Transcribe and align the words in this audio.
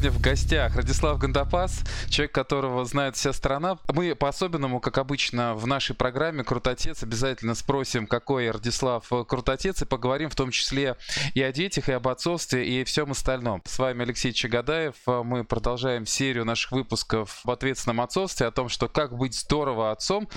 сегодня 0.00 0.18
в 0.18 0.22
гостях 0.22 0.76
Радислав 0.76 1.18
Гандапас, 1.18 1.82
человек, 2.08 2.32
которого 2.32 2.86
знает 2.86 3.16
вся 3.16 3.34
страна. 3.34 3.76
Мы 3.92 4.14
по-особенному, 4.14 4.80
как 4.80 4.96
обычно, 4.96 5.54
в 5.54 5.66
нашей 5.66 5.94
программе 5.94 6.42
«Крутотец» 6.42 7.02
обязательно 7.02 7.54
спросим, 7.54 8.06
какой 8.06 8.50
Радислав 8.50 9.06
Крутотец, 9.28 9.82
и 9.82 9.84
поговорим 9.84 10.30
в 10.30 10.34
том 10.34 10.52
числе 10.52 10.96
и 11.34 11.42
о 11.42 11.52
детях, 11.52 11.90
и 11.90 11.92
об 11.92 12.08
отцовстве, 12.08 12.66
и 12.66 12.82
всем 12.84 13.10
остальном. 13.10 13.60
С 13.66 13.78
вами 13.78 14.04
Алексей 14.04 14.32
Чагадаев. 14.32 14.94
Мы 15.06 15.44
продолжаем 15.44 16.06
серию 16.06 16.46
наших 16.46 16.72
выпусков 16.72 17.42
в 17.44 17.50
ответственном 17.50 18.00
отцовстве, 18.00 18.46
о 18.46 18.52
том, 18.52 18.70
что 18.70 18.88
как 18.88 19.14
быть 19.14 19.34
здорово 19.34 19.90
отцом. 19.90 20.30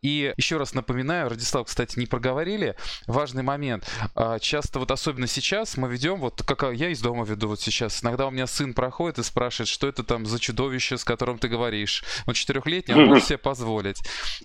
И 0.00 0.32
еще 0.38 0.56
раз 0.56 0.72
напоминаю, 0.72 1.28
Радислав, 1.28 1.66
кстати, 1.66 1.98
не 1.98 2.06
проговорили, 2.06 2.74
важный 3.06 3.42
момент. 3.42 3.86
А, 4.14 4.38
часто, 4.38 4.78
вот 4.78 4.90
особенно 4.90 5.26
сейчас, 5.26 5.76
мы 5.76 5.90
ведем, 5.90 6.20
вот 6.20 6.42
как 6.42 6.72
я 6.72 6.88
из 6.88 7.02
дома 7.02 7.26
веду 7.26 7.48
вот 7.48 7.60
сейчас, 7.60 8.02
иногда 8.02 8.26
у 8.26 8.30
меня 8.30 8.46
сын 8.46 8.72
проходит 8.72 9.09
и 9.18 9.22
спрашивает, 9.22 9.68
что 9.68 9.88
это 9.88 10.02
там 10.02 10.26
за 10.26 10.38
чудовище, 10.38 10.98
с 10.98 11.04
которым 11.04 11.38
ты 11.38 11.48
говоришь. 11.48 12.04
Он 12.26 12.34
четырехлетний, 12.34 12.94
он 12.94 13.06
может 13.06 13.26
себе 13.26 13.38
позволить. 13.38 14.02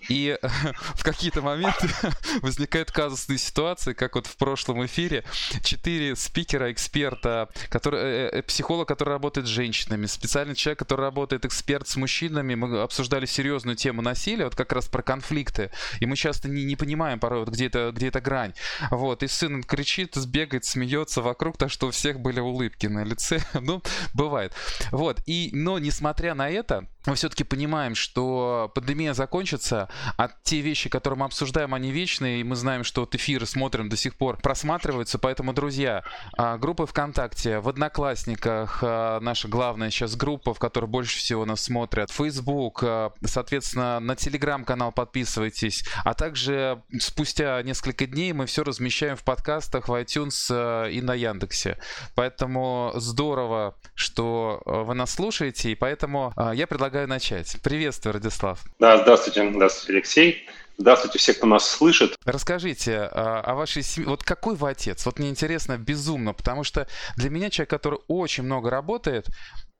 И 0.08 0.38
в 0.94 1.02
какие-то 1.02 1.42
моменты 1.42 1.88
возникают 2.42 2.90
казусные 2.90 3.38
ситуации, 3.38 3.92
как 3.92 4.14
вот 4.14 4.26
в 4.26 4.36
прошлом 4.36 4.84
эфире. 4.86 5.24
Четыре 5.62 6.16
спикера, 6.16 6.72
эксперта, 6.72 7.48
который, 7.68 8.00
э, 8.00 8.28
э, 8.32 8.42
психолог, 8.42 8.88
который 8.88 9.10
работает 9.10 9.46
с 9.46 9.50
женщинами, 9.50 10.06
специальный 10.06 10.54
человек, 10.54 10.78
который 10.78 11.02
работает 11.02 11.44
эксперт 11.44 11.88
с 11.88 11.96
мужчинами. 11.96 12.54
Мы 12.54 12.80
обсуждали 12.80 13.26
серьезную 13.26 13.76
тему 13.76 14.02
насилия, 14.02 14.44
вот 14.44 14.54
как 14.54 14.72
раз 14.72 14.88
про 14.88 15.02
конфликты. 15.02 15.70
И 16.00 16.06
мы 16.06 16.16
часто 16.16 16.48
не, 16.48 16.64
не 16.64 16.76
понимаем 16.76 17.18
порой, 17.18 17.40
вот 17.40 17.48
где, 17.50 17.66
это, 17.66 17.92
где 17.94 18.08
эта 18.08 18.20
грань. 18.20 18.54
Вот, 18.90 19.22
и 19.22 19.28
сын 19.28 19.62
кричит, 19.62 20.14
сбегает, 20.14 20.64
смеется 20.64 21.22
вокруг, 21.22 21.56
так 21.56 21.70
что 21.70 21.88
у 21.88 21.90
всех 21.90 22.20
были 22.20 22.40
улыбки 22.40 22.86
на 22.86 23.04
лице. 23.04 23.40
ну, 23.60 23.82
бывает. 24.14 24.52
Вот, 24.90 25.20
и, 25.26 25.50
но 25.52 25.78
несмотря 25.78 26.34
на 26.34 26.48
это, 26.48 26.88
мы 27.06 27.14
все-таки 27.14 27.44
понимаем, 27.44 27.94
что 27.94 28.70
пандемия 28.74 29.14
закончится, 29.14 29.88
а 30.16 30.28
те 30.42 30.60
вещи, 30.60 30.88
которые 30.88 31.18
мы 31.18 31.26
обсуждаем, 31.26 31.74
они 31.74 31.90
вечные, 31.90 32.40
и 32.40 32.44
мы 32.44 32.56
знаем, 32.56 32.84
что 32.84 33.02
вот 33.02 33.14
эфиры 33.14 33.46
смотрим 33.46 33.88
до 33.88 33.96
сих 33.96 34.16
пор, 34.16 34.38
просматриваются, 34.38 35.18
поэтому, 35.18 35.52
друзья, 35.52 36.04
а, 36.36 36.58
группы 36.58 36.86
ВКонтакте, 36.86 37.60
в 37.60 37.68
Одноклассниках, 37.68 38.80
а, 38.82 39.20
наша 39.20 39.48
главная 39.48 39.90
сейчас 39.90 40.16
группа, 40.16 40.54
в 40.54 40.58
которой 40.58 40.86
больше 40.86 41.18
всего 41.18 41.44
нас 41.44 41.62
смотрят, 41.62 42.10
Facebook, 42.10 42.80
а, 42.82 43.12
соответственно, 43.24 44.00
на 44.00 44.16
Телеграм-канал 44.16 44.92
подписывайтесь, 44.92 45.84
а 46.04 46.14
также 46.14 46.82
спустя 46.98 47.62
несколько 47.62 48.06
дней 48.06 48.32
мы 48.32 48.46
все 48.46 48.64
размещаем 48.64 49.16
в 49.16 49.22
подкастах 49.22 49.88
в 49.88 49.92
iTunes 49.92 50.90
и 50.90 51.00
на 51.00 51.14
Яндексе. 51.14 51.78
Поэтому 52.14 52.92
здорово, 52.94 53.76
что 53.94 54.62
вы 54.64 54.94
нас 54.94 55.12
слушаете, 55.12 55.72
и 55.72 55.74
поэтому 55.74 56.32
я 56.54 56.66
предлагаю 56.66 56.95
предлагаю 56.96 57.08
начать. 57.08 57.56
Приветствую, 57.62 58.14
Радислав. 58.14 58.60
Да, 58.78 58.96
здравствуйте, 58.96 59.50
здравствуйте, 59.52 59.92
Алексей. 59.92 60.48
Здравствуйте 60.78 61.18
все, 61.18 61.34
кто 61.34 61.46
нас 61.46 61.68
слышит. 61.68 62.16
Расскажите 62.24 63.08
а, 63.12 63.40
о 63.40 63.54
вашей 63.54 63.82
семье. 63.82 64.10
Вот 64.10 64.22
какой 64.22 64.56
вы 64.56 64.70
отец? 64.70 65.04
Вот 65.06 65.18
мне 65.18 65.28
интересно 65.30 65.78
безумно, 65.78 66.32
потому 66.32 66.64
что 66.64 66.86
для 67.16 67.30
меня 67.30 67.50
человек, 67.50 67.70
который 67.70 67.98
очень 68.08 68.44
много 68.44 68.70
работает, 68.70 69.26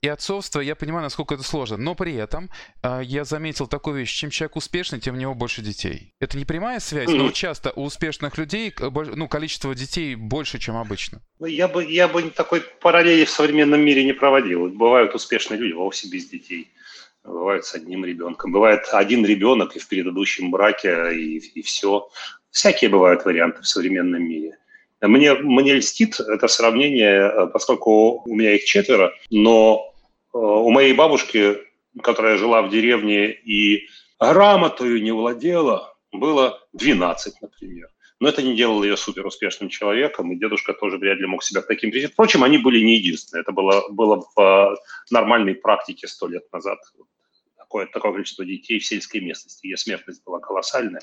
и 0.02 0.08
отцовство, 0.08 0.60
я 0.60 0.74
понимаю, 0.74 1.04
насколько 1.04 1.34
это 1.34 1.42
сложно. 1.42 1.78
Но 1.78 1.94
при 1.94 2.14
этом 2.14 2.50
э, 2.82 3.00
я 3.02 3.24
заметил 3.24 3.66
такую 3.66 3.96
вещь, 3.96 4.14
чем 4.14 4.30
человек 4.30 4.56
успешный, 4.56 5.00
тем 5.00 5.14
у 5.14 5.18
него 5.18 5.34
больше 5.34 5.62
детей. 5.62 6.12
Это 6.20 6.36
не 6.36 6.44
прямая 6.44 6.80
связь, 6.80 7.08
mm-hmm. 7.08 7.16
но 7.16 7.30
часто 7.30 7.72
у 7.76 7.84
успешных 7.84 8.38
людей 8.38 8.74
ну, 8.78 9.28
количество 9.28 9.74
детей 9.74 10.14
больше, 10.14 10.58
чем 10.58 10.76
обычно. 10.76 11.22
Ну, 11.40 11.46
я 11.46 11.66
бы, 11.66 11.84
я 11.84 12.08
бы 12.08 12.30
такой 12.30 12.60
параллели 12.60 13.24
в 13.24 13.30
современном 13.30 13.80
мире 13.80 14.04
не 14.04 14.12
проводил. 14.12 14.68
Бывают 14.68 15.14
успешные 15.14 15.58
люди 15.58 15.72
вовсе 15.72 16.08
без 16.08 16.26
детей 16.26 16.70
бывает 17.26 17.64
с 17.64 17.74
одним 17.74 18.04
ребенком. 18.04 18.52
Бывает 18.52 18.88
один 18.92 19.24
ребенок 19.24 19.76
и 19.76 19.78
в 19.78 19.88
предыдущем 19.88 20.50
браке, 20.50 21.14
и, 21.14 21.38
и 21.38 21.62
все. 21.62 22.08
Всякие 22.50 22.90
бывают 22.90 23.24
варианты 23.24 23.62
в 23.62 23.66
современном 23.66 24.22
мире. 24.22 24.58
Мне, 25.02 25.34
мне 25.34 25.74
льстит 25.74 26.18
это 26.20 26.48
сравнение, 26.48 27.48
поскольку 27.52 28.22
у 28.24 28.34
меня 28.34 28.54
их 28.54 28.64
четверо, 28.64 29.12
но 29.30 29.94
э, 30.32 30.38
у 30.38 30.70
моей 30.70 30.94
бабушки, 30.94 31.58
которая 32.02 32.38
жила 32.38 32.62
в 32.62 32.70
деревне 32.70 33.30
и 33.30 33.88
грамотою 34.18 35.02
не 35.02 35.12
владела, 35.12 35.94
было 36.12 36.58
12, 36.72 37.42
например. 37.42 37.88
Но 38.18 38.28
это 38.28 38.42
не 38.42 38.56
делало 38.56 38.84
ее 38.84 38.96
супер 38.96 39.26
успешным 39.26 39.68
человеком, 39.68 40.32
и 40.32 40.36
дедушка 40.36 40.72
тоже 40.72 40.96
вряд 40.96 41.18
ли 41.18 41.26
мог 41.26 41.42
себя 41.42 41.60
таким 41.60 41.90
прийти. 41.90 42.06
Впрочем, 42.06 42.42
они 42.44 42.56
были 42.56 42.82
не 42.82 42.96
единственные. 42.96 43.42
Это 43.42 43.52
было, 43.52 43.86
было 43.90 44.24
в 44.34 44.40
э, 44.40 44.76
нормальной 45.10 45.54
практике 45.54 46.08
сто 46.08 46.26
лет 46.26 46.50
назад 46.50 46.78
такое, 47.76 47.86
такое 47.92 48.12
количество 48.12 48.44
детей 48.44 48.78
в 48.78 48.86
сельской 48.86 49.20
местности, 49.20 49.66
ее 49.66 49.76
смертность 49.76 50.22
была 50.24 50.38
колоссальная 50.38 51.02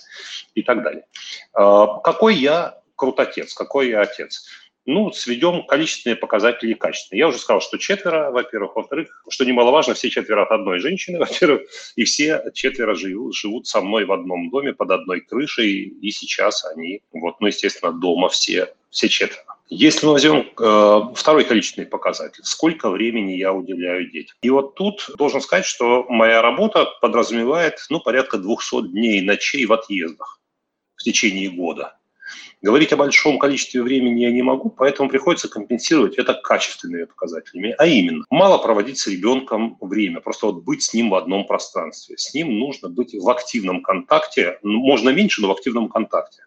и 0.56 0.64
так 0.64 0.84
далее. 0.84 1.06
А, 1.54 2.00
какой 2.00 2.36
я 2.36 2.80
крутотец, 2.96 3.54
какой 3.54 3.90
я 3.90 4.02
отец? 4.02 4.48
Ну, 4.86 5.14
сведем 5.14 5.66
количественные 5.66 6.18
показатели 6.18 6.72
и 6.72 6.74
качественные. 6.74 7.20
Я 7.20 7.28
уже 7.30 7.38
сказал, 7.38 7.62
что 7.62 7.78
четверо, 7.78 8.32
во-первых. 8.32 8.76
Во-вторых, 8.76 9.24
что 9.30 9.46
немаловажно, 9.46 9.94
все 9.94 10.10
четверо 10.10 10.44
от 10.44 10.52
одной 10.52 10.80
женщины, 10.80 11.20
во-первых. 11.26 11.62
И 11.96 12.04
все 12.04 12.44
четверо 12.54 12.94
живут, 12.94 13.34
живут 13.34 13.68
со 13.68 13.80
мной 13.80 14.04
в 14.04 14.12
одном 14.12 14.50
доме, 14.50 14.74
под 14.74 14.92
одной 14.92 15.22
крышей. 15.22 15.84
И 16.02 16.12
сейчас 16.12 16.66
они, 16.66 17.02
вот, 17.14 17.40
ну, 17.40 17.48
естественно, 17.48 17.94
дома 17.94 18.28
все, 18.28 18.74
все 18.90 19.08
четверо. 19.08 19.56
Если 19.76 20.06
мы 20.06 20.12
возьмем 20.12 20.52
э, 20.60 21.16
второй 21.16 21.46
количественный 21.46 21.88
показатель, 21.88 22.44
сколько 22.44 22.92
времени 22.92 23.32
я 23.32 23.52
уделяю 23.54 24.08
детям. 24.12 24.38
И 24.44 24.50
вот 24.52 24.76
тут 24.76 25.10
должен 25.18 25.42
сказать, 25.42 25.66
что 25.66 26.06
моя 26.10 26.44
работа 26.44 26.86
подразумевает 27.02 27.80
ну, 27.90 28.00
порядка 28.00 28.38
200 28.38 28.90
дней 28.90 29.22
ночей 29.22 29.66
в 29.66 29.74
отъездах 29.74 30.40
в 30.96 31.02
течение 31.02 31.50
года. 31.50 31.98
Говорить 32.62 32.94
о 32.94 32.98
большом 32.98 33.40
количестве 33.40 33.82
времени 33.82 34.22
я 34.22 34.32
не 34.32 34.44
могу, 34.44 34.70
поэтому 34.70 35.10
приходится 35.10 35.50
компенсировать 35.50 36.20
это 36.20 36.36
качественными 36.36 37.06
показателями. 37.06 37.74
А 37.80 37.88
именно, 37.88 38.26
мало 38.30 38.60
проводить 38.60 39.00
с 39.00 39.08
ребенком 39.08 39.78
время, 39.82 40.22
просто 40.22 40.46
вот 40.46 40.64
быть 40.64 40.84
с 40.84 40.94
ним 40.94 41.10
в 41.10 41.16
одном 41.16 41.48
пространстве. 41.48 42.16
С 42.20 42.32
ним 42.36 42.60
нужно 42.60 42.90
быть 42.90 43.16
в 43.16 43.28
активном 43.28 43.82
контакте, 43.82 44.60
можно 44.62 45.10
меньше, 45.10 45.42
но 45.42 45.48
в 45.48 45.52
активном 45.52 45.90
контакте. 45.90 46.44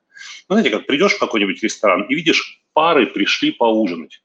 Ну, 0.49 0.55
знаете, 0.55 0.71
как 0.71 0.87
придешь 0.87 1.15
в 1.15 1.19
какой-нибудь 1.19 1.63
ресторан 1.63 2.03
и 2.03 2.15
видишь, 2.15 2.63
пары 2.73 3.07
пришли 3.07 3.51
поужинать 3.53 4.23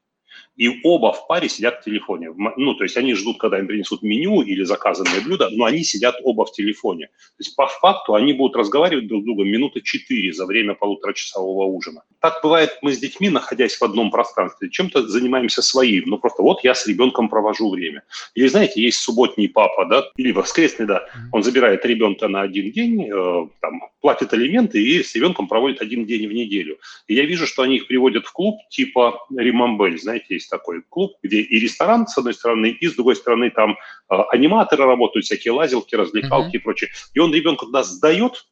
и 0.55 0.81
оба 0.83 1.13
в 1.13 1.27
паре 1.27 1.49
сидят 1.49 1.81
в 1.81 1.83
телефоне. 1.83 2.33
Ну, 2.57 2.75
то 2.75 2.83
есть 2.83 2.97
они 2.97 3.13
ждут, 3.15 3.37
когда 3.39 3.59
им 3.59 3.67
принесут 3.67 4.01
меню 4.01 4.41
или 4.41 4.63
заказанное 4.63 5.21
блюдо, 5.21 5.49
но 5.51 5.65
они 5.65 5.83
сидят 5.83 6.15
оба 6.23 6.45
в 6.45 6.51
телефоне. 6.51 7.07
То 7.07 7.39
есть 7.39 7.55
по 7.55 7.67
факту 7.67 8.15
они 8.15 8.33
будут 8.33 8.55
разговаривать 8.55 9.07
друг 9.07 9.21
с 9.21 9.25
другом 9.25 9.47
минуты 9.47 9.81
четыре 9.81 10.33
за 10.33 10.45
время 10.45 10.73
полуторачасового 10.75 11.65
ужина. 11.65 12.03
Так 12.19 12.41
бывает 12.43 12.77
мы 12.81 12.93
с 12.93 12.99
детьми, 12.99 13.29
находясь 13.29 13.75
в 13.75 13.81
одном 13.83 14.11
пространстве, 14.11 14.69
чем-то 14.69 15.07
занимаемся 15.07 15.61
своим. 15.61 16.03
Ну, 16.07 16.17
просто 16.17 16.43
вот 16.43 16.63
я 16.63 16.75
с 16.75 16.85
ребенком 16.85 17.29
провожу 17.29 17.69
время. 17.69 18.03
Или, 18.35 18.47
знаете, 18.47 18.81
есть 18.81 18.99
субботний 18.99 19.47
папа, 19.47 19.85
да, 19.85 20.03
или 20.17 20.31
воскресный, 20.31 20.85
да, 20.85 21.07
он 21.31 21.43
забирает 21.43 21.85
ребенка 21.85 22.27
на 22.27 22.41
один 22.41 22.71
день, 22.71 23.09
э, 23.09 23.47
там, 23.61 23.81
платит 24.01 24.33
алименты 24.33 24.83
и 24.83 25.01
с 25.01 25.15
ребенком 25.15 25.47
проводит 25.47 25.81
один 25.81 26.05
день 26.05 26.27
в 26.27 26.33
неделю. 26.33 26.77
И 27.07 27.15
я 27.15 27.25
вижу, 27.25 27.47
что 27.47 27.63
они 27.63 27.77
их 27.77 27.87
приводят 27.87 28.25
в 28.25 28.31
клуб 28.31 28.59
типа 28.69 29.25
Римамбель, 29.35 29.99
знаете, 29.99 30.37
есть 30.41 30.49
такой 30.49 30.81
клуб, 30.89 31.17
где 31.23 31.41
и 31.41 31.59
ресторан, 31.59 32.07
с 32.07 32.17
одной 32.17 32.33
стороны, 32.33 32.67
и 32.67 32.87
с 32.87 32.95
другой 32.95 33.15
стороны 33.15 33.49
там 33.51 33.71
э, 33.71 34.15
аниматоры 34.31 34.85
работают, 34.85 35.25
всякие 35.25 35.53
лазилки, 35.53 35.95
развлекалки 35.95 36.55
mm-hmm. 36.55 36.59
и 36.59 36.63
прочее. 36.63 36.89
И 37.13 37.19
он 37.19 37.33
ребенка 37.33 37.65
туда 37.65 37.83
сдает, 37.83 38.45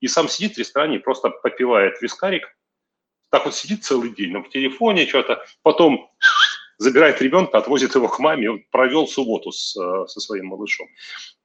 и 0.00 0.08
сам 0.08 0.28
сидит 0.28 0.54
в 0.54 0.58
ресторане, 0.58 1.00
просто 1.00 1.30
попивает 1.30 2.00
вискарик, 2.00 2.56
так 3.30 3.44
вот 3.44 3.54
сидит 3.54 3.84
целый 3.84 4.10
день, 4.10 4.30
но 4.32 4.42
в 4.42 4.50
телефоне 4.50 5.06
что-то, 5.06 5.44
потом 5.62 6.10
забирает 6.78 7.22
ребенка, 7.22 7.58
отвозит 7.58 7.94
его 7.94 8.08
к 8.08 8.18
маме, 8.18 8.50
он 8.50 8.64
провел 8.70 9.06
субботу 9.06 9.50
с, 9.52 9.76
э, 9.76 10.06
со 10.06 10.20
своим 10.20 10.46
малышом. 10.46 10.86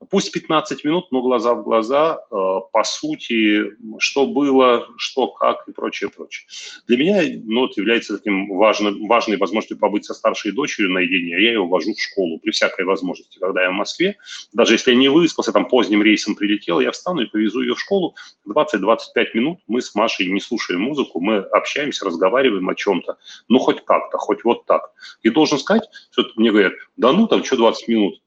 Пусть 0.09 0.31
15 0.31 0.83
минут, 0.83 1.11
но 1.11 1.21
глаза 1.21 1.53
в 1.53 1.63
глаза, 1.63 2.19
э, 2.19 2.35
по 2.71 2.83
сути, 2.83 3.63
что 3.99 4.25
было, 4.25 4.87
что, 4.97 5.27
как 5.27 5.67
и 5.67 5.71
прочее, 5.71 6.09
прочее. 6.09 6.47
Для 6.87 6.97
меня 6.97 7.21
ну, 7.45 7.65
это 7.65 7.79
является 7.79 8.17
таким 8.17 8.49
важным, 8.57 9.07
важной 9.07 9.37
возможностью 9.37 9.77
побыть 9.77 10.05
со 10.05 10.13
старшей 10.13 10.51
дочерью 10.51 10.91
наедине. 10.91 11.31
Я 11.31 11.51
ее 11.51 11.65
вожу 11.65 11.93
в 11.93 12.01
школу 12.01 12.39
при 12.39 12.51
всякой 12.51 12.85
возможности. 12.85 13.39
Когда 13.39 13.63
я 13.63 13.69
в 13.69 13.73
Москве, 13.73 14.17
даже 14.53 14.73
если 14.73 14.91
я 14.91 14.97
не 14.97 15.09
выспался, 15.09 15.51
там 15.51 15.67
поздним 15.67 16.01
рейсом 16.01 16.35
прилетел, 16.35 16.79
я 16.79 16.91
встану 16.91 17.21
и 17.21 17.25
повезу 17.25 17.61
ее 17.61 17.75
в 17.75 17.79
школу. 17.79 18.15
20-25 18.47 19.05
минут 19.35 19.59
мы 19.67 19.81
с 19.81 19.93
Машей 19.95 20.27
не 20.27 20.39
слушаем 20.39 20.81
музыку, 20.81 21.19
мы 21.19 21.37
общаемся, 21.37 22.05
разговариваем 22.05 22.67
о 22.67 22.75
чем-то. 22.75 23.17
Ну, 23.47 23.59
хоть 23.59 23.85
как-то, 23.85 24.17
хоть 24.17 24.43
вот 24.43 24.65
так. 24.65 24.91
И 25.21 25.29
должен 25.29 25.59
сказать, 25.59 25.83
что 26.11 26.25
мне 26.35 26.51
говорят, 26.51 26.73
да 26.97 27.11
ну, 27.11 27.27
там, 27.27 27.43
что 27.43 27.57
20 27.57 27.87
минут? 27.87 28.21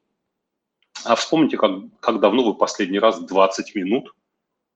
А 1.04 1.16
вспомните, 1.16 1.56
как, 1.56 1.72
как 2.00 2.20
давно 2.20 2.44
вы 2.44 2.54
последний 2.54 2.98
раз 2.98 3.20
20 3.20 3.74
минут 3.74 4.14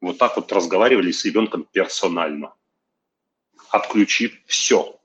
вот 0.00 0.18
так 0.18 0.36
вот 0.36 0.52
разговаривали 0.52 1.10
с 1.10 1.24
ребенком 1.24 1.64
персонально, 1.64 2.54
отключив 3.70 4.32
все. 4.46 4.96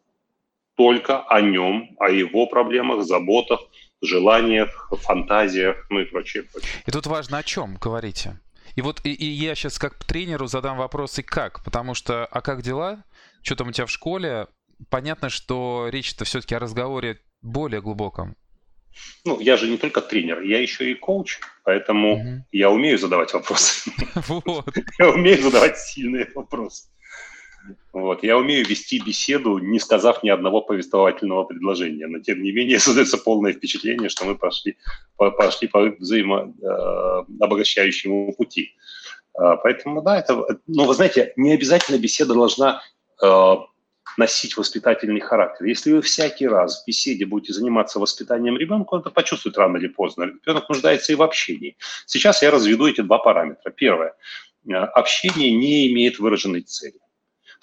Только 0.76 1.22
о 1.22 1.42
нем, 1.42 1.96
о 2.00 2.10
его 2.10 2.48
проблемах, 2.48 3.04
заботах, 3.04 3.60
желаниях, 4.02 4.92
фантазиях, 5.02 5.86
ну 5.90 6.00
и 6.00 6.06
прочее, 6.06 6.44
прочее. 6.44 6.70
И 6.86 6.92
тут 6.92 7.06
важно 7.06 7.38
о 7.38 7.44
чем 7.44 7.76
говорите. 7.76 8.40
И 8.76 8.82
вот 8.82 9.02
и, 9.04 9.14
и 9.14 9.26
я 9.26 9.54
сейчас 9.54 9.78
как 9.78 10.04
тренеру 10.04 10.48
задам 10.48 10.78
вопрос 10.78 11.20
и 11.20 11.24
как, 11.24 11.64
потому 11.64 11.94
что 11.94 12.26
а 12.26 12.42
как 12.42 12.64
дела? 12.64 13.04
Что 13.44 13.56
там 13.56 13.68
у 13.68 13.72
тебя 13.72 13.86
в 13.86 13.92
школе? 13.92 14.48
Понятно, 14.90 15.30
что 15.30 15.88
речь-то 15.90 16.26
все-таки 16.26 16.56
о 16.56 16.60
разговоре 16.60 17.20
более 17.42 17.82
глубоком. 17.82 18.36
Ну, 19.26 19.40
я 19.40 19.58
же 19.58 19.70
не 19.70 19.78
только 19.78 20.02
тренер, 20.02 20.42
я 20.42 20.62
еще 20.62 20.92
и 20.92 20.96
коуч, 20.96 21.40
поэтому 21.64 22.14
угу. 22.14 22.46
я 22.52 22.70
умею 22.70 22.98
задавать 22.98 23.34
вопросы. 23.34 23.92
Вот. 24.28 24.78
Я 25.00 25.10
умею 25.10 25.42
задавать 25.42 25.80
сильные 25.80 26.30
вопросы. 26.36 26.90
Вот. 27.94 28.24
Я 28.24 28.38
умею 28.38 28.66
вести 28.66 29.00
беседу, 29.00 29.58
не 29.58 29.80
сказав 29.80 30.22
ни 30.24 30.30
одного 30.30 30.62
повествовательного 30.62 31.46
предложения, 31.46 32.08
но 32.08 32.20
тем 32.20 32.44
не 32.44 32.52
менее 32.52 32.80
создается 32.86 33.18
полное 33.18 33.54
впечатление, 33.54 34.10
что 34.10 34.26
мы 34.26 34.36
пошли, 34.36 34.78
пошли 35.18 35.68
по 35.68 35.82
взаимообогащающему 36.00 38.30
э, 38.30 38.34
пути. 38.34 38.76
А, 39.34 39.56
поэтому, 39.58 40.02
да, 40.02 40.20
это, 40.20 40.46
ну, 40.68 40.86
вы 40.86 40.94
знаете, 40.94 41.34
не 41.36 41.54
обязательно 41.54 41.98
беседа 41.98 42.34
должна 42.34 42.82
э, 43.22 43.56
носить 44.18 44.58
воспитательный 44.58 45.20
характер. 45.20 45.66
Если 45.66 45.92
вы 45.92 46.02
всякий 46.02 46.48
раз 46.48 46.84
в 46.84 46.88
беседе 46.88 47.26
будете 47.26 47.54
заниматься 47.54 48.00
воспитанием 48.00 48.58
ребенка, 48.58 48.94
он 48.94 49.02
это 49.02 49.10
почувствует 49.10 49.58
рано 49.58 49.78
или 49.78 49.88
поздно. 49.88 50.24
Ребенок 50.24 50.70
нуждается 50.70 51.12
и 51.12 51.16
в 51.16 51.22
общении. 51.22 51.78
Сейчас 52.06 52.42
я 52.42 52.52
разведу 52.52 52.88
эти 52.88 53.02
два 53.02 53.20
параметра. 53.20 53.72
Первое. 53.72 54.16
Э, 54.68 54.74
общение 54.74 55.52
не 55.52 55.92
имеет 55.92 56.20
выраженной 56.20 56.62
цели 56.62 57.03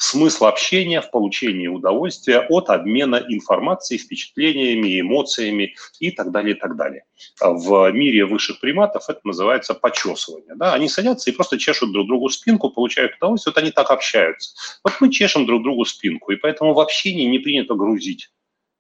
смысл 0.01 0.47
общения 0.47 1.03
в 1.03 1.11
получении 1.11 1.69
удовольствия 1.69 2.41
от 2.41 2.71
обмена 2.71 3.23
информацией, 3.29 4.01
впечатлениями, 4.01 5.01
эмоциями 5.01 5.75
и 5.99 6.11
так 6.11 6.33
далее, 6.33 6.57
и 6.57 6.59
так 6.59 6.75
далее. 6.77 7.05
В 7.39 7.93
мире 7.93 8.25
высших 8.25 8.61
приматов 8.61 9.11
это 9.11 9.21
называется 9.25 9.75
почесывание. 9.75 10.55
Да? 10.57 10.73
Они 10.73 10.89
садятся 10.89 11.31
и 11.31 11.35
просто 11.35 11.59
чешут 11.59 11.93
друг 11.93 12.07
другу 12.07 12.31
спинку, 12.31 12.71
получают 12.71 13.17
удовольствие, 13.17 13.53
вот 13.55 13.63
они 13.63 13.73
так 13.73 13.91
общаются. 13.91 14.55
Вот 14.83 14.95
мы 15.01 15.11
чешем 15.11 15.45
друг 15.45 15.63
другу 15.63 15.85
спинку, 15.85 16.33
и 16.33 16.37
поэтому 16.37 16.73
в 16.73 16.81
общении 16.81 17.27
не 17.27 17.39
принято 17.39 17.75
грузить 17.75 18.31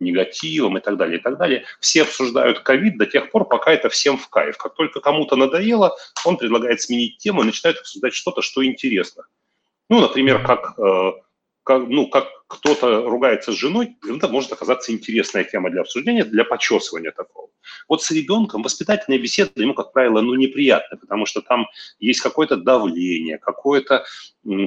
негативом 0.00 0.78
и 0.78 0.81
так 0.81 0.96
далее, 0.96 1.19
и 1.19 1.23
так 1.23 1.37
далее. 1.37 1.64
Все 1.81 2.02
обсуждают 2.02 2.61
ковид 2.61 2.96
до 2.96 3.05
тех 3.05 3.31
пор, 3.31 3.46
пока 3.46 3.73
это 3.73 3.90
всем 3.90 4.16
в 4.16 4.31
кайф. 4.31 4.56
Как 4.56 4.75
только 4.75 5.00
кому-то 5.00 5.37
надоело, 5.37 5.94
он 6.25 6.38
предлагает 6.38 6.81
сменить 6.81 7.19
тему 7.19 7.43
и 7.43 7.44
начинает 7.44 7.76
обсуждать 7.76 8.14
что-то, 8.14 8.40
что 8.40 8.64
интересно. 8.64 9.25
Ну, 9.90 10.00
например, 10.00 10.44
как, 10.44 10.78
э, 10.78 11.12
как, 11.64 11.88
ну, 11.88 12.06
как 12.08 12.28
кто-то 12.46 13.02
ругается 13.02 13.50
с 13.50 13.56
женой, 13.56 13.96
это 14.08 14.28
может 14.28 14.52
оказаться 14.52 14.92
интересная 14.92 15.42
тема 15.42 15.69
для 15.70 15.81
обсуждения, 15.81 16.25
для 16.25 16.44
почесывания 16.44 17.10
такого. 17.10 17.48
Вот 17.88 18.00
с 18.00 18.10
ребенком 18.12 18.62
воспитательная 18.62 19.19
беседа 19.19 19.50
ему, 19.56 19.75
как 19.75 19.92
правило, 19.92 20.20
ну, 20.20 20.37
неприятна, 20.37 20.96
потому 20.96 21.26
что 21.26 21.40
там 21.42 21.66
есть 21.98 22.20
какое-то 22.20 22.56
давление, 22.56 23.38
какое-то, 23.38 24.04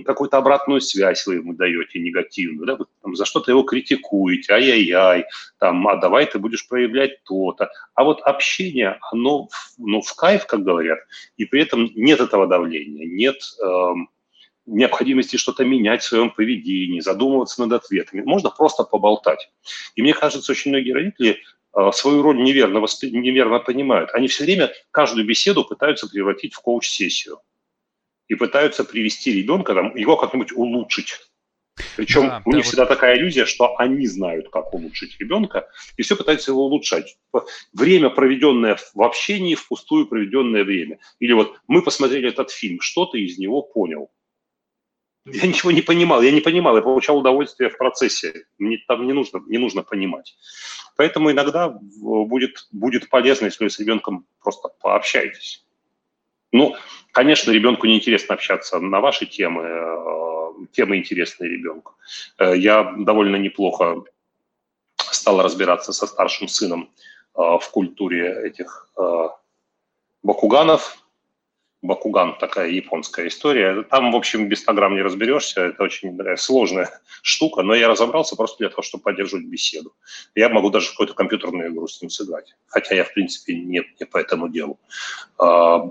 какую-то 0.06 0.38
обратную 0.38 0.82
связь 0.82 1.26
вы 1.26 1.36
ему 1.36 1.54
даете 1.54 2.00
негативную, 2.00 2.68
да, 2.68 2.76
вы 2.76 2.86
там, 3.02 3.16
за 3.16 3.24
что-то 3.24 3.52
его 3.52 3.64
критикуете, 3.64 4.54
ай-яй-яй, 4.54 5.26
там, 5.58 5.88
а 5.88 5.96
давай 5.96 6.26
ты 6.26 6.38
будешь 6.38 6.68
проявлять 6.68 7.24
то-то. 7.24 7.70
А 7.96 8.04
вот 8.04 8.22
общение, 8.22 9.00
оно 9.10 9.48
ну, 9.78 10.02
в 10.02 10.14
кайф, 10.16 10.46
как 10.48 10.64
говорят, 10.64 11.00
и 11.38 11.46
при 11.46 11.62
этом 11.62 11.90
нет 11.96 12.20
этого 12.20 12.46
давления, 12.46 13.08
нет... 13.08 13.38
Эм, 13.64 14.10
необходимости 14.66 15.38
что-то 15.38 15.66
менять 15.66 16.04
в 16.04 16.08
своем 16.08 16.32
поведении, 16.32 17.00
задумываться 17.00 17.62
над 17.62 17.74
ответами. 17.74 18.22
Можно 18.22 18.50
просто 18.50 18.84
поболтать. 18.84 19.52
И 19.96 20.02
мне 20.02 20.14
кажется, 20.14 20.52
очень 20.52 20.72
многие 20.72 20.92
родители 20.92 21.42
э, 21.76 21.92
свою 21.94 22.22
роль 22.22 22.42
неверно, 22.42 22.80
воспри... 22.80 23.12
неверно 23.12 23.60
понимают. 23.60 24.12
Они 24.14 24.28
все 24.28 24.44
время 24.46 24.72
каждую 24.92 25.26
беседу 25.26 25.66
пытаются 25.66 26.08
превратить 26.08 26.54
в 26.54 26.62
коуч-сессию. 26.62 27.40
И 28.30 28.36
пытаются 28.36 28.86
привести 28.86 29.34
ребенка, 29.34 29.74
там, 29.74 29.96
его 29.96 30.16
как-нибудь 30.16 30.54
улучшить. 30.54 31.20
Причем 31.98 32.28
да, 32.28 32.42
у 32.46 32.52
них 32.52 32.64
да, 32.64 32.68
всегда 32.68 32.84
вот... 32.84 32.90
такая 32.90 33.18
иллюзия, 33.18 33.46
что 33.46 33.78
они 33.78 34.08
знают, 34.08 34.50
как 34.50 34.74
улучшить 34.74 35.20
ребенка, 35.20 35.68
и 35.98 36.04
все 36.04 36.16
пытаются 36.16 36.52
его 36.52 36.66
улучшать. 36.66 37.18
Время, 37.74 38.10
проведенное 38.12 38.78
в 38.94 39.02
общении, 39.02 39.56
впустую 39.56 40.08
проведенное 40.08 40.64
время. 40.64 41.00
Или 41.20 41.34
вот 41.34 41.60
мы 41.68 41.82
посмотрели 41.82 42.30
этот 42.30 42.52
фильм, 42.52 42.80
что 42.80 43.08
ты 43.08 43.20
из 43.22 43.38
него 43.38 43.62
понял– 43.62 44.10
я 45.26 45.48
ничего 45.48 45.72
не 45.72 45.82
понимал, 45.82 46.22
я 46.22 46.32
не 46.32 46.42
понимал, 46.42 46.76
я 46.76 46.82
получал 46.82 47.18
удовольствие 47.18 47.70
в 47.70 47.78
процессе. 47.78 48.46
Мне 48.58 48.78
там 48.88 49.08
не 49.08 49.14
нужно, 49.14 49.42
не 49.48 49.58
нужно 49.58 49.84
понимать. 49.84 50.36
Поэтому 50.98 51.32
иногда 51.32 51.70
будет, 51.70 52.68
будет 52.72 53.10
полезно, 53.10 53.46
если 53.46 53.64
вы 53.64 53.70
с 53.70 53.80
ребенком 53.80 54.26
просто 54.42 54.70
пообщаетесь. 54.82 55.66
Ну, 56.52 56.76
конечно, 57.12 57.52
ребенку 57.52 57.88
неинтересно 57.88 58.36
общаться 58.36 58.80
на 58.80 59.00
ваши 59.00 59.26
темы, 59.26 59.64
э, 59.64 60.66
темы 60.72 60.98
интересные 60.98 61.50
ребенку. 61.50 61.96
Э, 62.38 62.56
я 62.56 62.94
довольно 62.98 63.38
неплохо 63.38 64.04
стал 64.98 65.42
разбираться 65.42 65.94
со 65.94 66.06
старшим 66.06 66.48
сыном 66.48 66.92
э, 67.36 67.40
в 67.40 67.70
культуре 67.72 68.44
этих 68.44 68.90
бакуганов, 70.22 71.03
Бакуган, 71.84 72.38
такая 72.38 72.70
японская 72.70 73.28
история. 73.28 73.84
Там, 73.84 74.14
в 74.14 74.16
общем, 74.16 74.48
без 74.48 74.62
100 74.62 74.74
грамм 74.74 74.96
не 74.96 75.02
разберешься, 75.02 75.66
это 75.66 75.84
очень 75.84 76.18
такая 76.18 76.38
сложная 76.38 76.90
штука, 77.22 77.62
но 77.62 77.76
я 77.76 77.90
разобрался 77.90 78.38
просто 78.38 78.60
для 78.60 78.70
того, 78.70 78.84
чтобы 78.84 79.04
поддерживать 79.04 79.46
беседу. 79.46 79.94
Я 80.34 80.48
могу 80.48 80.70
даже 80.70 80.90
какую-то 80.92 81.14
компьютерную 81.14 81.74
игру 81.74 81.86
с 81.88 82.02
ним 82.02 82.10
сыграть, 82.10 82.56
хотя 82.68 82.96
я, 82.96 83.04
в 83.04 83.14
принципе, 83.14 83.56
не, 83.56 83.84
не 84.00 84.06
по 84.06 84.18
этому 84.18 84.48
делу. 84.48 84.80
А, 85.38 85.84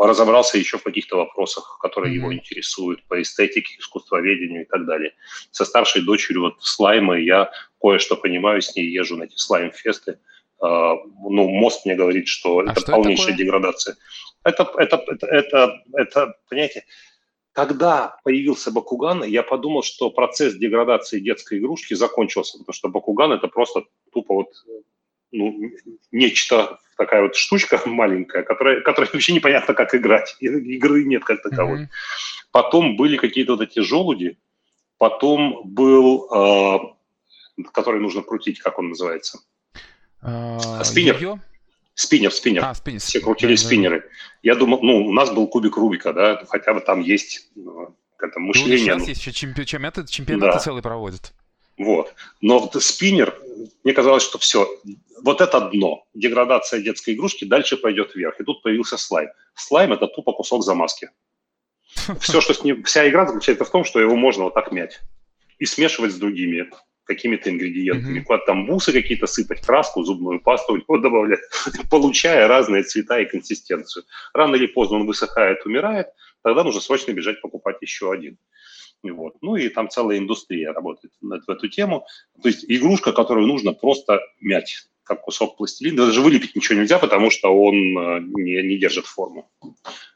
разобрался 0.00 0.56
еще 0.56 0.78
в 0.78 0.84
каких-то 0.84 1.16
вопросах, 1.16 1.78
которые 1.82 2.14
его 2.14 2.32
интересуют, 2.32 3.02
по 3.08 3.20
эстетике, 3.20 3.74
искусствоведению 3.80 4.62
и 4.62 4.66
так 4.66 4.86
далее. 4.86 5.14
Со 5.50 5.64
старшей 5.64 6.02
дочерью 6.02 6.42
вот 6.42 6.62
слаймы 6.62 7.22
я 7.22 7.50
кое-что 7.80 8.16
понимаю, 8.16 8.62
с 8.62 8.76
ней 8.76 8.86
езжу 8.86 9.16
на 9.16 9.24
эти 9.24 9.36
слайм-фесты. 9.36 10.20
Uh, 10.62 10.96
ну, 11.28 11.48
мост 11.48 11.84
мне 11.84 11.94
говорит, 11.94 12.28
что 12.28 12.60
а 12.60 12.70
это 12.70 12.80
что 12.80 12.92
полнейшая 12.92 13.34
это 13.34 13.36
деградация. 13.38 13.96
Это, 14.44 14.70
это, 14.78 15.02
это, 15.06 15.26
это, 15.26 15.82
это, 15.92 16.34
понимаете, 16.48 16.84
когда 17.52 18.16
появился 18.24 18.70
Бакуган, 18.70 19.24
я 19.24 19.42
подумал, 19.42 19.82
что 19.82 20.10
процесс 20.10 20.54
деградации 20.54 21.20
детской 21.20 21.58
игрушки 21.58 21.94
закончился, 21.94 22.58
потому 22.58 22.74
что 22.74 22.88
Бакуган 22.88 23.32
это 23.32 23.48
просто 23.48 23.84
тупо 24.12 24.34
вот 24.34 24.48
ну, 25.34 25.70
нечто, 26.12 26.78
такая 26.96 27.22
вот 27.22 27.36
штучка 27.36 27.80
маленькая, 27.86 28.42
которая, 28.42 28.80
которая 28.80 29.10
вообще 29.12 29.32
непонятно, 29.32 29.74
как 29.74 29.94
играть. 29.94 30.36
Игры 30.40 31.04
нет 31.04 31.24
как 31.24 31.42
таковой. 31.42 31.82
Mm-hmm. 31.84 31.88
Потом 32.52 32.96
были 32.96 33.16
какие-то 33.16 33.56
вот 33.56 33.62
эти 33.62 33.80
желуди, 33.80 34.38
потом 34.98 35.62
был, 35.64 36.28
э, 36.32 37.64
который 37.72 38.00
нужно 38.00 38.22
крутить, 38.22 38.60
как 38.60 38.78
он 38.78 38.90
называется? 38.90 39.40
Uh, 40.24 40.82
Спиннер. 40.84 41.16
Йо-йо? 41.16 41.38
Спиннер, 41.94 42.32
спиннер. 42.32 42.64
А, 42.64 42.74
спиннер. 42.74 43.00
Все 43.00 43.20
крутили 43.20 43.54
да, 43.54 43.62
спиннеры. 43.62 44.00
Да. 44.00 44.06
Я 44.42 44.54
думал, 44.56 44.80
ну, 44.82 45.06
у 45.06 45.12
нас 45.12 45.30
был 45.30 45.46
кубик 45.46 45.76
Рубика, 45.76 46.12
да, 46.12 46.44
хотя 46.48 46.74
бы 46.74 46.80
там 46.80 47.00
есть 47.00 47.50
ну, 47.54 47.94
это 48.18 48.40
мышление. 48.40 48.78
сейчас 48.78 49.02
ну, 49.02 49.08
есть 49.08 49.20
еще 49.20 49.30
чемпи- 49.30 49.64
чемпионаты, 49.64 50.06
чемпионаты 50.06 50.54
да. 50.54 50.58
целые 50.58 50.82
проводят. 50.82 51.32
Вот. 51.76 52.14
Но 52.40 52.58
вот 52.58 52.82
спиннер, 52.82 53.38
мне 53.84 53.92
казалось, 53.92 54.22
что 54.22 54.38
все, 54.38 54.68
вот 55.22 55.40
это 55.40 55.60
дно, 55.70 56.04
деградация 56.14 56.80
детской 56.80 57.14
игрушки, 57.14 57.44
дальше 57.44 57.76
пойдет 57.76 58.14
вверх. 58.14 58.40
И 58.40 58.44
тут 58.44 58.62
появился 58.62 58.96
слайм. 58.96 59.28
Слайм– 59.54 59.92
это 59.94 60.06
тупо 60.06 60.32
кусок 60.32 60.62
замазки. 60.62 61.10
Все, 62.20 62.40
что 62.40 62.54
с 62.54 62.64
ним, 62.64 62.82
вся 62.82 63.08
игра 63.08 63.26
заключается 63.26 63.64
в 63.64 63.70
том, 63.70 63.84
что 63.84 64.00
его 64.00 64.16
можно 64.16 64.44
вот 64.44 64.54
так 64.54 64.72
мять 64.72 65.00
и 65.58 65.66
смешивать 65.66 66.12
с 66.12 66.16
другими 66.16 66.56
какими-то 67.04 67.50
ингредиентами. 67.50 68.20
Mm-hmm. 68.20 68.24
Куда 68.24 68.38
там 68.44 68.66
бусы 68.66 68.92
какие-то 68.92 69.26
сыпать, 69.26 69.60
краску, 69.60 70.02
зубную 70.04 70.40
пасту 70.40 70.82
вот 70.88 71.00
добавлять, 71.02 71.40
получая 71.90 72.48
разные 72.48 72.82
цвета 72.82 73.20
и 73.20 73.26
консистенцию. 73.26 74.04
Рано 74.32 74.56
или 74.56 74.66
поздно 74.66 74.98
он 74.98 75.06
высыхает, 75.06 75.64
умирает, 75.66 76.08
тогда 76.42 76.64
нужно 76.64 76.80
срочно 76.80 77.12
бежать 77.12 77.40
покупать 77.40 77.76
еще 77.80 78.12
один. 78.12 78.38
Вот. 79.02 79.34
Ну 79.42 79.56
и 79.56 79.68
там 79.68 79.90
целая 79.90 80.18
индустрия 80.18 80.72
работает 80.72 81.12
в 81.20 81.50
эту 81.50 81.68
тему. 81.68 82.06
То 82.42 82.48
есть 82.48 82.64
игрушка, 82.66 83.12
которую 83.12 83.46
нужно 83.46 83.72
просто 83.72 84.20
мять, 84.40 84.86
как 85.02 85.20
кусок 85.20 85.56
пластилина. 85.56 86.06
Даже 86.06 86.22
вылепить 86.22 86.56
ничего 86.56 86.78
нельзя, 86.78 86.98
потому 86.98 87.30
что 87.30 87.48
он 87.48 87.74
э, 87.74 88.20
не, 88.20 88.62
не 88.62 88.78
держит 88.78 89.06
форму 89.06 89.50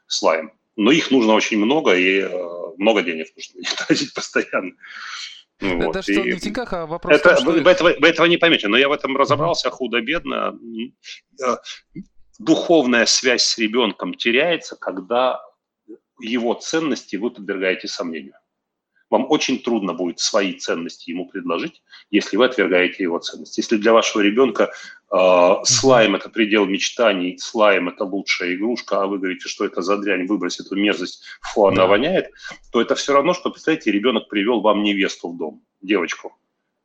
слайм. 0.07 0.51
Но 0.75 0.91
их 0.91 1.11
нужно 1.11 1.33
очень 1.33 1.59
много, 1.59 1.93
и 1.95 2.21
э, 2.21 2.29
много 2.77 3.03
денег 3.03 3.27
нужно 3.35 3.61
тратить 3.85 4.13
постоянно. 4.13 4.71
Вот. 5.61 5.95
Это 5.95 6.01
что, 6.01 6.13
и... 6.13 6.23
не 6.23 6.31
в 6.31 6.41
деньгах, 6.41 6.71
а 6.73 6.85
вопрос 6.85 7.13
это, 7.13 7.29
том, 7.29 7.37
что... 7.37 7.51
Вы, 7.51 7.69
этого, 7.69 7.93
вы 7.99 8.07
этого 8.07 8.25
не 8.27 8.37
поймете, 8.37 8.67
но 8.67 8.77
я 8.77 8.87
в 8.87 8.91
этом 8.91 9.17
разобрался 9.17 9.69
худо-бедно. 9.69 10.57
Э, 11.45 11.57
духовная 12.39 13.05
связь 13.05 13.43
с 13.43 13.57
ребенком 13.57 14.13
теряется, 14.13 14.77
когда 14.77 15.41
его 16.21 16.53
ценности 16.53 17.17
вы 17.17 17.31
подвергаете 17.31 17.87
сомнению. 17.87 18.33
Вам 19.09 19.25
очень 19.29 19.59
трудно 19.59 19.93
будет 19.93 20.19
свои 20.19 20.53
ценности 20.53 21.09
ему 21.09 21.27
предложить, 21.27 21.81
если 22.11 22.37
вы 22.37 22.45
отвергаете 22.45 23.03
его 23.03 23.19
ценности. 23.19 23.59
Если 23.59 23.77
для 23.77 23.93
вашего 23.93 24.21
ребенка 24.21 24.71
э, 25.11 25.55
слайм– 25.63 26.15
это 26.17 26.29
предел 26.29 26.65
мечтаний, 26.65 27.37
слайм– 27.39 27.89
это 27.89 28.03
лучшая 28.03 28.55
игрушка, 28.55 29.01
а 29.01 29.07
вы 29.07 29.17
говорите, 29.17 29.49
что 29.49 29.65
это 29.65 29.81
за 29.81 29.97
дрянь, 29.97 30.27
выбрось 30.27 30.59
эту 30.59 30.75
мерзость, 30.75 31.23
фу, 31.41 31.65
она 31.65 31.83
да. 31.83 31.87
воняет, 31.87 32.31
то 32.71 32.81
это 32.81 32.95
все 32.95 33.13
равно, 33.13 33.33
что, 33.33 33.49
представляете, 33.49 33.91
ребенок 33.91 34.29
привел 34.29 34.61
вам 34.61 34.83
невесту 34.83 35.29
в 35.29 35.37
дом, 35.37 35.63
девочку, 35.81 36.37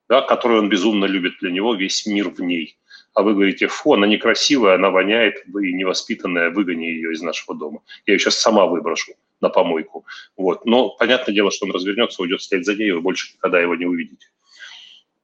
да, 0.09 0.23
которую 0.23 0.62
он 0.62 0.69
безумно 0.69 1.04
любит, 1.04 1.35
для 1.40 1.50
него 1.50 1.75
весь 1.75 2.07
мир 2.07 2.31
в 2.31 2.40
ней. 2.40 2.78
А 3.12 3.23
вы 3.23 3.35
говорите, 3.35 3.69
фу, 3.69 3.93
она 3.93 4.07
некрасивая, 4.07 4.75
она 4.75 4.90
воняет, 4.90 5.45
вы 5.47 5.71
невоспитанная, 5.73 6.50
выгони 6.50 6.87
ее 6.87 7.12
из 7.12 7.23
нашего 7.23 7.57
дома. 7.57 7.81
Я 8.07 8.14
ее 8.14 8.19
сейчас 8.19 8.40
сама 8.40 8.66
выброшу 8.66 9.12
на 9.45 9.51
помойку. 9.51 10.05
Вот. 10.37 10.65
Но 10.65 10.91
понятное 10.91 11.35
дело, 11.35 11.51
что 11.51 11.67
он 11.67 11.73
развернется, 11.73 12.23
уйдет 12.23 12.43
стоять 12.43 12.67
за 12.67 12.75
ней, 12.75 12.91
вы 12.91 13.01
больше 13.01 13.35
никогда 13.35 13.61
его 13.61 13.77
не 13.77 13.87
увидите. 13.87 14.27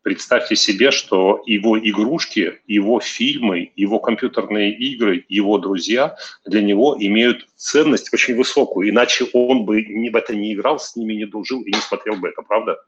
Представьте 0.03 0.57
себе, 0.57 0.91
что 0.91 1.43
его 1.45 1.79
игрушки, 1.79 2.61
его 2.67 3.01
фильмы, 3.01 3.73
его 3.77 3.99
компьютерные 3.99 4.73
игры, 4.73 5.27
его 5.29 5.59
друзья 5.59 6.17
для 6.47 6.63
него 6.63 6.97
имеют 6.99 7.47
ценность 7.57 8.13
очень 8.15 8.35
высокую, 8.35 8.89
иначе 8.89 9.27
он 9.35 9.67
бы 9.67 9.83
в 9.83 10.17
это 10.17 10.35
не 10.35 10.55
играл, 10.55 10.79
с 10.79 10.97
ними 10.97 11.15
не 11.15 11.27
дружил 11.27 11.61
и 11.61 11.71
не 11.71 11.81
смотрел 11.81 12.17
бы 12.17 12.29
это, 12.29 12.41
правда? 12.41 12.79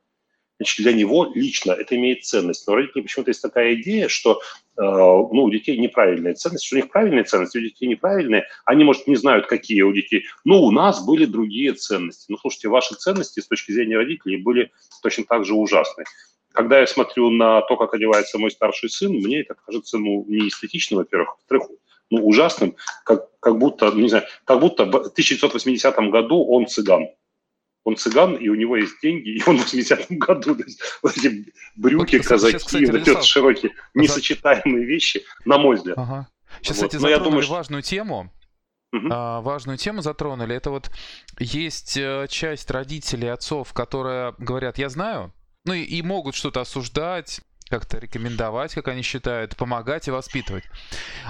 Значит, 0.63 0.85
для 0.85 0.93
него 0.93 1.33
лично 1.35 1.73
это 1.73 1.97
имеет 1.97 2.25
ценность. 2.25 2.69
Но 2.69 2.75
у 2.75 2.77
родителей 2.77 3.03
почему-то 3.03 3.31
есть 3.31 3.43
такая 3.43 3.75
идея, 3.75 4.07
что 4.07 4.35
э, 4.35 4.39
ну, 4.77 5.43
у 5.43 5.51
детей 5.51 5.77
неправильная 5.77 6.35
ценность, 6.35 6.65
что 6.65 6.77
у 6.77 6.79
них 6.79 6.89
правильные 6.89 7.25
ценности, 7.25 7.59
у 7.59 7.61
детей 7.61 7.89
неправильные. 7.89 8.45
Они, 8.65 8.85
может, 8.85 9.09
не 9.09 9.17
знают, 9.17 9.49
какие 9.49 9.83
у 9.83 9.93
детей. 9.93 10.27
Но 10.45 10.63
у 10.63 10.71
нас 10.71 11.05
были 11.05 11.25
другие 11.25 11.73
ценности. 11.73 12.27
Ну, 12.29 12.39
слушайте, 12.39 12.69
ваши 12.69 12.95
ценности 12.95 13.41
с 13.41 13.49
точки 13.49 13.73
зрения 13.73 13.97
родителей 13.97 14.37
были 14.37 14.71
точно 15.03 15.25
так 15.25 15.45
же 15.45 15.55
ужасны. 15.55 16.05
Когда 16.53 16.79
я 16.79 16.87
смотрю 16.87 17.31
на 17.31 17.63
то, 17.63 17.77
как 17.77 17.95
одевается 17.95 18.39
мой 18.39 18.53
старший 18.53 18.89
сын, 18.89 19.11
мне 19.11 19.41
это 19.41 19.57
кажется, 19.67 19.99
ну, 19.99 20.25
не 20.29 20.47
эстетично, 20.47 20.99
во-первых, 20.99 21.39
во-вторых, 21.39 21.77
ну, 22.11 22.25
ужасным, 22.25 22.77
как, 23.05 23.37
как 23.41 23.59
будто, 23.59 23.91
не 23.91 24.09
знаю, 24.09 24.27
как 24.45 24.61
будто 24.61 24.85
в 24.85 24.95
1980 24.95 25.97
году 26.11 26.45
он 26.45 26.69
цыган 26.69 27.09
он 27.85 27.97
цыган, 27.97 28.37
и 28.37 28.49
у 28.49 28.55
него 28.55 28.77
есть 28.77 29.01
деньги, 29.03 29.31
и 29.31 29.43
он 29.47 29.59
в 29.59 29.73
80-м 29.73 30.19
году, 30.19 30.55
то 30.55 30.65
есть, 30.65 30.81
вот 31.03 31.17
эти 31.17 31.53
брюки, 31.77 32.17
вот, 32.17 32.27
казаки, 32.27 32.53
сейчас, 32.53 32.65
кстати, 32.65 32.85
вот 32.85 33.09
эти 33.09 33.23
широкие, 33.23 33.73
несочетаемые 33.95 34.85
вещи, 34.85 35.25
на 35.45 35.59
мой 35.59 35.77
взгляд. 35.77 35.99
Ага. 35.99 36.29
Сейчас, 36.61 36.79
вот. 36.79 36.87
кстати, 36.87 37.01
затронули 37.01 37.25
думаю, 37.25 37.49
важную 37.49 37.83
тему. 37.83 38.33
Угу. 38.93 39.09
Важную 39.09 39.79
тему 39.79 40.03
затронули. 40.03 40.55
Это 40.55 40.71
вот 40.71 40.91
есть 41.39 41.97
э, 41.97 42.27
часть 42.29 42.71
родителей, 42.71 43.29
отцов, 43.29 43.73
которые 43.73 44.35
говорят, 44.37 44.77
я 44.77 44.91
знаю, 44.91 45.33
ну 45.65 45.73
и, 45.73 45.83
и 45.83 46.03
могут 46.03 46.35
что-то 46.35 46.61
осуждать, 46.61 47.41
как-то 47.71 47.97
рекомендовать, 47.97 48.75
как 48.75 48.89
они 48.89 49.01
считают, 49.01 49.57
помогать 49.57 50.09
и 50.09 50.11
воспитывать. 50.11 50.65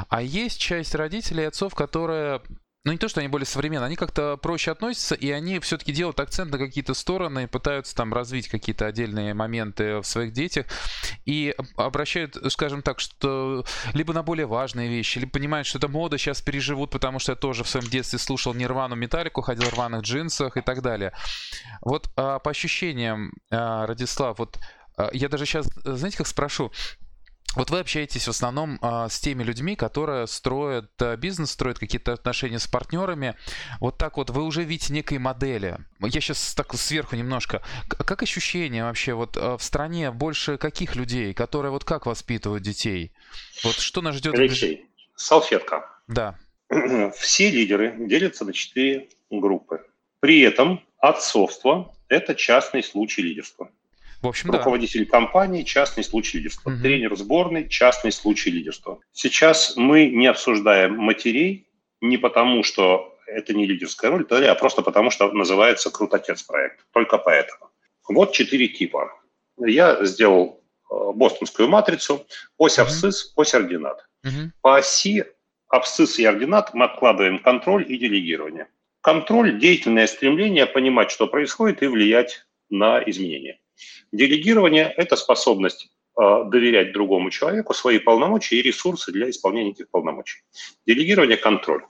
А 0.08 0.22
есть 0.22 0.60
часть 0.60 0.94
родителей 0.96 1.44
и 1.44 1.46
отцов, 1.46 1.76
которые 1.76 2.42
ну 2.84 2.92
не 2.92 2.98
то, 2.98 3.08
что 3.08 3.20
они 3.20 3.28
более 3.28 3.46
современные, 3.46 3.86
они 3.86 3.96
как-то 3.96 4.36
проще 4.36 4.72
относятся, 4.72 5.14
и 5.14 5.30
они 5.30 5.60
все-таки 5.60 5.92
делают 5.92 6.18
акцент 6.18 6.50
на 6.50 6.58
какие-то 6.58 6.94
стороны, 6.94 7.46
пытаются 7.46 7.94
там 7.94 8.12
развить 8.12 8.48
какие-то 8.48 8.86
отдельные 8.86 9.34
моменты 9.34 9.98
в 10.00 10.04
своих 10.04 10.32
детях, 10.32 10.66
и 11.24 11.54
обращают, 11.76 12.36
скажем 12.50 12.82
так, 12.82 12.98
что 12.98 13.64
либо 13.92 14.12
на 14.12 14.24
более 14.24 14.46
важные 14.46 14.88
вещи, 14.88 15.18
либо 15.18 15.30
понимают, 15.30 15.66
что 15.66 15.78
это 15.78 15.88
мода 15.88 16.18
сейчас 16.18 16.40
переживут, 16.40 16.90
потому 16.90 17.20
что 17.20 17.32
я 17.32 17.36
тоже 17.36 17.62
в 17.62 17.68
своем 17.68 17.86
детстве 17.86 18.18
слушал 18.18 18.52
Нирвану 18.52 18.96
Металлику, 18.96 19.42
ходил 19.42 19.68
в 19.68 19.72
рваных 19.74 20.02
джинсах 20.02 20.56
и 20.56 20.60
так 20.60 20.82
далее. 20.82 21.12
Вот 21.82 22.10
а, 22.16 22.40
по 22.40 22.50
ощущениям, 22.50 23.32
а, 23.50 23.86
Радислав, 23.86 24.38
вот 24.38 24.58
а, 24.96 25.10
я 25.12 25.28
даже 25.28 25.46
сейчас, 25.46 25.68
знаете, 25.84 26.18
как 26.18 26.26
спрошу, 26.26 26.72
вот 27.54 27.70
вы 27.70 27.80
общаетесь 27.80 28.24
в 28.26 28.30
основном 28.30 28.78
а, 28.80 29.08
с 29.08 29.20
теми 29.20 29.42
людьми, 29.42 29.76
которые 29.76 30.26
строят 30.26 30.90
а, 31.00 31.16
бизнес, 31.16 31.50
строят 31.50 31.78
какие-то 31.78 32.12
отношения 32.12 32.58
с 32.58 32.66
партнерами. 32.66 33.36
Вот 33.78 33.98
так 33.98 34.16
вот 34.16 34.30
вы 34.30 34.42
уже 34.42 34.64
видите 34.64 34.92
некие 34.92 35.18
модели. 35.18 35.78
Я 36.00 36.20
сейчас 36.20 36.54
так 36.54 36.72
сверху 36.74 37.16
немножко. 37.16 37.62
Как 37.88 38.22
ощущение 38.22 38.84
вообще 38.84 39.12
вот 39.12 39.36
а, 39.36 39.58
в 39.58 39.62
стране 39.62 40.10
больше 40.10 40.56
каких 40.56 40.96
людей, 40.96 41.34
которые 41.34 41.72
вот 41.72 41.84
как 41.84 42.06
воспитывают 42.06 42.62
детей? 42.62 43.12
Вот 43.64 43.74
что 43.74 44.00
нас 44.00 44.16
ждет? 44.16 44.34
Алексей, 44.34 44.86
салфетка. 45.14 45.90
Да. 46.08 46.38
Все 47.16 47.50
лидеры 47.50 47.94
делятся 47.98 48.44
на 48.44 48.52
четыре 48.52 49.08
группы. 49.30 49.84
При 50.20 50.40
этом 50.40 50.82
отцовство– 50.98 51.94
это 52.08 52.34
частный 52.34 52.82
случай 52.82 53.22
лидерства. 53.22 53.70
В 54.22 54.28
общем, 54.28 54.50
Руководитель 54.50 55.04
да. 55.04 55.10
компании– 55.10 55.62
частный 55.64 56.04
случай 56.04 56.38
лидерства. 56.38 56.70
Угу. 56.70 56.80
Тренер 56.80 57.16
сборной– 57.16 57.68
частный 57.70 58.12
случай 58.12 58.50
лидерства. 58.50 59.00
Сейчас 59.12 59.76
мы 59.76 60.06
не 60.06 60.28
обсуждаем 60.28 60.96
матерей 60.96 61.68
не 62.00 62.18
потому, 62.18 62.62
что 62.62 63.18
это 63.26 63.52
не 63.52 63.66
лидерская 63.66 64.10
роль, 64.10 64.26
а 64.30 64.54
просто 64.54 64.82
потому, 64.82 65.10
что 65.10 65.30
называется 65.32 65.90
«Крутотец» 65.90 66.42
проект. 66.42 66.86
Только 66.92 67.18
поэтому. 67.18 67.70
Вот 68.08 68.32
четыре 68.32 68.68
типа. 68.68 69.12
Я 69.58 70.04
сделал 70.04 70.62
э, 70.90 70.94
бостонскую 71.14 71.68
матрицу, 71.68 72.26
ось 72.58 72.78
абсцисс, 72.78 73.32
ось 73.36 73.54
ординат. 73.54 74.06
Угу. 74.24 74.52
По 74.60 74.76
оси 74.76 75.24
абсцисс 75.68 76.18
и 76.18 76.24
ординат 76.24 76.74
мы 76.74 76.84
откладываем 76.84 77.38
контроль 77.38 77.84
и 77.88 77.96
делегирование. 77.96 78.68
Контроль– 79.00 79.58
деятельное 79.60 80.06
стремление 80.06 80.66
понимать, 80.66 81.10
что 81.10 81.26
происходит, 81.26 81.82
и 81.82 81.86
влиять 81.86 82.46
на 82.70 83.02
изменения. 83.04 83.58
Делегирование– 84.12 84.92
это 84.96 85.16
способность 85.16 85.90
э, 86.20 86.44
доверять 86.46 86.92
другому 86.92 87.30
человеку 87.30 87.74
свои 87.74 87.98
полномочия 87.98 88.56
и 88.56 88.62
ресурсы 88.62 89.12
для 89.12 89.30
исполнения 89.30 89.70
этих 89.70 89.88
полномочий. 89.90 90.42
Делегирование– 90.86 91.36
контроль. 91.38 91.84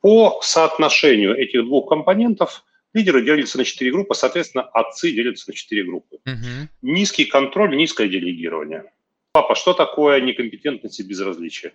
По 0.00 0.40
соотношению 0.42 1.36
этих 1.36 1.64
двух 1.64 1.88
компонентов 1.88 2.64
лидеры 2.94 3.24
делятся 3.24 3.58
на 3.58 3.64
четыре 3.64 3.92
группы, 3.92 4.14
соответственно, 4.14 4.64
отцы 4.64 5.10
делятся 5.10 5.50
на 5.50 5.54
четыре 5.54 5.84
группы. 5.84 6.16
Угу. 6.24 6.68
Низкий 6.82 7.24
контроль, 7.24 7.76
низкое 7.76 8.08
делегирование. 8.08 8.92
Папа, 9.32 9.54
что 9.54 9.72
такое 9.72 10.20
некомпетентность 10.20 11.00
и 11.00 11.02
безразличие? 11.02 11.74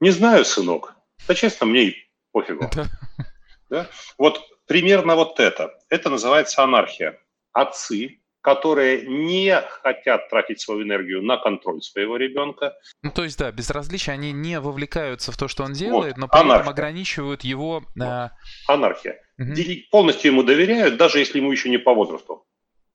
Не 0.00 0.10
знаю, 0.10 0.44
сынок. 0.44 0.94
Да 1.26 1.34
честно, 1.34 1.66
мне 1.66 1.84
и 1.84 1.96
пофигу. 2.32 2.70
Да? 3.70 3.88
Вот 4.16 4.40
примерно 4.66 5.16
вот 5.16 5.40
это. 5.40 5.78
Это 5.88 6.10
называется 6.10 6.62
анархия. 6.62 7.18
Отцы 7.52 8.20
которые 8.40 9.06
не 9.06 9.60
хотят 9.60 10.28
тратить 10.30 10.60
свою 10.60 10.82
энергию 10.82 11.22
на 11.22 11.36
контроль 11.36 11.82
своего 11.82 12.16
ребенка. 12.16 12.76
Ну, 13.02 13.10
то 13.10 13.24
есть, 13.24 13.38
да, 13.38 13.50
безразличие, 13.50 14.14
они 14.14 14.32
не 14.32 14.60
вовлекаются 14.60 15.32
в 15.32 15.36
то, 15.36 15.48
что 15.48 15.64
он 15.64 15.72
делает, 15.72 16.14
вот, 16.14 16.20
но 16.20 16.28
при 16.28 16.38
анархия. 16.38 16.60
этом 16.60 16.68
ограничивают 16.70 17.42
его... 17.42 17.84
Вот. 17.94 18.02
Э... 18.02 18.30
Анархия. 18.66 19.20
Угу. 19.38 19.54
Полностью 19.90 20.32
ему 20.32 20.42
доверяют, 20.42 20.96
даже 20.96 21.18
если 21.18 21.38
ему 21.38 21.52
еще 21.52 21.68
не 21.68 21.78
по 21.78 21.94
возрасту. 21.94 22.44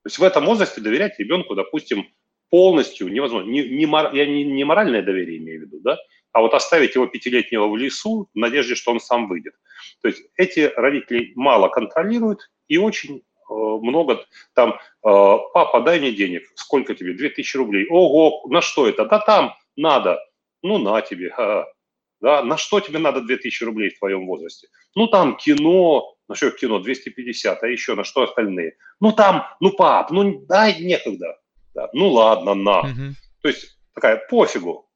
То 0.04 0.08
есть 0.08 0.20
в 0.20 0.24
этом 0.24 0.46
возрасте 0.46 0.82
доверять 0.82 1.18
ребенку, 1.20 1.56
допустим, 1.56 2.08
полностью 2.50 3.08
невозможно. 3.12 3.50
Не, 3.50 3.68
не, 3.68 4.18
я 4.18 4.26
не, 4.26 4.44
не 4.44 4.64
моральное 4.64 5.02
доверие 5.02 5.38
имею 5.38 5.62
в 5.62 5.64
виду, 5.64 5.80
да, 5.82 5.98
а 6.34 6.42
вот 6.42 6.54
оставить 6.54 6.96
его 6.96 7.08
пятилетнего 7.08 7.68
в 7.68 7.78
лесу 7.78 8.30
в 8.34 8.38
надежде, 8.38 8.76
что 8.76 8.92
он 8.92 9.00
сам 9.00 9.28
выйдет. 9.28 9.54
То 10.02 10.10
есть 10.10 10.24
эти 10.36 10.72
родители 10.76 11.32
мало 11.36 11.70
контролируют 11.70 12.52
и 12.68 12.78
очень 12.78 13.24
много 13.50 14.26
там, 14.54 14.74
э, 14.74 14.78
папа, 15.02 15.82
дай 15.82 16.00
мне 16.00 16.12
денег, 16.12 16.44
сколько 16.56 16.96
тебе, 16.96 17.14
2000 17.14 17.58
рублей, 17.58 17.88
ого, 17.90 18.46
на 18.50 18.62
что 18.62 18.88
это, 18.88 19.06
да 19.06 19.20
там 19.20 19.56
надо, 19.76 20.20
ну 20.62 20.78
на 20.78 21.02
тебе, 21.02 21.30
ха 21.30 21.66
да, 22.22 22.42
на 22.42 22.58
что 22.58 22.80
тебе 22.80 23.00
надо 23.00 23.22
2000 23.22 23.64
рублей 23.66 23.90
в 23.90 24.00
твоем 24.00 24.26
возрасте? 24.28 24.70
Ну 24.96 25.08
там 25.08 25.36
кино, 25.36 26.16
на 26.30 26.36
что 26.36 26.52
кино, 26.52 26.80
250, 26.80 27.62
а 27.62 27.68
еще 27.68 27.96
на 27.96 28.06
что 28.06 28.24
остальные? 28.24 28.78
Ну 29.02 29.12
там, 29.12 29.46
ну 29.60 29.72
пап, 29.72 30.10
ну 30.12 30.40
дай 30.46 30.80
некогда, 30.82 31.38
да, 31.74 31.90
ну 31.94 32.10
ладно, 32.10 32.54
на. 32.54 32.80
Угу. 32.80 33.16
То 33.42 33.48
есть 33.50 33.78
такая 33.94 34.26
пофигу, 34.30 34.90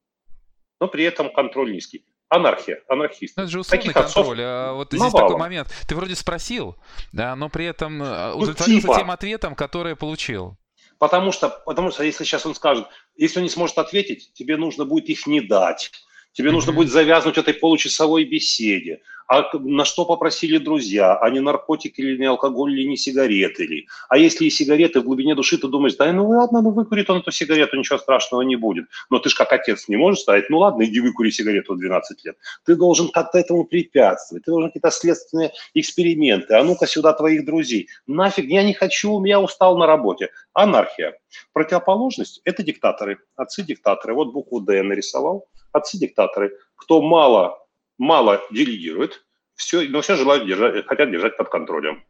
но 0.80 0.88
при 0.88 1.04
этом 1.04 1.32
контроль 1.34 1.74
низкий 1.74 2.06
анархия, 2.30 2.82
анархист. 2.88 3.38
Ну, 3.38 3.44
это 3.44 3.52
же 3.52 3.60
условный 3.60 3.80
Таких 3.80 3.94
контроль. 3.94 4.42
А 4.42 4.74
вот 4.74 4.88
здесь 4.90 5.02
навалом. 5.02 5.28
такой 5.28 5.40
момент. 5.40 5.74
Ты 5.88 5.96
вроде 5.96 6.16
спросил, 6.16 6.76
да, 7.12 7.36
но 7.36 7.50
при 7.50 7.66
этом 7.66 8.02
э, 8.02 8.32
ну, 8.32 8.38
удовлетворился 8.38 8.82
типа. 8.82 8.96
тем 8.98 9.12
ответом, 9.12 9.56
который 9.56 9.96
получил. 9.96 10.58
Потому 11.00 11.32
что, 11.32 11.50
потому 11.66 11.92
что 11.92 12.04
если 12.04 12.24
сейчас 12.24 12.46
он 12.46 12.56
скажет, 12.56 12.88
если 13.16 13.40
он 13.40 13.44
не 13.44 13.50
сможет 13.50 13.78
ответить, 13.78 14.34
тебе 14.34 14.58
нужно 14.58 14.86
будет 14.86 15.10
их 15.10 15.28
не 15.28 15.42
дать. 15.42 15.92
Тебе 16.38 16.52
нужно 16.52 16.72
будет 16.72 16.92
завязнуть 16.92 17.40
этой 17.40 17.56
получасовой 17.56 18.24
беседе. 18.24 19.02
А 19.28 19.50
на 19.58 19.86
что 19.86 20.06
попросили 20.06 20.60
друзья? 20.60 21.18
А 21.18 21.32
не 21.32 21.40
наркотики 21.40 22.00
или 22.00 22.16
не 22.16 22.28
алкоголь, 22.28 22.74
или 22.74 22.88
не 22.88 22.96
сигареты 22.96 23.66
ли? 23.66 23.88
А 24.08 24.20
если 24.20 24.46
и 24.46 24.52
сигареты, 24.52 25.02
в 25.02 25.04
глубине 25.04 25.34
души 25.34 25.58
ты 25.58 25.68
думаешь, 25.68 25.96
да 25.96 26.14
ну 26.14 26.30
ладно, 26.30 26.62
ну 26.62 26.70
выкурит 26.70 27.10
он 27.10 27.22
эту 27.22 27.32
сигарету, 27.32 27.76
ничего 27.76 27.98
страшного 27.98 28.44
не 28.44 28.56
будет. 28.56 28.86
Но 29.10 29.18
ты 29.18 29.30
же 29.30 29.36
как 29.36 29.52
отец 29.52 29.88
не 29.88 29.98
можешь 29.98 30.22
сказать, 30.22 30.48
ну 30.52 30.60
ладно, 30.60 30.84
иди 30.84 31.00
выкури 31.00 31.32
сигарету 31.32 31.74
в 31.74 31.80
12 31.80 32.24
лет. 32.24 32.38
Ты 32.66 32.76
должен 32.76 33.10
как-то 33.10 33.40
этому 33.40 33.66
препятствовать, 33.66 34.46
ты 34.46 34.52
должен 34.52 34.70
какие-то 34.70 34.92
следственные 34.92 35.54
эксперименты. 35.74 36.54
А 36.54 36.64
ну-ка 36.64 36.86
сюда 36.86 37.14
твоих 37.14 37.46
друзей. 37.46 37.88
Нафиг, 38.06 38.46
я 38.46 38.62
не 38.62 38.76
хочу, 38.76 39.26
я 39.26 39.42
устал 39.42 39.76
на 39.80 39.88
работе. 39.88 40.30
Анархия. 40.54 41.18
Противоположность– 41.52 42.42
это 42.46 42.62
диктаторы, 42.62 43.18
отцы-диктаторы. 43.36 44.14
Вот 44.14 44.32
букву 44.32 44.62
«Д» 44.62 44.78
я 44.78 44.84
нарисовал 44.84 45.48
отцы-диктаторы, 45.78 46.58
кто 46.76 47.02
мало, 47.02 47.60
мало 47.98 48.42
делегирует, 48.52 49.24
все, 49.56 49.88
но 49.90 50.02
все 50.02 50.16
желают 50.16 50.46
держать, 50.46 50.86
хотят 50.86 51.12
держать 51.12 51.38
под 51.38 51.50
контролем. 51.50 52.04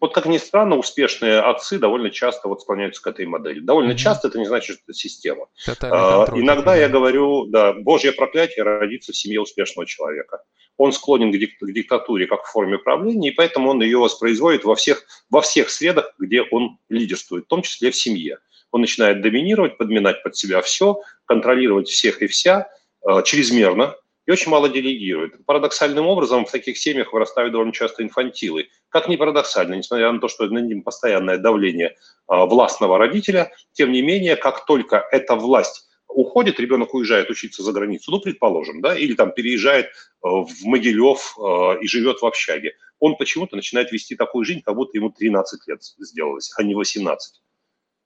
Вот 0.00 0.14
как 0.14 0.26
ни 0.26 0.38
странно, 0.38 0.76
успешные 0.76 1.40
отцы 1.40 1.78
довольно 1.78 2.10
часто 2.10 2.48
вот 2.48 2.62
склоняются 2.62 3.02
к 3.02 3.06
этой 3.06 3.26
модели. 3.26 3.60
Довольно 3.60 3.92
mm-hmm. 3.92 3.96
часто 3.96 4.28
это 4.28 4.38
не 4.38 4.46
значит, 4.46 4.76
что 4.76 4.84
это 4.86 4.94
система. 4.94 5.46
А, 5.82 6.26
иногда 6.34 6.74
я 6.74 6.88
говорю, 6.88 7.46
да, 7.46 7.72
божье 7.72 8.12
проклятие 8.12 8.64
родиться 8.64 9.12
в 9.12 9.16
семье 9.16 9.40
успешного 9.40 9.86
человека. 9.86 10.42
Он 10.76 10.92
склонен 10.92 11.30
к, 11.30 11.36
дик- 11.36 11.58
к 11.60 11.72
диктатуре 11.72 12.26
как 12.26 12.44
в 12.44 12.50
форме 12.50 12.78
правления, 12.78 13.28
и 13.28 13.34
поэтому 13.34 13.70
он 13.70 13.82
ее 13.82 13.98
воспроизводит 13.98 14.64
во 14.64 14.74
всех, 14.74 15.04
во 15.28 15.42
всех 15.42 15.70
средах, 15.70 16.14
где 16.18 16.42
он 16.42 16.78
лидерствует, 16.88 17.44
в 17.44 17.48
том 17.48 17.62
числе 17.62 17.90
в 17.90 17.96
семье. 17.96 18.38
Он 18.70 18.80
начинает 18.80 19.20
доминировать, 19.20 19.76
подминать 19.76 20.22
под 20.22 20.36
себя 20.36 20.62
все, 20.62 21.00
контролировать 21.26 21.88
всех 21.88 22.22
и 22.22 22.26
вся, 22.28 22.70
чрезмерно 23.24 23.96
и 24.26 24.32
очень 24.32 24.50
мало 24.50 24.68
делегирует. 24.68 25.44
Парадоксальным 25.46 26.06
образом 26.06 26.44
в 26.44 26.50
таких 26.50 26.78
семьях 26.78 27.12
вырастают 27.12 27.52
довольно 27.52 27.72
часто 27.72 28.02
инфантилы. 28.02 28.68
Как 28.88 29.08
ни 29.08 29.16
парадоксально, 29.16 29.74
несмотря 29.74 30.12
на 30.12 30.20
то, 30.20 30.28
что 30.28 30.46
на 30.46 30.58
ним 30.58 30.82
постоянное 30.82 31.38
давление 31.38 31.88
э, 31.88 31.94
властного 32.28 32.98
родителя, 32.98 33.52
тем 33.72 33.92
не 33.92 34.02
менее, 34.02 34.36
как 34.36 34.66
только 34.66 35.04
эта 35.10 35.34
власть 35.34 35.88
уходит, 36.06 36.60
ребенок 36.60 36.94
уезжает 36.94 37.30
учиться 37.30 37.62
за 37.62 37.72
границу, 37.72 38.10
ну, 38.10 38.20
предположим, 38.20 38.80
да, 38.80 38.96
или 38.96 39.14
там 39.14 39.32
переезжает 39.32 39.86
э, 39.86 39.90
в 40.22 40.64
Могилев 40.64 41.36
и 41.80 41.86
живет 41.86 42.20
в 42.20 42.26
общаге, 42.26 42.74
он 43.00 43.16
почему-то 43.16 43.56
начинает 43.56 43.90
вести 43.90 44.14
такую 44.14 44.44
жизнь, 44.44 44.60
как 44.62 44.76
будто 44.76 44.96
ему 44.96 45.10
13 45.10 45.66
лет 45.66 45.82
сделалось, 45.82 46.52
а 46.56 46.62
не 46.62 46.74
18. 46.74 47.40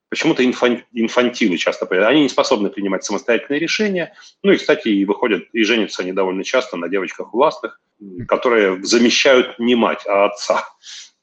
Почему-то 0.09 0.45
инфан, 0.45 0.85
инфантилы 0.93 1.57
часто 1.57 1.87
Они 2.07 2.23
не 2.23 2.29
способны 2.29 2.71
принимать 2.71 3.05
самостоятельные 3.05 3.59
решения. 3.59 4.15
Ну 4.43 4.53
и, 4.53 4.57
кстати, 4.57 4.89
и 4.89 5.05
выходят, 5.05 5.45
и 5.53 5.63
женятся 5.65 6.03
они 6.03 6.13
довольно 6.13 6.45
часто 6.45 6.77
на 6.77 6.89
девочках 6.89 7.33
властных, 7.33 7.81
которые 8.29 8.83
замещают 8.85 9.59
не 9.59 9.75
мать, 9.75 10.05
а 10.07 10.27
отца 10.27 10.65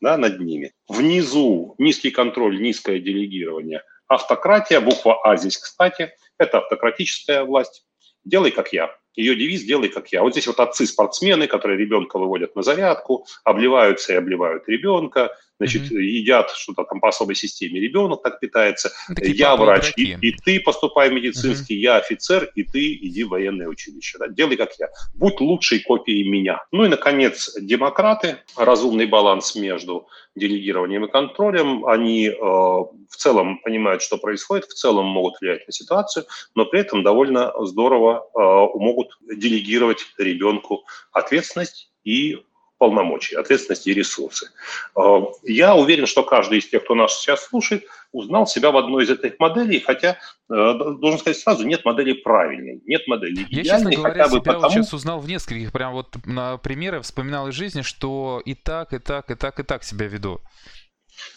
да, 0.01 0.17
над 0.17 0.39
ними. 0.39 0.73
Внизу 0.89 1.75
низкий 1.77 2.11
контроль, 2.11 2.61
низкое 2.61 2.99
делегирование. 2.99 3.83
Автократия, 4.07 4.81
буква 4.81 5.21
А 5.23 5.37
здесь, 5.37 5.57
кстати, 5.57 6.11
это 6.37 6.57
автократическая 6.57 7.43
власть. 7.43 7.85
Делай, 8.25 8.51
как 8.51 8.73
я. 8.73 8.89
Ее 9.15 9.35
девиз 9.35 9.63
«делай, 9.63 9.89
как 9.89 10.09
я». 10.13 10.21
Вот 10.21 10.31
здесь 10.31 10.47
вот 10.47 10.59
отцы-спортсмены, 10.59 11.47
которые 11.47 11.77
ребенка 11.77 12.17
выводят 12.17 12.55
на 12.55 12.61
зарядку, 12.61 13.25
обливаются 13.43 14.13
и 14.13 14.15
обливают 14.15 14.69
ребенка, 14.69 15.37
значит, 15.61 15.91
mm-hmm. 15.91 16.01
едят 16.01 16.49
что-то 16.51 16.83
там 16.85 16.99
по 16.99 17.09
особой 17.09 17.35
системе, 17.35 17.79
ребенок 17.79 18.23
так 18.23 18.39
питается. 18.39 18.91
Такие 19.07 19.35
я 19.35 19.55
врач, 19.55 19.93
и, 19.95 20.17
и 20.19 20.31
ты 20.31 20.59
поступай 20.59 21.09
в 21.09 21.13
медицинский, 21.13 21.75
mm-hmm. 21.75 21.83
я 21.83 21.97
офицер, 21.97 22.49
и 22.55 22.63
ты 22.63 22.95
иди 22.95 23.23
в 23.23 23.29
военное 23.29 23.67
училище. 23.67 24.17
Да? 24.17 24.27
Делай, 24.27 24.57
как 24.57 24.71
я. 24.79 24.89
Будь 25.13 25.39
лучшей 25.39 25.79
копией 25.79 26.27
меня. 26.27 26.63
Ну 26.71 26.85
и, 26.85 26.87
наконец, 26.87 27.55
демократы. 27.59 28.37
Разумный 28.57 29.05
баланс 29.05 29.55
между 29.55 30.07
делегированием 30.35 31.05
и 31.05 31.11
контролем. 31.11 31.85
Они 31.85 32.27
э, 32.27 32.33
в 32.33 33.15
целом 33.15 33.59
понимают, 33.59 34.01
что 34.01 34.17
происходит, 34.17 34.65
в 34.65 34.73
целом 34.73 35.05
могут 35.05 35.39
влиять 35.41 35.67
на 35.67 35.73
ситуацию, 35.73 36.25
но 36.55 36.65
при 36.65 36.79
этом 36.79 37.03
довольно 37.03 37.53
здорово 37.65 38.25
э, 38.33 38.39
могут 38.79 39.17
делегировать 39.35 39.99
ребенку 40.17 40.85
ответственность 41.11 41.91
и 42.03 42.41
полномочий, 42.81 43.35
ответственности 43.35 43.89
и 43.89 43.93
ресурсы. 43.93 44.49
Э, 44.97 45.01
я 45.43 45.75
уверен, 45.75 46.07
что 46.07 46.23
каждый 46.23 46.57
из 46.57 46.67
тех, 46.67 46.83
кто 46.83 46.95
нас 46.95 47.21
сейчас 47.21 47.45
слушает, 47.45 47.85
узнал 48.11 48.47
себя 48.47 48.71
в 48.71 48.77
одной 48.77 49.03
из 49.03 49.11
этих 49.11 49.37
моделей, 49.37 49.81
хотя, 49.81 50.17
э, 50.17 50.17
должен 50.49 51.19
сказать 51.19 51.37
сразу, 51.37 51.63
нет 51.63 51.85
модели 51.85 52.13
правильной, 52.13 52.81
нет 52.87 53.07
модели 53.07 53.43
идеальной, 53.43 53.57
Я, 53.57 53.63
честно 53.63 53.91
говоря, 53.91 54.23
хотя 54.23 54.23
бы 54.23 54.29
себя 54.31 54.39
потому... 54.41 54.61
вот 54.61 54.71
сейчас 54.71 54.93
узнал 54.93 55.19
в 55.19 55.27
нескольких, 55.27 55.71
прям 55.71 55.93
вот 55.93 56.15
на 56.25 56.57
примеры 56.57 57.01
вспоминал 57.01 57.49
из 57.49 57.53
жизни, 57.53 57.83
что 57.83 58.41
и 58.45 58.55
так, 58.55 58.93
и 58.93 58.97
так, 58.97 59.29
и 59.29 59.35
так, 59.35 59.59
и 59.59 59.63
так 59.63 59.83
себя 59.83 60.07
веду. 60.07 60.41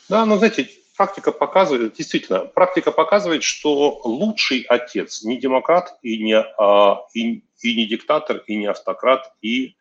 Да, 0.08 0.24
но 0.24 0.38
знаете, 0.38 0.70
практика 0.96 1.30
показывает, 1.30 1.92
действительно, 1.92 2.46
практика 2.46 2.90
показывает, 2.90 3.42
что 3.42 4.00
лучший 4.04 4.62
отец 4.62 5.22
не 5.24 5.38
демократ 5.38 5.98
и 6.00 6.24
не, 6.24 6.38
а, 6.38 7.02
и, 7.12 7.44
и 7.60 7.76
не 7.76 7.86
диктатор, 7.86 8.38
и 8.46 8.56
не 8.56 8.64
автократ, 8.64 9.30
и 9.42 9.76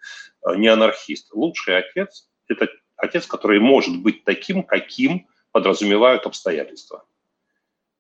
не 0.55 0.67
анархист. 0.67 1.33
Лучший 1.33 1.77
отец– 1.77 2.29
это 2.47 2.67
отец, 2.97 3.27
который 3.27 3.59
может 3.59 4.01
быть 4.01 4.23
таким, 4.23 4.63
каким 4.63 5.27
подразумевают 5.51 6.25
обстоятельства. 6.25 7.05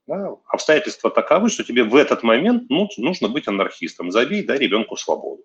Да? 0.07 0.35
Обстоятельства 0.47 1.09
таковы, 1.09 1.49
что 1.49 1.63
тебе 1.63 1.83
в 1.83 1.95
этот 1.95 2.23
момент 2.23 2.69
ну, 2.69 2.89
нужно 2.97 3.29
быть 3.29 3.47
анархистом. 3.47 4.11
Забей, 4.11 4.43
дай 4.43 4.57
ребенку 4.57 4.97
свободу. 4.97 5.43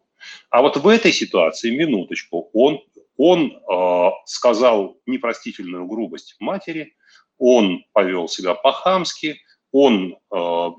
А 0.51 0.63
вот 0.63 0.77
в 0.77 0.89
этой 0.89 1.13
ситуации, 1.13 1.71
минуточку, 1.71 2.51
он, 2.53 2.81
он 3.17 3.53
э, 3.53 4.11
сказал 4.27 4.99
непростительную 5.07 5.87
грубость 5.87 6.37
матери, 6.41 6.97
он 7.39 7.85
повел 7.93 8.29
себя 8.29 8.55
по-хамски, 8.55 9.41
он 9.71 10.19
э, 10.33 10.71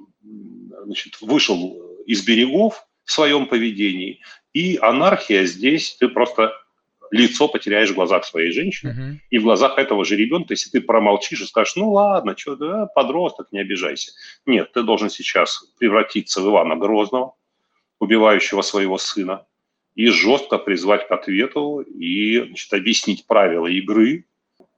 значит, 0.84 1.22
вышел 1.22 1.82
из 2.06 2.26
берегов 2.26 2.86
в 3.10 3.12
своем 3.12 3.48
поведении, 3.48 4.20
и 4.54 4.78
анархия 4.80 5.46
здесь, 5.46 5.96
ты 6.00 6.10
просто 6.10 6.54
лицо 7.10 7.48
потеряешь 7.48 7.90
в 7.90 7.96
глазах 7.96 8.24
своей 8.24 8.52
женщины 8.52 8.90
uh-huh. 8.92 9.18
и 9.32 9.40
в 9.40 9.44
глазах 9.44 9.80
этого 9.80 10.06
же 10.06 10.16
ребенка, 10.16 10.54
если 10.54 10.70
ты 10.70 10.80
промолчишь 10.80 11.42
и 11.42 11.46
скажешь, 11.48 11.76
ну 11.76 11.92
ладно, 11.92 12.38
что, 12.38 12.56
да, 12.56 12.86
подросток, 12.86 13.48
не 13.52 13.62
обижайся. 13.62 14.12
Нет, 14.46 14.72
ты 14.74 14.84
должен 14.84 15.10
сейчас 15.10 15.64
превратиться 15.80 16.40
в 16.42 16.48
Ивана 16.48 16.76
Грозного, 16.76 17.34
убивающего 17.98 18.62
своего 18.62 19.00
сына, 19.00 19.48
и 19.96 20.06
жестко 20.06 20.60
призвать 20.60 21.08
к 21.08 21.12
ответу 21.12 21.80
и 21.80 22.44
значит, 22.46 22.72
объяснить 22.74 23.26
правила 23.26 23.66
игры, 23.66 24.26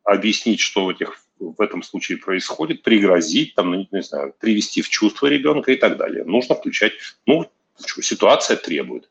объяснить, 0.06 0.62
что 0.62 0.86
в, 0.86 0.90
этих, 0.90 1.18
в 1.38 1.60
этом 1.60 1.84
случае 1.84 2.18
происходит, 2.18 2.82
пригрозить, 2.82 3.56
там, 3.56 3.72
ну, 3.72 3.88
не 3.92 4.02
знаю, 4.04 4.34
привести 4.40 4.82
в 4.82 4.88
чувство 4.88 5.28
ребенка 5.28 5.74
и 5.74 5.76
так 5.76 5.98
далее. 5.98 6.24
Нужно 6.24 6.56
включать, 6.56 6.94
ну, 7.26 7.52
ситуация 7.82 8.58
требует. 8.58 9.10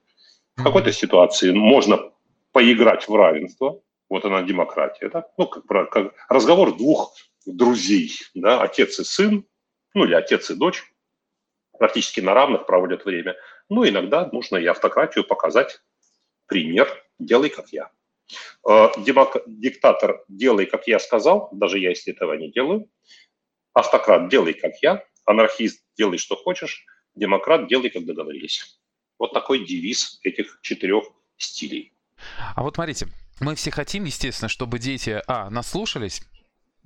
В 0.56 0.64
какой-то 0.64 0.92
ситуации 0.92 1.52
можно 1.52 2.12
поиграть 2.52 3.08
в 3.08 3.14
равенство, 3.14 3.80
вот 4.08 4.24
она 4.24 4.42
демократия, 4.42 5.08
да? 5.08 5.26
ну, 5.38 5.46
как, 5.46 5.90
как 5.90 6.14
разговор 6.28 6.76
двух 6.76 7.14
друзей, 7.46 8.12
да, 8.34 8.60
отец 8.60 8.98
и 8.98 9.04
сын, 9.04 9.44
ну, 9.94 10.04
или 10.04 10.14
отец 10.14 10.50
и 10.50 10.54
дочь, 10.54 10.82
практически 11.78 12.20
на 12.20 12.34
равных 12.34 12.66
проводят 12.66 13.04
время. 13.04 13.36
Ну, 13.68 13.88
иногда 13.88 14.28
нужно 14.32 14.56
и 14.56 14.66
автократию 14.66 15.24
показать 15.24 15.80
пример 16.46 16.88
«делай, 17.18 17.48
как 17.48 17.68
я». 17.68 17.90
Э, 18.68 18.88
демок... 18.98 19.36
Диктатор 19.46 20.24
«делай, 20.28 20.66
как 20.66 20.86
я 20.88 20.98
сказал», 20.98 21.48
даже 21.52 21.78
я, 21.78 21.90
если 21.90 22.12
этого 22.12 22.34
не 22.34 22.50
делаю. 22.50 22.90
Автократ 23.72 24.28
«делай, 24.28 24.52
как 24.52 24.74
я», 24.82 25.04
анархист 25.24 25.82
«делай, 25.96 26.18
что 26.18 26.36
хочешь», 26.36 26.84
демократ 27.14 27.68
«делай, 27.68 27.90
как 27.90 28.04
договорились». 28.04 28.78
Вот 29.18 29.32
такой 29.32 29.66
девиз 29.66 30.18
этих 30.22 30.60
четырех 30.62 31.04
стилей. 31.36 31.92
А 32.54 32.62
вот 32.62 32.74
смотрите, 32.74 33.08
мы 33.40 33.54
все 33.54 33.70
хотим, 33.70 34.04
естественно, 34.04 34.48
чтобы 34.48 34.78
дети, 34.78 35.22
а, 35.26 35.50
нас 35.50 35.70
слушались, 35.70 36.22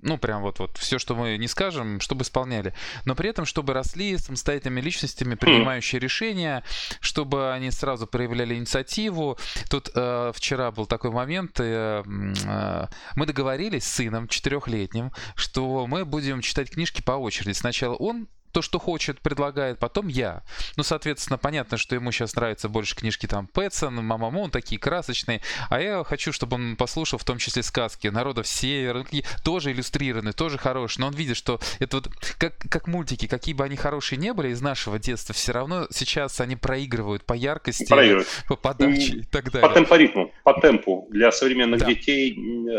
ну, 0.05 0.19
прям 0.19 0.43
вот, 0.43 0.59
вот 0.59 0.77
все, 0.77 0.99
что 0.99 1.15
мы 1.15 1.39
не 1.39 1.49
скажем, 1.49 1.99
чтобы 1.99 2.23
исполняли. 2.23 2.75
Но 3.07 3.15
при 3.15 3.31
этом, 3.31 3.47
чтобы 3.47 3.73
росли 3.73 4.19
самостоятельными 4.19 4.83
личностями, 4.83 5.35
принимающие 5.35 5.99
решения, 5.99 6.63
чтобы 7.01 7.53
они 7.53 7.71
сразу 7.71 8.07
проявляли 8.07 8.55
инициативу. 8.55 9.39
Тут 9.71 9.91
э, 9.95 10.33
вчера 10.35 10.71
был 10.73 10.87
такой 10.87 11.11
момент, 11.11 11.59
э, 11.59 12.03
э, 12.05 12.87
мы 13.17 13.27
договорились 13.27 13.85
с 13.85 13.93
сыном 13.93 14.29
четырехлетним, 14.29 15.11
что 15.37 15.87
мы 15.87 16.05
будем 16.05 16.43
читать 16.43 16.71
книжки 16.71 17.01
по 17.01 17.13
очереди. 17.13 17.55
Сначала 17.55 17.95
он 17.95 18.29
то, 18.55 18.63
что 18.63 18.79
хочет, 18.79 19.21
предлагает, 19.21 19.81
потом 19.81 20.07
я. 20.07 20.43
Ну, 20.77 20.85
соответственно, 20.85 21.39
понятно, 21.39 21.77
что 21.77 21.97
ему 21.97 22.13
сейчас 22.13 22.37
нравятся 22.37 22.69
больше 22.69 22.95
книжки 22.95 23.27
там 23.27 23.49
Пэтсон, 23.49 23.97
Мама 23.97 24.31
Мун, 24.31 24.51
такие 24.51 24.81
красочные, 24.81 25.41
а 25.71 25.81
я 25.81 26.05
хочу, 26.05 26.33
чтобы 26.33 26.55
он 26.55 26.77
послушал 26.77 27.19
в 27.19 27.25
том 27.25 27.39
числе 27.39 27.65
сказки 27.65 28.07
народов 28.07 28.47
севера, 28.47 29.05
тоже 29.43 29.73
иллюстрированы, 29.73 30.33
тоже 30.33 30.57
хорошие, 30.57 31.01
но 31.03 31.09
он 31.09 31.15
видит, 31.15 31.37
что 31.37 31.59
это 31.81 31.97
вот 31.97 32.09
как, 32.39 32.57
как 32.71 32.87
мультики, 32.87 33.27
какие 33.27 33.55
бы 33.55 33.65
они 33.65 33.75
хорошие 33.75 34.19
не 34.19 34.33
были 34.33 34.51
из 34.51 34.61
нашего 34.61 35.01
детства, 35.01 35.35
все 35.35 35.51
равно 35.51 35.89
сейчас 35.91 36.41
они 36.41 36.55
проигрывают 36.55 37.25
по 37.25 37.33
яркости, 37.33 37.89
проигрывают. 37.89 38.29
по 38.47 38.55
подаче 38.55 39.17
и 39.17 39.23
так 39.25 39.51
далее. 39.51 39.69
По 39.69 39.75
темпоритму, 39.75 40.33
по 40.45 40.61
темпу. 40.61 41.09
Для 41.11 41.33
современных 41.33 41.81
да. 41.81 41.87
детей 41.87 42.39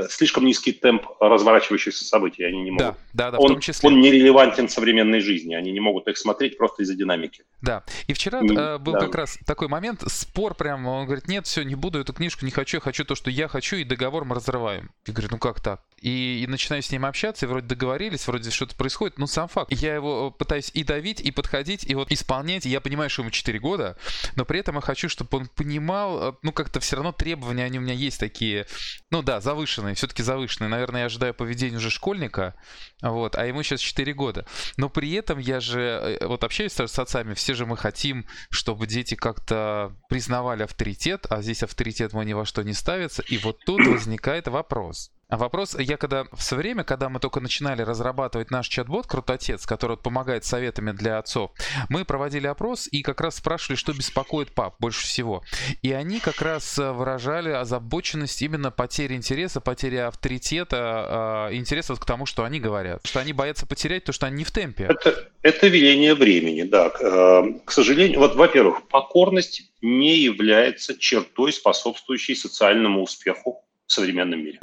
слишком 0.10 0.46
низкий 0.46 0.72
темп 0.72 1.06
разворачивающихся 1.20 2.06
событий, 2.06 2.44
они 2.44 2.64
не 2.64 2.72
могут. 2.72 2.96
Да, 3.14 3.26
да, 3.26 3.32
да 3.32 3.38
он, 3.40 3.46
в 3.46 3.52
том 3.56 3.60
числе. 3.60 3.90
Он 3.90 4.00
нерелевантен 4.00 4.70
современной 4.70 5.20
жизни, 5.20 5.54
они 5.66 5.74
не 5.74 5.80
могут 5.80 6.08
их 6.08 6.18
смотреть 6.18 6.58
просто 6.58 6.84
из-за 6.84 6.96
динамики. 6.96 7.44
Да, 7.62 7.84
и 8.08 8.14
вчера 8.14 8.42
не, 8.42 8.56
э, 8.56 8.78
был 8.78 8.94
да. 8.94 9.00
как 9.00 9.16
раз 9.16 9.38
такой 9.46 9.68
момент, 9.68 10.04
спор 10.08 10.56
прям, 10.56 10.86
он 10.86 11.06
говорит, 11.06 11.28
нет, 11.28 11.48
все, 11.48 11.64
не 11.64 11.76
буду 11.76 12.00
эту 12.00 12.14
книжку, 12.14 12.46
не 12.46 12.52
хочу, 12.52 12.78
я 12.78 12.82
хочу 12.82 13.04
то, 13.04 13.16
что 13.16 13.30
я 13.30 13.48
хочу, 13.48 13.76
и 13.78 13.84
договор 13.84 14.26
мы 14.26 14.36
разрываем. 14.36 14.92
Я 15.08 15.14
говорю, 15.14 15.30
ну 15.32 15.38
как 15.40 15.62
так? 15.62 15.82
И, 16.02 16.44
и 16.44 16.48
начинаю 16.48 16.84
с 16.84 16.92
ним 16.92 17.06
общаться, 17.06 17.46
и 17.46 17.50
вроде 17.50 17.68
договорились, 17.68 18.28
вроде 18.28 18.52
что-то 18.52 18.76
происходит, 18.76 19.18
ну 19.18 19.28
сам 19.28 19.48
факт. 19.48 19.72
Я 19.72 19.96
его 19.96 20.30
пытаюсь 20.30 20.70
и 20.74 20.84
давить, 20.84 21.22
и 21.22 21.32
подходить, 21.32 21.86
и 21.86 21.96
вот 21.96 22.12
исполнять, 22.12 22.66
и 22.66 22.70
я 22.70 22.82
понимаю, 22.82 23.10
что 23.10 23.22
ему 23.22 23.32
4 23.32 23.60
года, 23.60 23.98
но 24.36 24.46
при 24.46 24.60
этом 24.60 24.76
я 24.76 24.82
хочу, 24.82 25.10
чтобы 25.10 25.38
он 25.38 25.48
понимал, 25.48 26.32
э, 26.32 26.34
ну 26.44 26.52
как-то 26.52 26.80
все 26.80 26.98
равно 26.98 27.12
требования, 27.12 27.64
они 27.64 27.80
у 27.80 27.82
меня 27.82 27.94
есть 27.94 28.20
такие, 28.20 28.68
ну 29.10 29.22
да, 29.22 29.40
завышенные, 29.40 29.96
все-таки 29.96 30.22
завышенные. 30.22 30.70
Наверное, 30.70 31.02
я 31.02 31.06
ожидаю 31.06 31.34
поведения 31.34 31.78
уже 31.78 31.90
школьника, 31.90 32.56
вот, 33.02 33.36
а 33.36 33.46
ему 33.46 33.64
сейчас 33.64 33.80
4 33.80 34.14
года. 34.14 34.46
Но 34.78 34.90
при 34.90 35.12
этом 35.14 35.40
я 35.40 35.60
же, 35.60 35.80
э, 35.80 36.28
вот 36.28 36.44
общаюсь 36.44 36.74
с 36.74 37.00
отцами, 37.00 37.34
все 37.34 37.54
же 37.54 37.66
мы 37.66 37.78
хотим, 37.78 38.28
чтобы 38.50 38.86
дети 38.86 39.16
как-то 39.16 39.96
признавали 40.10 40.64
авторитет, 40.64 41.26
а 41.30 41.42
здесь 41.42 41.64
авторитет 41.64 42.14
мой 42.14 42.26
ни 42.26 42.34
во 42.34 42.46
что 42.46 42.64
не 42.64 42.74
ставится, 42.74 43.24
и 43.24 43.38
вот 43.38 43.60
тут 43.66 43.86
возникает 43.88 44.48
вопрос. 44.48 45.12
А 45.28 45.38
вопрос, 45.38 45.76
я 45.80 45.98
когда 45.98 46.26
в 46.32 46.42
свое 46.44 46.62
время, 46.62 46.84
когда 46.84 47.10
мы 47.10 47.20
только 47.20 47.40
начинали 47.40 47.82
разрабатывать 47.82 48.52
наш 48.52 48.68
чат-бот 48.68 49.08
Крутотец, 49.08 49.66
который 49.66 49.98
помогает 49.98 50.46
советами 50.46 50.92
для 50.92 51.18
отцов, 51.18 51.52
мы 51.90 52.06
проводили 52.06 52.46
опрос 52.46 52.88
и 52.92 53.02
как 53.02 53.22
раз 53.22 53.38
спрашивали, 53.38 53.76
что 53.76 53.94
беспокоит 53.94 54.54
пап 54.54 54.76
больше 54.80 55.06
всего. 55.06 55.44
И 55.82 55.92
они 55.92 56.20
как 56.20 56.42
раз 56.44 56.78
э, 56.78 56.92
выражали 56.92 57.50
озабоченность 57.50 58.40
именно 58.44 58.70
потери 58.70 59.16
интереса, 59.16 59.62
потери 59.62 59.96
авторитета, 59.96 61.50
э, 61.50 61.56
интереса 61.56 61.96
к 61.96 62.06
тому, 62.06 62.28
что 62.28 62.44
они 62.44 62.60
говорят. 62.60 63.02
Что 63.04 63.20
они 63.20 63.34
боятся 63.34 63.66
потерять 63.66 64.04
то, 64.04 64.12
что 64.12 64.28
они 64.28 64.38
не 64.38 64.44
в 64.44 64.52
темпе. 64.52 64.86
Это, 64.86 65.28
это 65.42 65.68
веление 65.68 66.14
времени, 66.14 66.64
да. 66.64 66.92
Э, 67.00 67.44
к 67.66 67.72
сожалению, 67.72 68.20
вот, 68.20 68.36
во-первых, 68.36 68.88
покорность 68.90 69.72
не 69.82 70.18
является 70.18 70.96
чертой, 70.96 71.52
способствующей 71.52 72.36
социальному 72.36 73.02
успеху 73.02 73.65
в 73.88 73.92
современном 73.92 74.44
мире. 74.44 74.60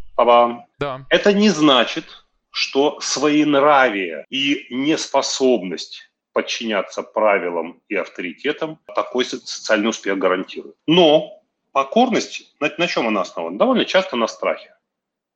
Да. 0.78 1.06
Это 1.10 1.32
не 1.32 1.48
значит, 1.50 2.04
что 2.50 3.00
своенравие 3.00 4.26
и 4.30 4.66
неспособность 4.70 6.10
подчиняться 6.32 7.02
правилам 7.02 7.82
и 7.88 7.94
авторитетам 7.94 8.78
такой 8.94 9.24
социальный 9.24 9.88
успех 9.88 10.18
гарантирует. 10.18 10.76
Но 10.86 11.42
покорность, 11.72 12.54
на, 12.60 12.70
на 12.78 12.86
чем 12.86 13.06
она 13.06 13.22
основана? 13.22 13.58
Довольно 13.58 13.84
часто 13.84 14.16
на 14.16 14.26
страхе. 14.26 14.74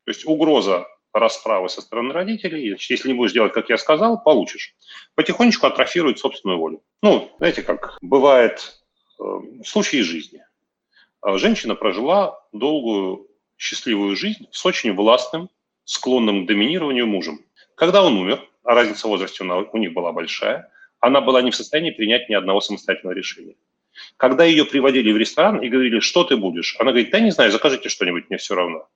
То 0.05 0.11
есть 0.11 0.27
угроза 0.27 0.87
расправы 1.13 1.69
со 1.69 1.81
стороны 1.81 2.13
родителей, 2.13 2.69
значит, 2.69 2.91
если 2.91 3.09
не 3.09 3.15
будешь 3.15 3.33
делать, 3.33 3.53
как 3.53 3.71
я 3.71 3.79
сказал, 3.79 4.23
получишь. 4.23 4.75
Потихонечку 5.15 5.67
атрофирует 5.67 6.19
собственную 6.19 6.59
волю. 6.59 6.83
Ну, 7.03 7.31
знаете, 7.39 7.63
как 7.63 7.97
бывает 8.03 8.83
э, 9.19 9.23
в 9.23 9.65
случае 9.65 10.03
жизни. 10.03 10.45
Женщина 11.25 11.75
прожила 11.75 12.39
долгую 12.53 13.27
счастливую 13.57 14.17
жизнь 14.17 14.49
с 14.51 14.65
очень 14.67 14.93
властным, 14.95 15.51
склонным 15.85 16.45
к 16.45 16.49
доминированию 16.49 17.07
мужем. 17.07 17.45
Когда 17.75 18.03
он 18.03 18.17
умер, 18.17 18.47
а 18.65 18.75
разница 18.75 19.07
в 19.07 19.11
возрасте 19.11 19.45
у 19.45 19.77
них 19.77 19.93
была 19.93 20.13
большая, 20.13 20.71
она 21.01 21.21
была 21.21 21.43
не 21.43 21.51
в 21.51 21.57
состоянии 21.57 21.91
принять 21.91 22.29
ни 22.29 22.35
одного 22.35 22.61
самостоятельного 22.61 23.15
решения. 23.15 23.55
Когда 24.17 24.45
ее 24.45 24.65
приводили 24.65 25.13
в 25.13 25.17
ресторан 25.17 25.61
и 25.61 25.69
говорили, 25.69 26.01
что 26.01 26.25
ты 26.25 26.37
будешь, 26.37 26.77
она 26.79 26.91
говорит, 26.91 27.11
да 27.11 27.21
не 27.21 27.31
знаю, 27.31 27.51
закажите 27.51 27.89
что-нибудь, 27.89 28.29
мне 28.29 28.39
все 28.39 28.55
равно. 28.55 28.89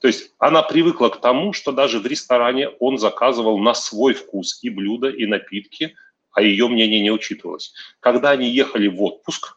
То 0.00 0.06
есть 0.06 0.32
она 0.38 0.62
привыкла 0.62 1.08
к 1.08 1.20
тому, 1.20 1.52
что 1.52 1.72
даже 1.72 1.98
в 1.98 2.06
ресторане 2.06 2.68
он 2.68 2.98
заказывал 2.98 3.58
на 3.58 3.74
свой 3.74 4.14
вкус 4.14 4.58
и 4.62 4.70
блюда, 4.70 5.10
и 5.10 5.26
напитки, 5.26 5.94
а 6.32 6.42
ее 6.42 6.68
мнение 6.68 7.00
не 7.00 7.10
учитывалось. 7.10 7.74
Когда 8.00 8.30
они 8.30 8.48
ехали 8.48 8.88
в 8.88 9.02
отпуск, 9.02 9.56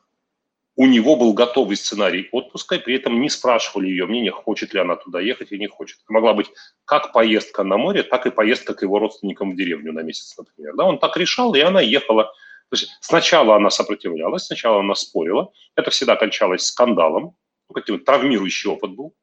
у 0.80 0.86
него 0.86 1.16
был 1.16 1.34
готовый 1.34 1.76
сценарий 1.76 2.30
отпуска, 2.32 2.76
и 2.76 2.80
при 2.80 2.96
этом 2.96 3.20
не 3.20 3.30
спрашивали 3.30 3.88
ее 3.88 4.06
мнение, 4.06 4.32
хочет 4.32 4.76
ли 4.76 4.80
она 4.80 4.96
туда 4.96 5.20
ехать 5.20 5.52
или 5.52 5.60
не 5.62 5.68
хочет. 5.68 5.98
Это 6.04 6.14
могла 6.14 6.36
быть 6.36 6.52
как 6.86 7.14
поездка 7.14 7.64
на 7.64 7.78
море, 7.78 8.04
так 8.04 8.28
и 8.28 8.32
поездка 8.32 8.76
к 8.76 8.84
его 8.84 9.00
родственникам 9.00 9.52
в 9.52 9.56
деревню 9.56 9.92
на 9.92 10.02
месяц, 10.02 10.38
например. 10.38 10.76
Да, 10.76 10.86
он 10.86 11.00
так 11.00 11.18
решал, 11.18 11.56
и 11.56 11.62
она 11.62 11.82
ехала. 11.82 12.26
То 12.70 12.74
есть 12.74 12.92
сначала 13.02 13.56
она 13.56 13.72
сопротивлялась, 13.72 14.46
сначала 14.46 14.82
она 14.82 14.94
спорила. 14.94 15.52
Это 15.76 15.90
всегда 15.90 16.16
кончалось 16.16 16.66
скандалом, 16.66 17.36
ну, 17.70 17.74
каким-то 17.74 18.06
травмирующий 18.06 18.70
опыт 18.70 18.92
был. 18.92 19.16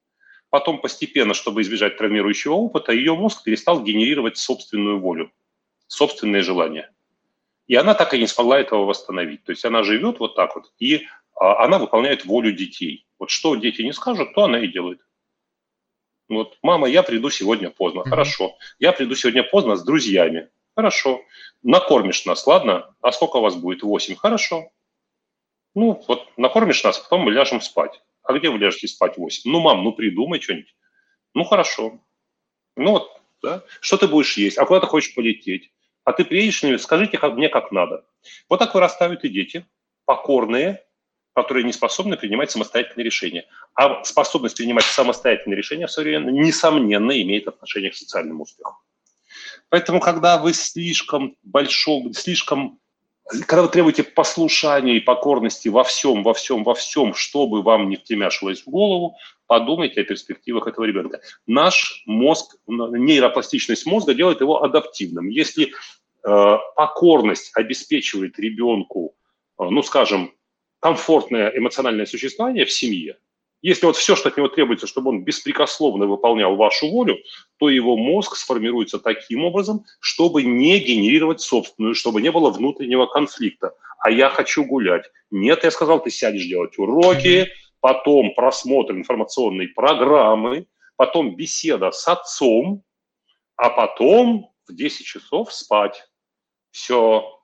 Потом 0.50 0.80
постепенно, 0.80 1.34
чтобы 1.34 1.62
избежать 1.62 1.96
травмирующего 1.98 2.54
опыта, 2.54 2.90
ее 2.90 3.14
мозг 3.14 3.44
перестал 3.44 3.80
генерировать 3.80 4.38
собственную 4.38 4.98
волю, 4.98 5.30
собственные 5.86 6.42
желания. 6.42 6.90
И 7.68 7.76
она 7.76 7.94
так 7.94 8.12
и 8.12 8.18
не 8.18 8.26
смогла 8.26 8.58
этого 8.58 8.86
восстановить. 8.86 9.44
То 9.44 9.52
есть 9.52 9.64
она 9.64 9.84
живет 9.84 10.18
вот 10.18 10.34
так 10.34 10.56
вот, 10.56 10.72
и 10.80 11.06
она 11.36 11.78
выполняет 11.78 12.24
волю 12.24 12.52
детей. 12.52 13.06
Вот 13.18 13.30
что 13.30 13.56
дети 13.56 13.82
не 13.82 13.92
скажут, 13.92 14.34
то 14.34 14.44
она 14.44 14.60
и 14.60 14.68
делает. 14.68 15.00
Вот, 16.28 16.58
мама, 16.62 16.88
я 16.88 17.02
приду 17.02 17.30
сегодня 17.30 17.70
поздно. 17.70 18.00
Mm-hmm. 18.00 18.10
Хорошо. 18.10 18.56
Я 18.78 18.92
приду 18.92 19.14
сегодня 19.14 19.42
поздно 19.42 19.76
с 19.76 19.84
друзьями. 19.84 20.48
Хорошо. 20.74 21.22
Накормишь 21.62 22.24
нас, 22.24 22.46
ладно? 22.46 22.94
А 23.00 23.12
сколько 23.12 23.36
у 23.36 23.40
вас 23.40 23.56
будет? 23.56 23.82
Восемь. 23.82 24.16
Хорошо. 24.16 24.70
Ну, 25.74 26.02
вот 26.08 26.26
накормишь 26.36 26.82
нас, 26.84 26.98
потом 26.98 27.22
мы 27.22 27.32
ляжем 27.32 27.60
спать. 27.60 28.00
А 28.22 28.32
где 28.32 28.48
вы 28.48 28.58
ляжете 28.58 28.88
спать 28.88 29.18
восемь? 29.18 29.50
Ну, 29.50 29.60
мам, 29.60 29.84
ну 29.84 29.92
придумай 29.92 30.40
что-нибудь. 30.40 30.74
Ну, 31.34 31.44
хорошо. 31.44 32.00
Ну 32.76 32.92
вот, 32.92 33.20
да. 33.42 33.62
Что 33.80 33.96
ты 33.96 34.08
будешь 34.08 34.36
есть? 34.36 34.56
А 34.56 34.66
куда 34.66 34.80
ты 34.80 34.86
хочешь 34.86 35.14
полететь? 35.14 35.72
А 36.04 36.12
ты 36.12 36.24
приедешь, 36.24 36.62
скажите 36.80 37.18
мне, 37.28 37.48
как 37.48 37.72
надо. 37.72 38.06
Вот 38.48 38.58
так 38.58 38.74
вырастают 38.74 39.24
и 39.24 39.28
дети, 39.28 39.66
покорные, 40.04 40.83
которые 41.34 41.64
не 41.64 41.72
способны 41.72 42.16
принимать 42.16 42.50
самостоятельные 42.50 43.04
решения. 43.04 43.44
А 43.74 44.04
способность 44.04 44.56
принимать 44.56 44.84
самостоятельные 44.84 45.56
решения 45.56 45.86
в 45.86 45.90
современном, 45.90 46.34
несомненно, 46.34 47.20
имеет 47.20 47.48
отношение 47.48 47.90
к 47.90 47.96
социальному 47.96 48.44
успеху. 48.44 48.78
Поэтому, 49.68 50.00
когда 50.00 50.38
вы 50.38 50.54
слишком 50.54 51.36
большом, 51.42 52.12
слишком 52.12 52.78
когда 53.46 53.62
вы 53.62 53.68
требуете 53.68 54.02
послушания 54.02 54.96
и 54.96 55.00
покорности 55.00 55.68
во 55.68 55.82
всем, 55.82 56.22
во 56.22 56.34
всем, 56.34 56.62
во 56.62 56.74
всем, 56.74 57.14
чтобы 57.14 57.62
вам 57.62 57.88
не 57.88 57.96
втемяшилось 57.96 58.62
в 58.62 58.66
голову, 58.68 59.16
подумайте 59.46 60.02
о 60.02 60.04
перспективах 60.04 60.66
этого 60.66 60.84
ребенка. 60.84 61.20
Наш 61.46 62.02
мозг, 62.04 62.56
нейропластичность 62.66 63.86
мозга 63.86 64.12
делает 64.12 64.42
его 64.42 64.62
адаптивным. 64.62 65.28
Если 65.30 65.72
э, 66.22 66.58
покорность 66.76 67.50
обеспечивает 67.54 68.38
ребенку, 68.38 69.14
э, 69.58 69.64
ну, 69.70 69.82
скажем, 69.82 70.34
комфортное 70.84 71.50
эмоциональное 71.56 72.04
существование 72.04 72.66
в 72.66 72.70
семье, 72.70 73.16
если 73.62 73.86
вот 73.86 73.96
все, 73.96 74.14
что 74.14 74.28
от 74.28 74.36
него 74.36 74.48
требуется, 74.48 74.86
чтобы 74.86 75.08
он 75.08 75.24
беспрекословно 75.24 76.04
выполнял 76.04 76.56
вашу 76.56 76.90
волю, 76.90 77.16
то 77.56 77.70
его 77.70 77.96
мозг 77.96 78.36
сформируется 78.36 78.98
таким 78.98 79.46
образом, 79.46 79.86
чтобы 79.98 80.42
не 80.42 80.78
генерировать 80.78 81.40
собственную, 81.40 81.94
чтобы 81.94 82.20
не 82.20 82.30
было 82.30 82.50
внутреннего 82.50 83.06
конфликта. 83.06 83.72
А 83.98 84.10
я 84.10 84.28
хочу 84.28 84.66
гулять. 84.66 85.10
Нет, 85.30 85.64
я 85.64 85.70
сказал, 85.70 86.02
ты 86.02 86.10
сядешь 86.10 86.44
делать 86.44 86.76
уроки, 86.76 87.48
потом 87.80 88.34
просмотр 88.34 88.92
информационной 88.92 89.68
программы, 89.68 90.66
потом 90.96 91.34
беседа 91.34 91.92
с 91.92 92.06
отцом, 92.06 92.84
а 93.56 93.70
потом 93.70 94.50
в 94.68 94.74
10 94.74 95.06
часов 95.06 95.50
спать. 95.50 96.06
Все, 96.72 97.42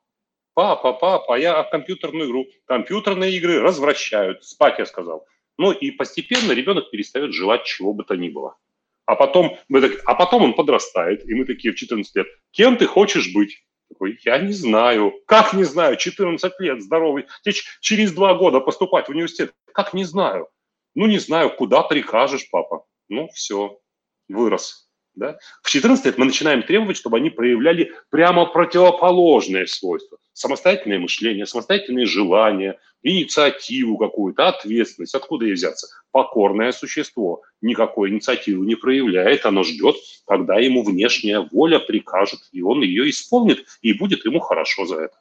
Папа, 0.61 0.93
папа, 0.93 1.39
я 1.39 1.63
компьютерную 1.63 2.29
игру. 2.29 2.47
Компьютерные 2.67 3.33
игры 3.33 3.63
развращают. 3.63 4.45
Спать, 4.45 4.79
я 4.79 4.85
сказал. 4.85 5.27
Ну 5.57 5.73
и 5.73 5.91
постепенно 5.91 6.53
ребенок 6.53 6.91
перестает 6.91 7.33
желать 7.33 7.65
чего 7.65 7.95
бы 7.95 8.05
то 8.05 8.15
ни 8.15 8.29
было. 8.29 8.59
А 9.07 9.17
потом, 9.17 9.57
мы 9.69 9.81
так, 9.81 10.03
а 10.05 10.15
потом 10.15 10.43
он 10.45 10.53
подрастает, 10.53 11.27
и 11.27 11.33
мы 11.35 11.47
такие 11.47 11.73
в 11.73 11.77
14 11.77 12.15
лет. 12.15 12.27
Кем 12.51 12.77
ты 12.77 12.85
хочешь 12.85 13.33
быть? 13.33 13.65
Такой, 13.89 14.19
я 14.23 14.37
не 14.37 14.53
знаю. 14.53 15.15
Как 15.25 15.55
не 15.55 15.65
знаю? 15.65 15.97
14 15.97 16.53
лет, 16.59 16.83
здоровый. 16.83 17.25
Тебе 17.43 17.55
через 17.81 18.13
два 18.13 18.35
года 18.35 18.61
поступать 18.61 19.07
в 19.07 19.13
университет. 19.13 19.55
Как 19.73 19.95
не 19.95 20.05
знаю? 20.05 20.49
Ну, 20.95 21.07
не 21.07 21.19
знаю, 21.19 21.57
куда 21.57 21.83
прикажешь, 21.85 22.51
папа. 22.51 22.85
Ну, 23.09 23.31
все, 23.33 23.81
вырос. 24.29 24.91
Да? 25.15 25.39
В 25.63 25.71
14 25.71 26.05
лет 26.05 26.19
мы 26.19 26.27
начинаем 26.27 26.63
требовать, 26.63 26.99
чтобы 26.99 27.17
они 27.17 27.31
проявляли 27.31 27.93
прямо 28.11 28.45
противоположные 28.47 29.67
свойства. 29.67 30.19
Самостоятельное 30.41 30.99
мышление, 30.99 31.45
самостоятельные 31.45 32.07
желания, 32.07 32.79
инициативу 33.03 33.99
какую-то, 33.99 34.49
ответственность. 34.49 35.15
Откуда 35.15 35.45
ей 35.45 35.53
взяться? 35.53 35.89
Покорное 36.13 36.73
существо. 36.73 37.43
Никакой 37.61 38.09
инициативы 38.09 38.65
не 38.65 38.75
проявляет, 38.75 39.45
оно 39.45 39.65
ждет, 39.65 39.97
когда 40.27 40.59
ему 40.59 40.83
внешняя 40.83 41.47
воля 41.53 41.79
прикажет, 41.79 42.41
и 42.53 42.63
он 42.63 42.81
ее 42.81 43.11
исполнит, 43.11 43.67
и 43.83 43.93
будет 43.93 44.25
ему 44.25 44.41
хорошо 44.41 44.87
за 44.87 45.01
это. 45.01 45.17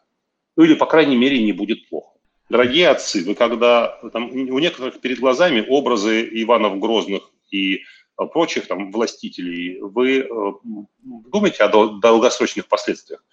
Ну 0.55 0.63
или, 0.63 0.75
по 0.75 0.85
крайней 0.85 1.17
мере, 1.17 1.43
не 1.43 1.51
будет 1.51 1.89
плохо. 1.89 2.17
Дорогие 2.49 2.87
отцы, 2.87 3.21
вы 3.25 3.35
когда 3.35 3.99
там, 4.13 4.31
у 4.31 4.59
некоторых 4.59 5.01
перед 5.01 5.19
глазами 5.19 5.65
образы 5.67 6.29
Иванов 6.31 6.79
Грозных 6.79 7.29
и 7.51 7.81
прочих 8.25 8.67
там 8.67 8.91
властителей, 8.91 9.79
вы 9.81 10.19
э, 10.19 10.27
думаете 11.01 11.63
о 11.63 11.87
долгосрочных 11.99 12.67
последствиях. 12.67 13.23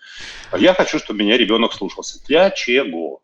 Я 0.56 0.74
хочу, 0.74 0.98
чтобы 0.98 1.20
меня 1.20 1.36
ребенок 1.36 1.72
слушался. 1.72 2.24
Для 2.26 2.50
чего? 2.50 3.22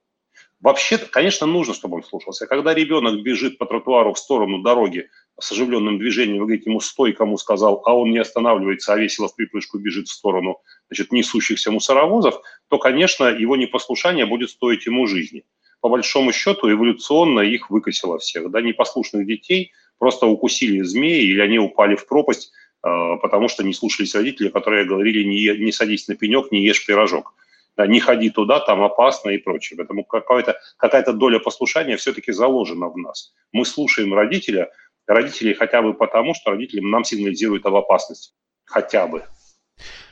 Вообще, 0.61 0.99
конечно, 0.99 1.47
нужно, 1.47 1.75
чтобы 1.75 1.97
он 1.97 2.05
слушался. 2.05 2.47
Когда 2.47 2.73
ребенок 2.73 3.23
бежит 3.23 3.59
по 3.59 3.67
тротуару 3.67 4.15
в 4.15 4.19
сторону 4.19 4.63
дороги 4.63 5.09
с 5.41 5.51
оживленным 5.51 5.99
движением, 5.99 6.39
вы 6.39 6.45
говорите 6.47 6.71
ему 6.71 6.81
«стой», 6.81 7.13
кому 7.13 7.37
сказал, 7.37 7.83
а 7.85 7.95
он 7.95 8.11
не 8.11 8.19
останавливается, 8.19 8.93
а 8.93 8.97
весело 8.97 9.29
в 9.29 9.35
припрыжку 9.35 9.79
бежит 9.79 10.07
в 10.07 10.13
сторону 10.13 10.61
значит, 10.89 11.11
несущихся 11.11 11.73
мусоровозов, 11.73 12.41
то, 12.69 12.79
конечно, 12.79 13.25
его 13.25 13.57
непослушание 13.57 14.25
будет 14.25 14.51
стоить 14.51 14.87
ему 14.87 15.09
жизни. 15.09 15.45
По 15.81 15.89
большому 15.89 16.33
счету, 16.33 16.71
эволюционно 16.71 17.41
их 17.41 17.71
выкосило 17.71 18.19
всех. 18.19 18.49
Да, 18.51 18.61
непослушных 18.61 19.27
детей– 19.27 19.73
просто 19.99 20.27
укусили 20.27 20.83
змеи 20.83 21.23
или 21.23 21.41
они 21.41 21.59
упали 21.59 21.95
в 21.95 22.07
пропасть, 22.07 22.53
э, 22.85 23.17
потому 23.21 23.49
что 23.49 23.63
не 23.65 23.73
слушались 23.73 24.15
родители, 24.15 24.49
которые 24.49 24.85
говорили 24.85 25.25
не, 25.25 25.65
не 25.65 25.73
садись 25.73 26.09
на 26.09 26.17
пенек, 26.17 26.53
не 26.53 26.65
ешь 26.65 26.85
пирожок. 26.87 27.35
Да, 27.77 27.87
не 27.87 28.01
ходи 28.01 28.29
туда, 28.29 28.61
там 28.61 28.83
опасно 28.83 29.31
и 29.31 29.39
прочее. 29.39 29.79
Поэтому 29.79 30.05
какая-то 30.05 30.61
какая 30.77 31.05
доля 31.13 31.39
послушания 31.39 31.97
все-таки 31.97 32.31
заложена 32.33 32.89
в 32.89 32.99
нас. 32.99 33.33
Мы 33.51 33.65
слушаем 33.65 34.13
родителя, 34.13 34.71
родителей 35.07 35.55
хотя 35.55 35.81
бы 35.81 35.95
потому, 35.95 36.35
что 36.35 36.51
родители 36.51 36.81
нам 36.81 37.05
сигнализируют 37.05 37.65
об 37.65 37.75
опасности. 37.77 38.35
Хотя 38.65 39.07
бы. 39.07 39.25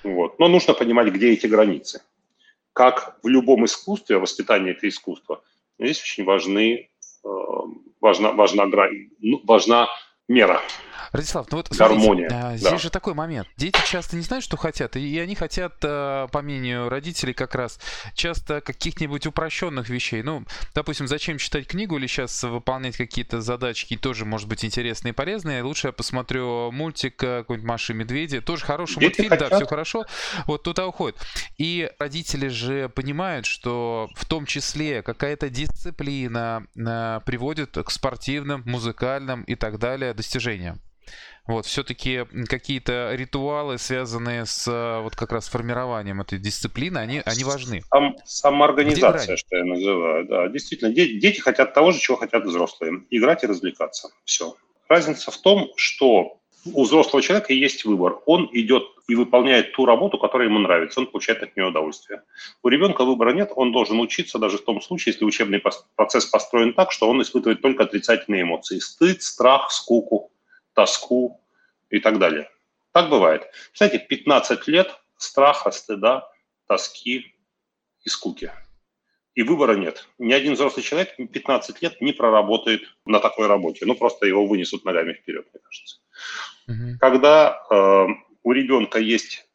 Вот. 0.03 0.39
Но 0.39 0.49
нужно 0.49 0.75
понимать, 0.75 1.09
где 1.09 1.33
эти 1.33 1.47
границы. 1.47 2.03
Как 2.73 3.19
в 3.23 3.29
любом 3.29 3.65
искусстве, 3.65 4.19
воспитание– 4.19 4.73
это 4.77 4.89
искусство, 4.89 5.43
здесь 5.79 6.01
очень 6.03 6.25
важны 6.25 6.90
важна, 8.01 8.31
важна, 8.31 8.67
ну, 9.21 9.41
важна 9.45 9.89
мера. 10.29 10.61
Радислав, 11.13 11.47
ну 11.51 11.59
вот 11.59 11.71
Гармония. 11.71 12.29
Смотрите, 12.29 12.35
а, 12.35 12.57
здесь 12.57 12.71
да. 12.71 12.79
же 12.79 12.91
такой 12.91 13.15
момент. 13.15 13.49
Дети 13.57 13.79
часто 13.87 14.17
не 14.17 14.23
знают, 14.23 14.45
что 14.45 14.57
хотят, 14.57 14.97
и 14.97 15.19
они 15.19 15.35
хотят, 15.35 15.75
э, 15.83 16.29
по 16.31 16.43
мнению 16.43 16.89
родителей, 16.89 17.35
как 17.35 17.55
раз 17.55 17.79
часто 18.15 18.61
каких-нибудь 18.61 19.27
упрощенных 19.27 19.89
вещей. 19.89 20.23
Ну, 20.23 20.45
допустим, 20.75 21.07
зачем 21.07 21.39
читать 21.39 21.67
книгу 21.67 21.97
или 21.97 22.07
сейчас 22.07 22.43
выполнять 22.43 22.97
какие-то 22.97 23.41
задачки, 23.41 23.97
тоже, 23.97 24.25
может 24.25 24.49
быть, 24.49 24.65
интересные 24.65 25.13
и 25.13 25.15
полезные. 25.15 25.63
Лучше 25.63 25.89
я 25.89 25.93
посмотрю 25.93 26.71
мультик 26.73 27.23
э, 27.23 27.41
какой-нибудь 27.41 27.69
Маши 27.69 27.95
Медведи. 27.95 28.41
Тоже 28.41 28.65
хороший 28.65 29.01
Дети 29.01 29.05
мультфильм, 29.05 29.31
хотят. 29.31 29.51
да, 29.51 29.57
все 29.57 29.67
хорошо. 29.67 30.05
Вот 30.47 30.63
туда 30.63 30.87
уходит. 30.87 31.17
И 31.59 31.91
родители 31.99 32.49
же 32.49 32.89
понимают, 32.89 33.47
что 33.47 34.09
в 34.15 34.25
том 34.25 34.47
числе 34.47 35.03
какая-то 35.03 35.51
дисциплина 35.51 36.67
э, 36.77 37.21
приводит 37.25 37.77
к 37.77 37.91
спортивным, 37.91 38.63
музыкальным 38.67 39.43
и 39.45 39.55
так 39.55 39.79
далее 39.79 40.15
достижениям. 40.15 40.81
Вот, 41.47 41.67
все-таки 41.67 42.27
какие-то 42.49 43.15
ритуалы, 43.15 43.79
связанные 43.79 44.47
с 44.47 44.69
э, 44.69 45.01
вот 45.03 45.17
как 45.17 45.33
раз 45.33 45.49
формированием 45.49 46.21
этой 46.21 46.39
дисциплины, 46.39 46.99
они, 46.99 47.23
они 47.25 47.45
важны. 47.45 47.83
Сам, 47.91 48.17
самоорганизация, 48.25 49.37
что 49.37 49.57
я 49.57 49.65
называю, 49.65 50.27
да. 50.27 50.49
Действительно, 50.49 50.93
дети, 50.93 51.19
дети 51.19 51.41
хотят 51.41 51.75
того 51.75 51.93
же, 51.93 51.99
чего 51.99 52.17
хотят 52.17 52.45
взрослые. 52.45 53.03
Играть 53.11 53.43
и 53.43 53.47
развлекаться. 53.47 54.11
Все. 54.25 54.55
Разница 54.89 55.31
в 55.31 55.39
том, 55.39 55.71
что 55.77 56.41
у 56.65 56.85
взрослого 56.85 57.23
человека 57.23 57.53
есть 57.53 57.85
выбор. 57.85 58.19
Он 58.27 58.49
идет 58.53 58.85
и 59.09 59.15
выполняет 59.15 59.73
ту 59.73 59.87
работу, 59.87 60.19
которая 60.19 60.49
ему 60.49 60.59
нравится, 60.59 61.01
он 61.01 61.07
получает 61.07 61.43
от 61.43 61.57
нее 61.57 61.67
удовольствие. 61.67 62.23
У 62.63 62.69
ребенка 62.69 63.05
выбора 63.05 63.33
нет, 63.33 63.51
он 63.57 63.73
должен 63.73 63.99
учиться 63.99 64.39
даже 64.39 64.59
в 64.59 64.65
том 64.65 64.81
случае, 64.81 65.13
если 65.15 65.25
учебный 65.25 65.63
процесс 65.97 66.27
построен 66.27 66.75
так, 66.75 66.93
что 66.93 67.09
он 67.09 67.23
испытывает 67.23 67.63
только 67.63 67.85
отрицательные 67.85 68.43
эмоции. 68.43 68.79
Стыд, 68.79 69.23
страх, 69.23 69.73
скуку, 69.73 70.31
тоску 70.81 71.41
и 71.91 72.01
так 72.01 72.19
далее. 72.19 72.49
Так 72.93 73.11
бывает. 73.11 73.43
Кстати, 73.73 73.99
15 73.99 74.67
лет 74.69 74.99
страха, 75.19 75.71
стыда, 75.71 76.27
тоски 76.67 77.35
и 78.03 78.09
скуки. 78.09 78.51
И 79.35 79.43
выбора 79.43 79.77
нет. 79.77 80.09
Ни 80.19 80.33
один 80.33 80.55
взрослый 80.55 80.83
человек 80.83 81.15
15 81.17 81.83
лет 81.83 82.01
не 82.01 82.13
проработает 82.13 82.83
на 83.05 83.21
такой 83.21 83.47
работе. 83.47 83.85
Ну, 83.85 83.95
просто 83.95 84.27
его 84.27 84.47
вынесут 84.47 84.85
ногами 84.85 85.13
вперед, 85.13 85.47
мне 85.53 85.61
кажется. 85.63 85.99
Угу. 86.69 86.99
Когда 86.99 87.63
э, 87.71 88.07
у 88.43 88.53
ребенка 88.53 88.99
есть 88.99 89.47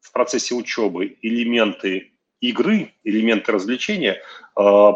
в 0.00 0.10
процессе 0.12 0.54
учебы 0.54 1.16
элементы 1.22 2.12
игры, 2.40 2.92
элементы 3.04 3.52
развлечения, 3.52 4.20
э, 4.56 4.90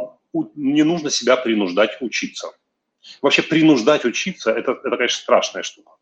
не 0.57 0.83
нужно 0.83 1.11
себя 1.11 1.37
принуждать 1.37 1.97
учиться. 2.01 2.53
Вообще 3.23 3.43
принуждать 3.43 4.05
учиться 4.05 4.51
это,– 4.51 4.73
это, 4.85 4.97
конечно, 4.97 5.23
страшная 5.23 5.63
штука. 5.63 5.93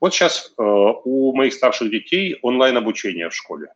Вот 0.00 0.14
сейчас 0.14 0.52
э, 0.58 0.62
у 0.62 1.34
моих 1.34 1.54
старших 1.54 1.90
детей 1.90 2.38
онлайн-обучение 2.42 3.30
в 3.30 3.34
школе. 3.34 3.68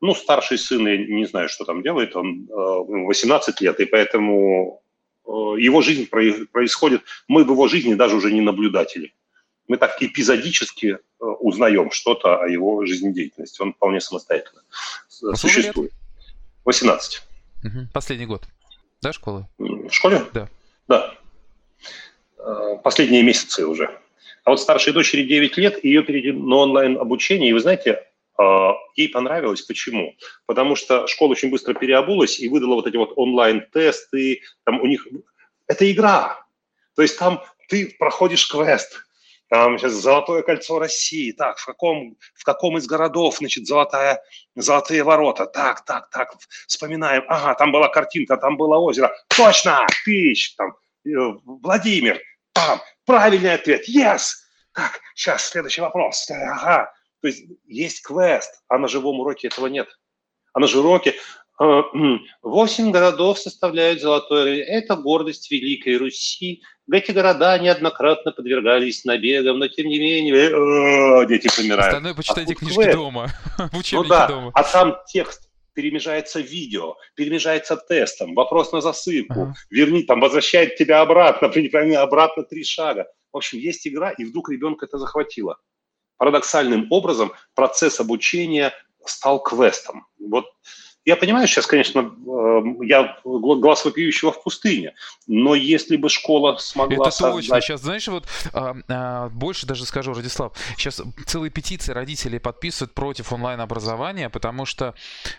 Ну, 0.00 0.14
старший 0.14 0.58
сын, 0.58 0.86
я 0.86 0.96
не 0.96 1.24
знаю, 1.26 1.48
что 1.48 1.64
там 1.64 1.82
делает, 1.82 2.14
он 2.14 2.48
э, 2.48 2.52
18 2.52 3.60
лет, 3.60 3.80
и 3.80 3.84
поэтому 3.84 4.82
э, 5.26 5.30
его 5.30 5.82
жизнь 5.82 6.08
происходит, 6.08 7.02
мы 7.28 7.44
в 7.44 7.50
его 7.50 7.68
жизни 7.68 7.94
даже 7.94 8.16
уже 8.16 8.32
не 8.32 8.40
наблюдатели. 8.40 9.14
Мы 9.66 9.78
так 9.78 10.00
эпизодически 10.02 10.86
э, 10.86 10.98
узнаем 11.18 11.90
что-то 11.90 12.36
о 12.42 12.48
его 12.48 12.84
жизнедеятельности. 12.84 13.62
Он 13.62 13.72
вполне 13.72 14.00
самостоятельно 14.00 14.62
а 15.22 15.36
существует. 15.36 15.92
Лет? 15.92 16.00
18. 16.64 17.22
Угу. 17.64 17.88
Последний 17.92 18.26
год, 18.26 18.46
да, 19.00 19.12
школы? 19.12 19.46
В 19.58 19.90
школе? 19.90 20.22
Да. 20.32 20.48
Да. 20.88 21.13
Э, 22.44 22.76
последние 22.82 23.22
месяцы 23.22 23.66
уже. 23.66 23.90
А 24.44 24.50
вот 24.50 24.60
старшей 24.60 24.92
дочери 24.92 25.22
9 25.22 25.56
лет, 25.56 25.82
ее 25.82 26.02
перевели 26.02 26.32
на 26.32 26.56
онлайн-обучение, 26.56 27.50
и 27.50 27.52
вы 27.54 27.60
знаете, 27.60 28.04
э, 28.38 28.70
ей 28.96 29.08
понравилось. 29.08 29.62
Почему? 29.62 30.14
Потому 30.46 30.76
что 30.76 31.06
школа 31.06 31.32
очень 31.32 31.50
быстро 31.50 31.72
переобулась 31.72 32.38
и 32.38 32.48
выдала 32.48 32.74
вот 32.74 32.86
эти 32.86 32.96
вот 32.96 33.12
онлайн-тесты. 33.16 34.42
Там 34.64 34.80
у 34.80 34.86
них... 34.86 35.06
Это 35.66 35.90
игра. 35.90 36.44
То 36.94 37.02
есть 37.02 37.18
там 37.18 37.42
ты 37.68 37.96
проходишь 37.98 38.46
квест, 38.46 39.06
там 39.48 39.78
сейчас 39.78 39.92
Золотое 39.92 40.42
кольцо 40.42 40.78
России, 40.78 41.32
так, 41.32 41.56
в 41.58 41.64
каком, 41.64 42.16
в 42.34 42.44
каком 42.44 42.76
из 42.76 42.86
городов, 42.86 43.38
значит, 43.38 43.66
золотая, 43.66 44.22
золотые 44.54 45.02
ворота, 45.02 45.46
так, 45.46 45.84
так, 45.84 46.10
так, 46.10 46.34
вспоминаем, 46.66 47.24
ага, 47.28 47.54
там 47.54 47.72
была 47.72 47.88
картинка, 47.88 48.36
там 48.36 48.56
было 48.56 48.76
озеро, 48.76 49.14
точно, 49.28 49.86
тысяч, 50.04 50.54
там, 50.56 50.74
э, 51.06 51.10
Владимир, 51.44 52.20
там, 52.54 52.80
правильный 53.04 53.54
ответ, 53.54 53.88
yes! 53.88 54.32
Так, 54.72 55.00
сейчас 55.14 55.46
следующий 55.46 55.82
вопрос. 55.82 56.28
Ага. 56.30 56.92
То 57.20 57.28
есть 57.28 57.44
есть 57.66 58.02
квест, 58.02 58.62
а 58.68 58.78
на 58.78 58.88
живом 58.88 59.20
уроке 59.20 59.48
этого 59.48 59.66
нет. 59.66 59.88
А 60.52 60.60
на 60.60 60.66
живом 60.66 60.86
уроке 60.86 61.14
э, 61.60 61.82
восемь 62.42 62.90
городов 62.90 63.38
составляют 63.38 64.00
золотой. 64.00 64.58
Это 64.60 64.96
гордость 64.96 65.50
Великой 65.50 65.96
Руси. 65.96 66.62
Эти 66.90 67.12
города 67.12 67.58
неоднократно 67.58 68.32
подвергались 68.32 69.04
набегам, 69.04 69.58
но 69.58 69.68
тем 69.68 69.86
не 69.86 69.98
менее 69.98 70.34
э, 70.34 71.26
дети 71.26 71.48
помирают. 71.56 71.86
Остальное 71.86 72.14
почитайте 72.14 72.52
а 72.52 72.56
книжки 72.56 72.74
квест. 72.74 72.92
дома, 72.92 73.28
в 73.72 73.78
учебнике 73.78 73.96
ну, 73.96 74.04
да. 74.08 74.26
дома. 74.26 74.50
А 74.54 74.62
там 74.64 74.96
текст 75.06 75.48
перемежается 75.74 76.40
видео, 76.40 76.96
перемежается 77.14 77.76
тестом, 77.76 78.34
вопрос 78.34 78.72
на 78.72 78.80
засыпку, 78.80 79.40
uh-huh. 79.40 79.52
верни, 79.70 80.02
там, 80.02 80.20
возвращает 80.20 80.76
тебя 80.76 81.00
обратно, 81.00 81.48
при 81.50 81.94
обратно 81.94 82.42
три 82.44 82.64
шага. 82.64 83.06
В 83.32 83.36
общем, 83.36 83.58
есть 83.58 83.86
игра, 83.86 84.10
и 84.10 84.24
вдруг 84.24 84.50
ребенка 84.50 84.86
это 84.86 84.98
захватило. 84.98 85.58
Парадоксальным 86.16 86.86
образом 86.90 87.32
процесс 87.54 88.00
обучения 88.00 88.72
стал 89.04 89.42
квестом. 89.42 90.06
Вот 90.18 90.46
Я 91.04 91.16
понимаю, 91.16 91.46
сейчас, 91.46 91.66
конечно, 91.66 91.98
эм, 92.00 92.80
я 92.80 93.18
глаз 93.24 93.84
вопиющего 93.84 94.32
в 94.32 94.42
пустыне, 94.42 94.94
но 95.26 95.54
если 95.54 95.96
бы 95.96 96.08
школа 96.08 96.56
смогла 96.56 97.08
Это 97.08 97.10
создать... 97.10 97.34
точно. 97.34 97.60
Сейчас, 97.60 97.80
знаешь, 97.82 98.08
вот 98.08 98.26
а, 98.54 98.74
а, 98.88 99.28
больше 99.28 99.66
даже 99.66 99.84
скажу, 99.84 100.14
Радислав, 100.14 100.56
сейчас 100.78 101.02
целые 101.26 101.50
петиции 101.50 101.92
родителей 101.92 102.38
подписывают 102.38 102.94
против 102.94 103.34
онлайн-образования, 103.34 104.30
потому 104.30 104.64
что, 104.64 104.94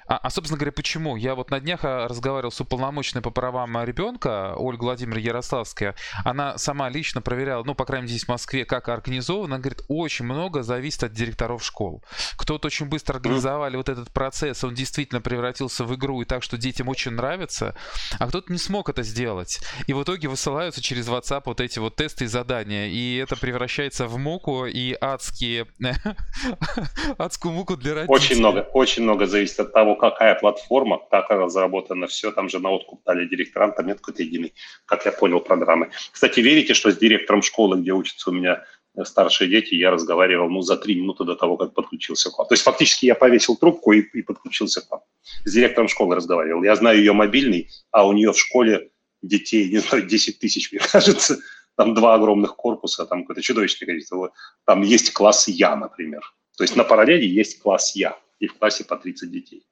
а, 0.08 0.18
а, 0.18 0.30
собственно 0.30 0.60
говоря, 0.60 0.72
почему? 0.72 1.16
Я 1.16 1.34
вот 1.34 1.50
на 1.50 1.60
днях 1.60 1.80
а, 1.84 2.08
разговаривал 2.08 2.52
с 2.52 2.62
уполномоченной 2.62 3.24
по 3.24 3.32
правам 3.32 3.84
ребенка 3.84 4.54
Ольга 4.58 4.84
Владимировна 4.84 5.24
Ярославская. 5.24 5.96
Она 6.24 6.60
сама 6.60 6.90
лично 6.90 7.22
проверяла, 7.22 7.64
ну, 7.64 7.74
по 7.74 7.86
крайней 7.86 8.04
мере, 8.04 8.18
здесь 8.18 8.26
в 8.26 8.30
Москве, 8.30 8.66
как 8.66 8.88
организовано. 8.88 9.56
Она 9.56 9.62
говорит, 9.64 9.82
очень 9.88 10.26
много 10.26 10.62
зависит 10.62 11.04
от 11.04 11.14
директоров 11.14 11.64
школ. 11.64 12.04
Кто-то 12.38 12.68
очень 12.68 12.86
быстро 12.86 13.16
организовали 13.16 13.78
вот 13.78 13.90
этот 13.90 14.12
процесс, 14.12 14.64
он 14.64 14.76
действительно 14.76 15.22
превратился 15.22 15.55
в 15.60 15.96
игру 15.96 16.22
и 16.22 16.26
так, 16.26 16.44
что 16.44 16.58
детям 16.58 16.90
очень 16.90 17.12
нравится, 17.12 17.76
а 18.20 18.28
кто-то 18.28 18.52
не 18.52 18.58
смог 18.58 18.90
это 18.90 19.04
сделать. 19.04 19.60
И 19.88 19.94
в 19.94 20.04
итоге 20.04 20.28
высылаются 20.28 20.82
через 20.82 21.08
WhatsApp 21.08 21.44
вот 21.46 21.62
эти 21.62 21.80
вот 21.80 21.96
тесты 21.96 22.26
и 22.26 22.28
задания, 22.28 22.88
и 22.88 23.16
это 23.18 23.36
превращается 23.36 24.08
в 24.08 24.18
муку 24.18 24.66
и 24.66 24.96
адские, 25.00 25.68
адскую 27.18 27.54
муку 27.54 27.78
для 27.78 27.94
родителей. 27.94 28.16
Очень 28.16 28.40
много, 28.40 28.60
очень 28.74 29.04
много 29.04 29.26
зависит 29.26 29.60
от 29.60 29.74
того, 29.74 29.96
какая 29.96 30.36
платформа, 30.36 31.00
как 31.10 31.30
разработано 31.30 32.08
все, 32.08 32.32
там 32.32 32.50
же 32.50 32.60
на 32.60 32.72
откуп 32.72 33.02
дали 33.06 33.28
директорам, 33.28 33.74
там 33.74 33.88
нет 33.88 33.98
какой-то 33.98 34.24
единой, 34.24 34.54
как 34.86 35.06
я 35.06 35.12
понял, 35.12 35.40
программы. 35.40 35.92
Кстати, 36.12 36.40
верите, 36.40 36.74
что 36.74 36.92
с 36.92 36.98
директором 36.98 37.42
школы, 37.42 37.80
где 37.80 37.92
учатся 37.92 38.30
у 38.30 38.34
меня 38.34 38.64
старшие 39.04 39.50
дети, 39.50 39.76
я 39.76 39.92
разговаривал 39.92 40.50
ну, 40.50 40.62
за 40.62 40.78
три 40.78 40.96
минуты 40.96 41.26
до 41.26 41.36
того, 41.36 41.58
как 41.58 41.74
подключился 41.74 42.32
к 42.32 42.38
вам. 42.38 42.48
То 42.48 42.54
есть 42.54 42.64
фактически 42.64 43.06
я 43.06 43.16
повесил 43.16 43.58
трубку 43.58 43.92
и, 43.92 44.02
и 44.02 44.22
подключился 44.22 44.82
к 44.82 44.90
вам. 44.90 45.02
С 45.44 45.52
директором 45.52 45.88
школы 45.88 46.16
разговаривал. 46.16 46.64
Я 46.64 46.76
знаю 46.76 47.00
ее 47.00 47.14
мобильный, 47.14 47.70
а 47.92 48.08
у 48.08 48.14
нее 48.14 48.32
в 48.32 48.40
школе 48.40 48.92
детей, 49.22 49.70
не 49.70 49.80
знаю, 49.80 50.06
10 50.06 50.40
тысяч, 50.40 50.72
мне 50.72 50.80
кажется. 50.92 51.38
Там 51.76 51.94
два 51.94 52.14
огромных 52.16 52.56
корпуса, 52.56 53.06
там 53.06 53.24
какое-то 53.24 53.42
чудовищное 53.42 53.86
количество. 53.88 54.32
Там 54.66 54.82
есть 54.82 55.12
класс 55.12 55.48
Я, 55.48 55.76
например. 55.76 56.22
То 56.58 56.64
есть 56.64 56.76
на 56.78 56.86
параллели 56.86 57.26
есть 57.26 57.60
класс 57.60 57.96
Я, 57.96 58.18
и 58.40 58.48
в 58.48 58.54
классе 58.54 58.86
по 58.86 58.96
30 58.96 59.30
детей. 59.30 59.66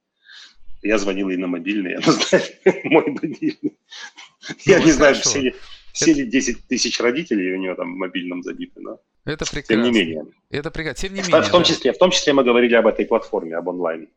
Я 0.82 0.98
звонил 0.98 1.30
ей 1.30 1.38
на 1.38 1.46
мобильный, 1.46 1.94
она 1.94 2.12
знает 2.12 2.60
мой 2.84 3.06
мобильный. 3.06 3.78
Я 4.66 4.78
ну, 4.78 4.84
не 4.84 4.92
знаю, 4.92 5.14
все 5.14 5.40
ли, 5.40 5.54
все 5.94 6.12
ли 6.12 6.26
10 6.26 6.66
тысяч 6.68 7.00
родителей 7.00 7.54
у 7.54 7.56
нее 7.56 7.74
там 7.74 7.94
в 7.94 7.96
мобильном 7.96 8.42
забиты, 8.42 8.80
но... 8.80 9.00
Это 9.24 9.44
прекрасно. 9.46 9.74
Тем 9.74 9.82
не 9.82 9.90
менее. 9.90 10.26
Это 10.50 10.70
прекрасно. 10.70 11.08
Тем 11.08 11.14
не 11.16 11.22
менее. 11.22 11.42
В, 11.42 11.50
том 11.50 11.62
да. 11.62 11.68
числе, 11.68 11.92
в 11.92 11.98
том 11.98 12.10
числе 12.10 12.32
мы 12.32 12.44
говорили 12.44 12.74
об 12.74 12.86
этой 12.86 13.06
платформе, 13.06 13.56
об 13.56 13.68
онлайн. 13.68 14.08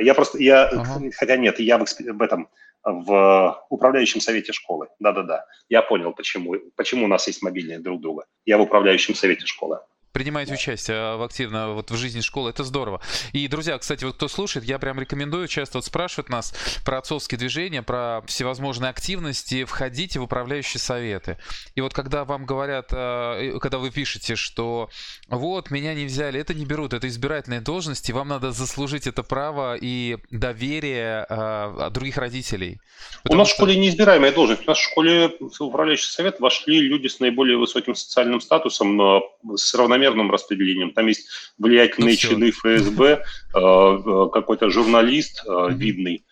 Я 0.00 0.14
просто, 0.14 0.38
я, 0.38 0.64
ага. 0.64 1.00
хотя 1.14 1.36
нет, 1.36 1.58
я 1.60 1.78
в, 1.78 1.84
в 1.84 2.22
этом, 2.22 2.48
в 2.84 3.64
управляющем 3.70 4.20
совете 4.20 4.52
школы. 4.52 4.88
Да-да-да. 4.98 5.46
Я 5.68 5.82
понял, 5.82 6.12
почему, 6.12 6.56
почему 6.76 7.04
у 7.04 7.08
нас 7.08 7.26
есть 7.26 7.42
мобильные 7.42 7.78
друг 7.78 8.00
друга. 8.00 8.24
Я 8.44 8.58
в 8.58 8.62
управляющем 8.62 9.14
совете 9.14 9.46
школы 9.46 9.80
принимаете 10.12 10.54
участие 10.54 10.96
а, 10.96 11.16
в 11.16 11.22
активно 11.22 11.72
вот 11.72 11.90
в 11.90 11.96
жизни 11.96 12.20
школы, 12.20 12.50
это 12.50 12.64
здорово. 12.64 13.00
И, 13.32 13.48
друзья, 13.48 13.78
кстати, 13.78 14.04
вот 14.04 14.16
кто 14.16 14.28
слушает, 14.28 14.64
я 14.64 14.78
прям 14.78 15.00
рекомендую, 15.00 15.48
часто 15.48 15.78
вот 15.78 15.84
спрашивают 15.84 16.28
нас 16.28 16.54
про 16.84 16.98
отцовские 16.98 17.38
движения, 17.38 17.82
про 17.82 18.22
всевозможные 18.26 18.90
активности, 18.90 19.64
входите 19.64 20.20
в 20.20 20.24
управляющие 20.24 20.80
советы. 20.80 21.38
И 21.74 21.80
вот 21.80 21.94
когда 21.94 22.24
вам 22.24 22.44
говорят, 22.44 22.90
а, 22.92 23.58
когда 23.58 23.78
вы 23.78 23.90
пишете, 23.90 24.36
что 24.36 24.90
вот, 25.28 25.70
меня 25.70 25.94
не 25.94 26.04
взяли, 26.04 26.38
это 26.38 26.54
не 26.54 26.66
берут, 26.66 26.92
это 26.92 27.08
избирательные 27.08 27.60
должности, 27.60 28.12
вам 28.12 28.28
надо 28.28 28.52
заслужить 28.52 29.06
это 29.06 29.22
право 29.22 29.76
и 29.80 30.18
доверие 30.30 31.26
а, 31.28 31.90
других 31.90 32.18
родителей. 32.18 32.80
У 33.28 33.34
нас 33.34 33.48
что... 33.48 33.54
в 33.54 33.58
школе 33.58 33.76
неизбираемая 33.76 34.32
должность. 34.32 34.62
У 34.66 34.70
нас 34.70 34.78
в 34.78 34.82
школе 34.82 35.32
в 35.40 35.60
управляющий 35.60 36.10
совет 36.10 36.38
вошли 36.40 36.80
люди 36.80 37.06
с 37.06 37.18
наиболее 37.20 37.56
высоким 37.56 37.94
социальным 37.94 38.40
статусом, 38.40 39.22
с 39.56 39.74
равномерным 39.74 40.01
равномерным 40.02 40.30
распределением. 40.30 40.92
Там 40.92 41.06
есть 41.06 41.28
влиятельные 41.58 42.12
ну, 42.12 42.16
чины 42.16 42.50
ФСБ, 42.50 43.04
э, 43.04 43.58
э, 43.58 44.28
какой-то 44.32 44.70
журналист 44.70 45.44
э, 45.46 45.68
видный, 45.70 46.24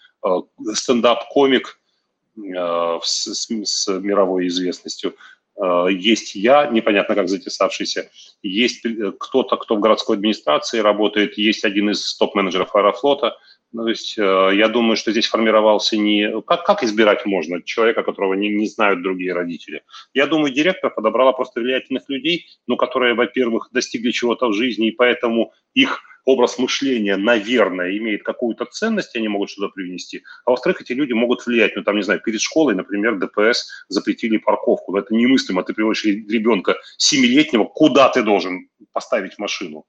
стендап-комик 0.75 1.79
с, 2.37 3.27
с 3.27 3.89
мировой 3.89 4.49
известностью. 4.49 5.15
Есть 5.91 6.35
я, 6.35 6.67
непонятно 6.67 7.15
как 7.15 7.29
затесавшийся, 7.29 8.11
есть 8.43 8.85
кто-то, 9.19 9.57
кто 9.57 9.77
в 9.77 9.81
городской 9.81 10.17
администрации 10.17 10.79
работает, 10.81 11.39
есть 11.39 11.65
один 11.65 11.91
из 11.91 12.15
топ-менеджеров 12.17 12.75
Аэрофлота– 12.77 13.37
ну, 13.73 13.85
то 13.85 13.89
есть 13.89 14.19
э, 14.19 14.51
я 14.55 14.69
думаю, 14.69 14.97
что 14.97 15.13
здесь 15.13 15.29
формировался 15.29 15.97
не... 15.97 16.41
Как, 16.43 16.65
как 16.65 16.83
избирать 16.83 17.25
можно 17.25 17.63
человека, 17.63 18.03
которого 18.03 18.35
не, 18.35 18.49
не 18.49 18.67
знают 18.67 19.03
другие 19.03 19.33
родители? 19.33 19.83
Я 20.13 20.27
думаю, 20.27 20.53
директор 20.53 20.91
подобрала 20.91 21.33
просто 21.33 21.61
влиятельных 21.61 22.09
людей, 22.09 22.47
ну, 22.67 22.77
которые, 22.77 23.15
во-первых, 23.15 23.69
достигли 23.73 24.11
чего-то 24.11 24.49
в 24.49 24.55
жизни, 24.55 24.89
и 24.89 24.93
поэтому 24.93 25.53
их 25.75 26.01
образ 26.25 26.59
мышления, 26.59 27.17
наверное, 27.17 27.97
имеет 27.97 28.25
какую-то 28.25 28.65
ценность, 28.65 29.15
они 29.15 29.29
могут 29.29 29.51
что-то 29.51 29.73
привнести. 29.73 30.23
А 30.45 30.51
во-вторых, 30.51 30.81
эти 30.83 30.93
люди 30.93 31.13
могут 31.13 31.47
влиять. 31.47 31.77
Ну, 31.77 31.83
там, 31.83 31.97
не 31.97 32.03
знаю, 32.03 32.21
перед 32.21 32.41
школой, 32.41 32.75
например, 32.75 33.19
ДПС 33.19 33.69
запретили 33.89 34.37
парковку. 34.39 34.93
Но 34.93 34.99
это 34.99 35.15
немыслимо. 35.15 35.63
Ты 35.63 35.75
приводишь 35.75 36.05
ребенка 36.05 36.77
семилетнего, 36.97 37.65
куда 37.65 38.09
ты 38.09 38.23
должен 38.23 38.69
поставить 38.93 39.39
машину? 39.39 39.87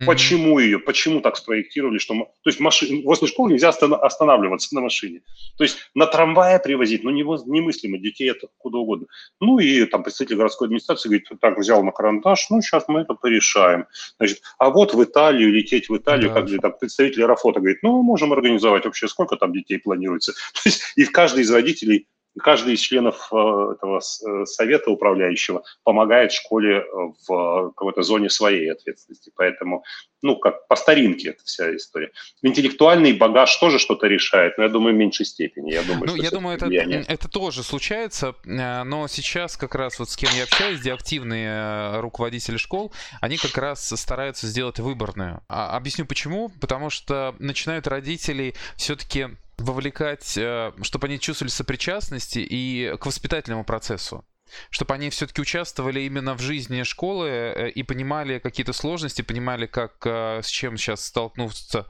Mm-hmm. 0.00 0.06
Почему 0.06 0.58
ее, 0.58 0.78
почему 0.78 1.20
так 1.20 1.36
спроектировали, 1.36 1.98
что... 1.98 2.14
То 2.14 2.48
есть 2.50 2.58
машин, 2.58 3.02
возле 3.04 3.28
школы 3.28 3.52
нельзя 3.52 3.68
останавливаться 3.68 4.74
на 4.74 4.80
машине. 4.80 5.20
То 5.58 5.64
есть 5.64 5.76
на 5.94 6.06
трамвае 6.06 6.58
привозить, 6.58 7.04
ну, 7.04 7.10
немыслимо, 7.10 7.98
детей 7.98 8.30
это 8.30 8.48
куда 8.56 8.78
угодно. 8.78 9.08
Ну, 9.40 9.58
и 9.58 9.84
там 9.84 10.02
представитель 10.02 10.36
городской 10.36 10.68
администрации 10.68 11.08
говорит, 11.08 11.28
так, 11.38 11.58
взял 11.58 11.82
на 11.84 11.92
карандаш, 11.92 12.48
ну, 12.48 12.62
сейчас 12.62 12.84
мы 12.88 13.00
это 13.00 13.12
порешаем. 13.12 13.86
Значит, 14.16 14.40
а 14.58 14.70
вот 14.70 14.94
в 14.94 15.04
Италию, 15.04 15.52
лететь 15.52 15.90
в 15.90 15.96
Италию, 15.96 16.32
да. 16.32 16.40
как 16.40 16.60
там 16.60 16.72
представитель 16.80 17.24
Аэрофлота 17.24 17.60
говорит, 17.60 17.82
ну, 17.82 17.98
мы 17.98 18.02
можем 18.02 18.32
организовать 18.32 18.86
вообще, 18.86 19.06
сколько 19.06 19.36
там 19.36 19.52
детей 19.52 19.78
планируется. 19.78 20.32
То 20.54 20.60
есть 20.64 20.82
и 20.96 21.04
в 21.04 21.12
каждый 21.12 21.42
из 21.42 21.50
родителей 21.50 22.06
каждый 22.38 22.74
из 22.74 22.80
членов 22.80 23.28
э, 23.32 23.36
этого 23.36 23.98
э, 23.98 24.44
совета 24.46 24.90
управляющего 24.90 25.62
помогает 25.82 26.32
школе 26.32 26.78
э, 26.78 26.84
в 27.26 27.72
какой-то 27.76 28.02
зоне 28.02 28.30
своей 28.30 28.70
ответственности. 28.70 29.32
Поэтому, 29.36 29.84
ну, 30.22 30.36
как 30.36 30.68
по 30.68 30.76
старинке 30.76 31.30
эта 31.30 31.44
вся 31.44 31.74
история. 31.74 32.12
Интеллектуальный 32.42 33.12
багаж 33.12 33.54
тоже 33.56 33.78
что-то 33.78 34.06
решает, 34.06 34.58
но 34.58 34.64
я 34.64 34.70
думаю, 34.70 34.94
в 34.94 34.98
меньшей 34.98 35.26
степени. 35.26 35.72
Я 35.72 35.82
думаю, 35.82 36.06
ну, 36.06 36.16
я 36.16 36.30
думаю, 36.30 36.56
это, 36.56 36.66
это 36.66 37.28
тоже 37.28 37.62
случается, 37.62 38.34
но 38.44 39.08
сейчас 39.08 39.56
как 39.56 39.74
раз 39.74 39.98
вот 39.98 40.10
с 40.10 40.16
кем 40.16 40.30
я 40.36 40.44
общаюсь, 40.44 40.80
где 40.80 40.92
активные 40.92 42.00
руководители 42.00 42.56
школ, 42.56 42.92
они 43.20 43.36
как 43.36 43.56
раз 43.56 43.92
стараются 43.96 44.46
сделать 44.46 44.78
выборную. 44.78 45.42
А, 45.48 45.76
объясню 45.76 46.06
почему. 46.06 46.50
Потому 46.60 46.90
что 46.90 47.34
начинают 47.38 47.86
родители 47.86 48.54
все-таки 48.76 49.28
вовлекать, 49.60 50.36
э, 50.36 50.72
чтобы 50.82 51.06
они 51.06 51.18
чувствовали 51.18 51.50
сопричастности 51.50 52.38
и 52.38 52.94
к 52.98 53.06
воспитательному 53.06 53.64
процессу. 53.64 54.24
Чтобы 54.70 54.94
они 54.94 55.10
все-таки 55.10 55.40
участвовали 55.40 56.00
именно 56.00 56.34
в 56.34 56.40
жизни 56.40 56.82
школы 56.82 57.28
э, 57.28 57.70
и 57.70 57.82
понимали 57.84 58.38
какие-то 58.40 58.72
сложности, 58.72 59.22
понимали, 59.22 59.66
как 59.66 60.04
э, 60.04 60.40
с 60.42 60.48
чем 60.48 60.76
сейчас 60.76 61.04
столкнутся 61.04 61.86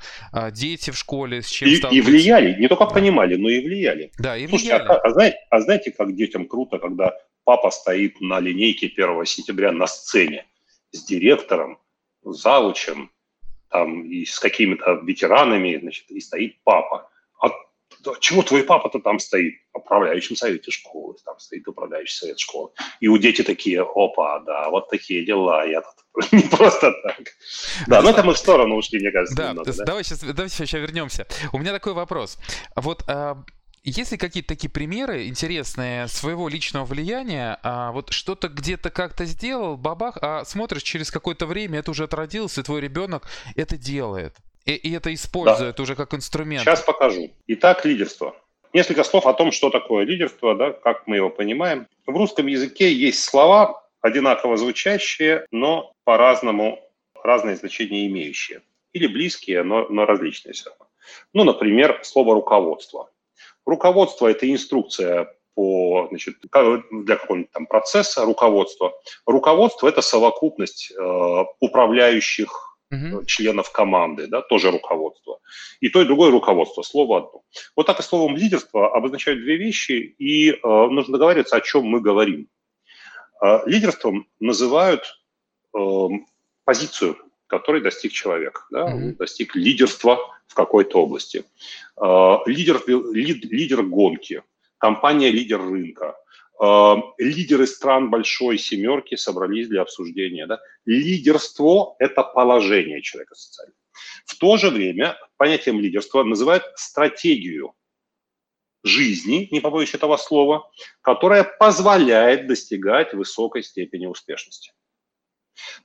дети 0.53 0.91
в 0.91 0.97
школе, 0.99 1.41
с 1.43 1.49
чем 1.49 1.69
и, 1.69 1.77
и 1.77 2.01
влияли, 2.01 2.61
не 2.61 2.69
только 2.69 2.87
понимали, 2.87 3.37
но 3.37 3.49
и 3.49 3.65
влияли. 3.65 4.13
Да, 4.19 4.37
и 4.37 4.47
Слушайте, 4.47 4.77
влияли. 4.77 4.89
А, 4.89 5.01
а, 5.01 5.11
знаете, 5.11 5.37
а 5.51 5.61
знаете, 5.61 5.91
как 5.93 6.15
детям 6.15 6.47
круто, 6.47 6.79
когда 6.79 7.15
папа 7.45 7.71
стоит 7.71 8.21
на 8.21 8.41
линейке 8.41 8.89
1 8.89 9.25
сентября 9.25 9.73
на 9.73 9.87
сцене 9.87 10.47
с 10.93 11.05
директором, 11.05 11.79
заучем, 12.23 13.11
там, 13.71 14.05
и 14.05 14.25
с 14.25 14.39
какими-то 14.39 15.01
ветеранами, 15.05 15.79
значит, 15.81 16.11
и 16.11 16.21
стоит 16.21 16.63
папа 16.65 17.09
да, 18.05 18.13
чего 18.21 18.43
твой 18.43 18.65
папа-то 18.65 18.99
там 19.01 19.19
стоит? 19.19 19.55
В 19.73 19.79
управляющем 19.79 20.37
совете 20.37 20.71
школы, 20.71 21.15
там 21.25 21.39
стоит 21.39 21.67
управляющий 21.69 22.17
совет 22.17 22.39
школы. 22.39 22.71
И 23.01 23.09
у 23.09 23.19
дети 23.19 23.43
такие, 23.43 23.83
опа, 23.83 24.41
да, 24.41 24.69
вот 24.71 24.89
такие 24.89 25.25
дела, 25.25 25.65
я 25.65 25.83
тут 25.83 26.33
не 26.33 26.43
просто 26.43 26.93
так. 27.03 27.21
Да, 27.87 28.03
но 28.03 28.11
это 28.11 28.23
мы 28.23 28.35
в 28.35 28.39
сторону 28.39 28.77
ушли, 28.77 29.01
мне 29.01 29.11
кажется, 29.11 29.37
да, 29.37 29.49
немного, 29.51 29.73
да? 29.73 29.85
Давай 29.85 30.05
сейчас, 30.05 30.21
давай 30.21 30.49
сейчас 30.49 30.73
вернемся. 30.73 31.27
У 31.53 31.59
меня 31.59 31.73
такой 31.73 31.93
вопрос. 31.93 32.39
Вот 32.75 33.05
а, 33.09 33.45
есть 33.83 34.13
ли 34.13 34.19
какие-то 34.19 34.49
такие 34.49 34.71
примеры 34.71 35.27
интересные 35.27 36.07
своего 36.07 36.49
личного 36.49 36.85
влияния? 36.85 37.59
А, 37.63 37.93
вот 37.93 38.13
что-то 38.13 38.49
где-то 38.49 38.91
как-то 38.91 39.25
сделал, 39.25 39.77
бабах, 39.79 40.19
а 40.21 40.45
смотришь, 40.45 40.83
через 40.83 41.11
какое-то 41.11 41.47
время 41.47 41.79
это 41.79 41.91
уже 41.91 42.05
отродилось, 42.05 42.59
и 42.59 42.63
твой 42.63 42.81
ребенок 42.81 43.27
это 43.57 43.79
делает. 43.79 44.37
И, 44.65 44.75
и 44.75 44.95
это 44.95 45.13
используют 45.13 45.77
да. 45.77 45.83
уже 45.83 45.95
как 45.95 46.15
инструмент. 46.15 46.65
Сейчас 46.65 46.83
покажу. 46.83 47.31
Итак, 47.47 47.85
лидерство. 47.85 48.35
Несколько 48.73 49.03
слов 49.05 49.27
о 49.27 49.35
том, 49.35 49.51
что 49.51 49.71
такое 49.71 50.05
лидерство, 50.05 50.55
да, 50.55 50.73
как 50.73 51.07
мы 51.07 51.17
его 51.17 51.31
понимаем. 51.31 51.87
В 52.07 52.17
русском 52.17 52.47
языке 52.47 52.93
есть 52.93 53.25
слова, 53.25 53.83
одинаково 54.01 54.57
звучащие, 54.57 55.45
но 55.51 55.93
по-разному, 56.05 56.79
разные 57.23 57.57
значения 57.57 58.07
имеющие. 58.07 58.63
Или 58.93 59.07
близкие, 59.07 59.63
но, 59.63 59.87
но 59.89 60.07
различные 60.07 60.53
все 60.53 60.71
равно. 60.71 60.87
Ну, 61.33 61.45
например, 61.45 62.01
слово 62.03 62.35
«руководство». 62.35 63.11
Руководство– 63.67 64.27
это 64.29 64.51
инструкция 64.51 65.33
по, 65.55 66.07
значит, 66.11 66.37
для 66.41 67.17
какого-нибудь 67.17 67.51
там 67.53 67.67
процесса 67.67 68.25
руководства. 68.25 68.95
Руководство– 69.27 69.89
это 69.89 70.01
совокупность 70.01 70.93
э, 70.93 71.45
управляющих 71.61 72.70
угу. 72.91 73.25
членов 73.25 73.71
команды, 73.73 74.27
да, 74.27 74.43
тоже 74.43 74.71
руководство. 74.71 75.41
И 75.81 75.89
то, 75.89 76.03
и 76.03 76.05
другое 76.05 76.31
руководство, 76.31 76.83
слово 76.83 77.19
одно. 77.19 77.43
Вот 77.77 77.87
так 77.87 78.01
и 78.01 78.03
словом 78.03 78.37
лидерство 78.37 78.95
обозначают 78.95 79.41
две 79.41 79.57
вещи, 79.57 80.15
и 80.19 80.51
э, 80.51 80.57
нужно 80.63 81.13
договариваться, 81.13 81.57
о 81.57 81.61
чем 81.61 81.85
мы 81.85 82.01
говорим. 82.01 82.49
Э, 83.43 83.61
лидерством 83.67 84.27
называют 84.41 85.21
э, 85.77 86.09
позицию, 86.65 87.17
которой 87.47 87.81
достиг 87.81 88.13
человек, 88.13 88.67
да, 88.71 88.87
угу. 88.87 89.15
достиг 89.19 89.55
лидерства 89.57 90.19
в 90.47 90.55
какой-то 90.55 91.03
области. 91.03 91.45
Э, 91.97 92.37
лидер, 92.47 92.83
лид, 92.87 93.45
лидер 93.45 93.83
гонки, 93.83 94.43
компания 94.79 95.31
лидер 95.31 95.61
рынка, 95.61 96.17
лидеры 97.19 97.67
стран 97.67 98.11
большой 98.11 98.59
семерки 98.59 99.15
собрались 99.15 99.69
для 99.69 99.81
обсуждения. 99.81 100.47
Да? 100.47 100.61
Лидерство– 100.85 101.97
это 101.99 102.23
положение 102.23 103.01
человека 103.01 103.35
социального. 103.35 103.79
В 104.27 104.37
то 104.37 104.57
же 104.59 104.69
время 104.69 105.17
понятием 105.39 105.81
лидерства 105.81 106.23
называют 106.23 106.65
стратегию 106.77 107.75
жизни, 108.83 109.49
не 109.51 109.61
побоюсь 109.61 109.95
этого 109.95 110.17
слова, 110.19 110.71
которая 111.01 111.45
позволяет 111.45 112.47
достигать 112.47 113.15
высокой 113.15 113.63
степени 113.63 114.07
успешности. 114.07 114.73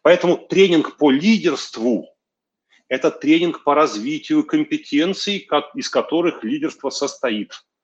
Поэтому 0.01 0.37
тренинг 0.37 0.97
по 0.97 1.09
лидерству– 1.09 2.09
это 2.89 3.11
тренинг 3.11 3.63
по 3.63 3.75
развитию 3.75 4.45
компетенций, 4.45 5.47
из 5.73 5.89
которых 5.89 6.43
лидерство 6.43 6.89
состоит– 6.89 7.53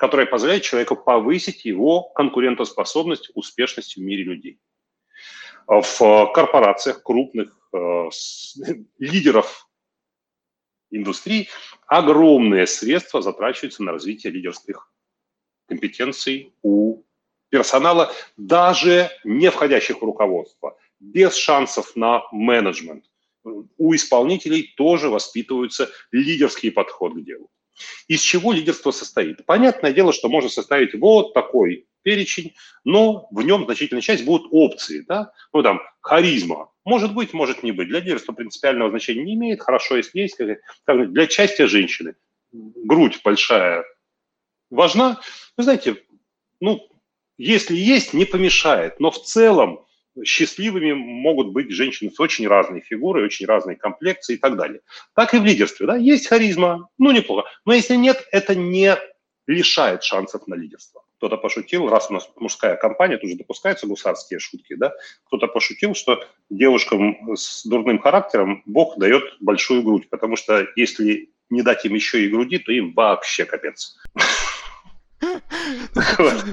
которая 0.00 0.24
позволяет 0.24 0.62
человеку 0.62 0.96
повысить 0.96 1.66
его 1.66 2.04
конкурентоспособность, 2.14 3.30
успешность 3.34 3.96
в 3.96 4.00
мире 4.00 4.24
людей. 4.24 4.58
В 5.66 6.32
корпорациях 6.32 7.02
крупных 7.02 7.54
э, 7.74 8.08
лидеров 8.98 9.68
индустрии 10.90 11.50
огромные 11.86 12.66
средства 12.66 13.20
затрачиваются 13.20 13.82
на 13.82 13.92
развитие 13.92 14.32
лидерских 14.32 14.90
компетенций 15.68 16.54
у 16.62 17.02
персонала, 17.50 18.10
даже 18.38 19.10
не 19.22 19.50
входящих 19.50 20.00
в 20.00 20.04
руководство, 20.04 20.78
без 20.98 21.36
шансов 21.36 21.94
на 21.94 22.22
менеджмент. 22.32 23.04
У 23.44 23.94
исполнителей 23.94 24.72
тоже 24.78 25.10
воспитываются 25.10 25.90
лидерский 26.10 26.72
подход 26.72 27.12
к 27.16 27.22
делу. 27.22 27.50
Из 28.08 28.20
чего 28.20 28.52
лидерство 28.52 28.90
состоит? 28.90 29.44
Понятное 29.46 29.92
дело, 29.92 30.12
что 30.12 30.28
можно 30.28 30.48
составить 30.48 30.94
вот 30.94 31.34
такой 31.34 31.86
перечень, 32.02 32.54
но 32.84 33.28
в 33.30 33.42
нем 33.42 33.64
значительная 33.64 34.02
часть 34.02 34.24
будут 34.24 34.48
опции, 34.50 35.04
да, 35.06 35.32
ну 35.52 35.62
там, 35.62 35.80
харизма, 36.00 36.70
может 36.84 37.14
быть, 37.14 37.32
может 37.32 37.62
не 37.62 37.72
быть, 37.72 37.88
для 37.88 38.00
лидерства 38.00 38.32
принципиального 38.32 38.90
значения 38.90 39.22
не 39.22 39.34
имеет, 39.34 39.60
хорошо, 39.60 39.96
если 39.96 40.20
есть, 40.20 40.36
как, 40.84 41.12
для 41.12 41.26
части 41.26 41.66
женщины. 41.66 42.14
Грудь 42.52 43.20
большая 43.22 43.84
важна, 44.70 45.20
вы 45.56 45.62
знаете, 45.62 46.02
ну, 46.60 46.80
если 47.38 47.76
есть, 47.76 48.12
не 48.12 48.24
помешает, 48.24 48.98
но 48.98 49.10
в 49.10 49.22
целом 49.22 49.86
счастливыми 50.24 50.92
могут 50.92 51.52
быть 51.52 51.70
женщины 51.70 52.10
с 52.10 52.18
очень 52.20 52.48
разной 52.48 52.80
фигурой, 52.80 53.24
очень 53.24 53.46
разной 53.46 53.76
комплекцией 53.76 54.38
и 54.38 54.40
так 54.40 54.56
далее. 54.56 54.80
Так 55.14 55.34
и 55.34 55.38
в 55.38 55.44
лидерстве. 55.44 55.86
Да? 55.86 55.96
Есть 55.96 56.26
харизма, 56.26 56.88
ну 56.98 57.10
неплохо. 57.12 57.48
Но 57.64 57.72
если 57.72 57.96
нет, 57.96 58.26
это 58.32 58.54
не 58.54 58.96
лишает 59.46 60.02
шансов 60.02 60.46
на 60.46 60.54
лидерство. 60.54 61.02
Кто-то 61.16 61.36
пошутил, 61.36 61.88
раз 61.88 62.10
у 62.10 62.14
нас 62.14 62.30
мужская 62.36 62.76
компания, 62.76 63.18
тут 63.18 63.30
же 63.30 63.36
допускаются 63.36 63.86
гусарские 63.86 64.40
шутки, 64.40 64.74
да? 64.74 64.92
Кто-то 65.26 65.48
пошутил, 65.48 65.94
что 65.94 66.24
девушкам 66.48 67.36
с 67.36 67.66
дурным 67.66 67.98
характером 67.98 68.62
Бог 68.64 68.96
дает 68.98 69.24
большую 69.40 69.82
грудь, 69.82 70.08
потому 70.08 70.36
что 70.36 70.66
если 70.76 71.30
не 71.50 71.62
дать 71.62 71.84
им 71.84 71.94
еще 71.94 72.24
и 72.24 72.28
груди, 72.28 72.58
то 72.58 72.72
им 72.72 72.94
вообще 72.94 73.44
капец. 73.44 73.98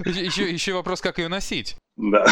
Еще, 0.05 0.73
вопрос, 0.73 0.99
как 0.99 1.17
ее 1.19 1.29
носить. 1.29 1.77
Да. 1.95 2.25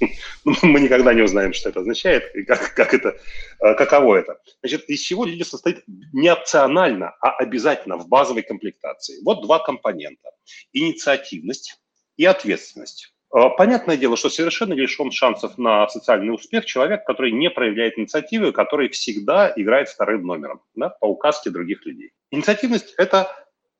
мы 0.44 0.80
никогда 0.80 1.14
не 1.14 1.22
узнаем, 1.22 1.52
что 1.52 1.68
это 1.68 1.80
означает 1.80 2.34
и 2.34 2.44
как, 2.44 2.74
как 2.74 2.94
это, 2.94 3.16
э, 3.60 3.74
каково 3.74 4.16
это. 4.16 4.38
Значит, 4.60 4.88
из 4.88 5.00
чего 5.00 5.24
лидерство 5.24 5.56
состоит 5.56 5.84
не 6.12 6.28
опционально, 6.28 7.14
а 7.20 7.30
обязательно 7.36 7.96
в 7.96 8.08
базовой 8.08 8.42
комплектации. 8.42 9.22
Вот 9.24 9.42
два 9.42 9.58
компонента. 9.58 10.30
Инициативность 10.72 11.80
и 12.16 12.24
ответственность. 12.24 13.14
Э, 13.34 13.48
понятное 13.56 13.96
дело, 13.96 14.16
что 14.16 14.30
совершенно 14.30 14.74
лишен 14.74 15.10
шансов 15.10 15.58
на 15.58 15.88
социальный 15.88 16.34
успех 16.34 16.64
человек, 16.64 17.04
который 17.04 17.32
не 17.32 17.50
проявляет 17.50 17.98
инициативы, 17.98 18.52
который 18.52 18.88
всегда 18.90 19.52
играет 19.56 19.88
вторым 19.88 20.26
номером 20.26 20.60
да, 20.74 20.90
по 20.90 21.06
указке 21.06 21.50
других 21.50 21.84
людей. 21.86 22.12
Инициативность– 22.30 22.94
это 22.96 23.28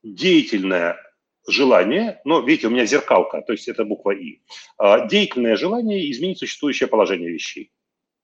деятельная 0.02 0.96
желание, 1.48 2.20
но 2.24 2.40
видите, 2.40 2.68
у 2.68 2.70
меня 2.70 2.86
зеркалка, 2.86 3.42
то 3.42 3.52
есть 3.52 3.68
это 3.68 3.84
буква 3.84 4.12
И, 4.12 4.40
а, 4.78 5.06
деятельное 5.06 5.56
желание 5.56 6.10
изменить 6.10 6.38
существующее 6.38 6.88
положение 6.88 7.30
вещей. 7.30 7.70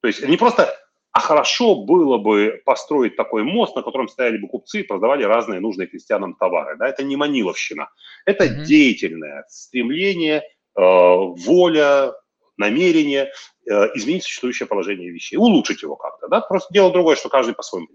То 0.01 0.09
есть 0.09 0.27
не 0.27 0.37
просто, 0.37 0.75
а 1.13 1.21
хорошо 1.21 1.75
было 1.75 2.19
бы 2.19 2.63
построить 2.65 3.17
такой 3.17 3.43
мост, 3.43 3.77
на 3.77 3.83
котором 3.83 4.09
стояли 4.09 4.39
бы 4.39 4.49
купцы 4.49 4.81
и 4.81 4.85
продавали 4.85 5.25
разные 5.25 5.61
нужные 5.61 5.89
крестьянам 5.89 6.35
товары. 6.35 6.77
Да? 6.79 6.89
Это 6.89 7.03
не 7.03 7.17
маниловщина, 7.17 7.91
это 8.25 8.45
mm-hmm. 8.45 8.65
деятельное 8.65 9.45
стремление, 9.49 10.43
а, 10.75 11.17
воля, 11.17 12.15
намерение 12.57 13.31
а, 13.69 13.87
изменить 13.95 14.25
существующее 14.25 14.67
положение 14.67 15.11
вещей, 15.11 15.37
улучшить 15.37 15.83
его 15.83 15.97
как-то. 15.97 16.29
Да? 16.29 16.41
Просто 16.41 16.73
дело 16.73 16.91
другое, 16.93 17.17
что 17.17 17.29
каждый 17.29 17.55
по-своему 17.55 17.89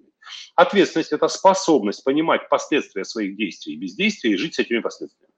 Ответственность– 0.55 1.11
это 1.13 1.27
способность 1.27 2.03
понимать 2.03 2.49
последствия 2.49 3.03
своих 3.05 3.35
действий 3.35 3.73
и 3.73 3.77
бездействия 3.77 4.31
и 4.31 4.37
жить 4.37 4.55
с 4.55 4.59
этими 4.59 4.79
последствиями. 4.79 5.31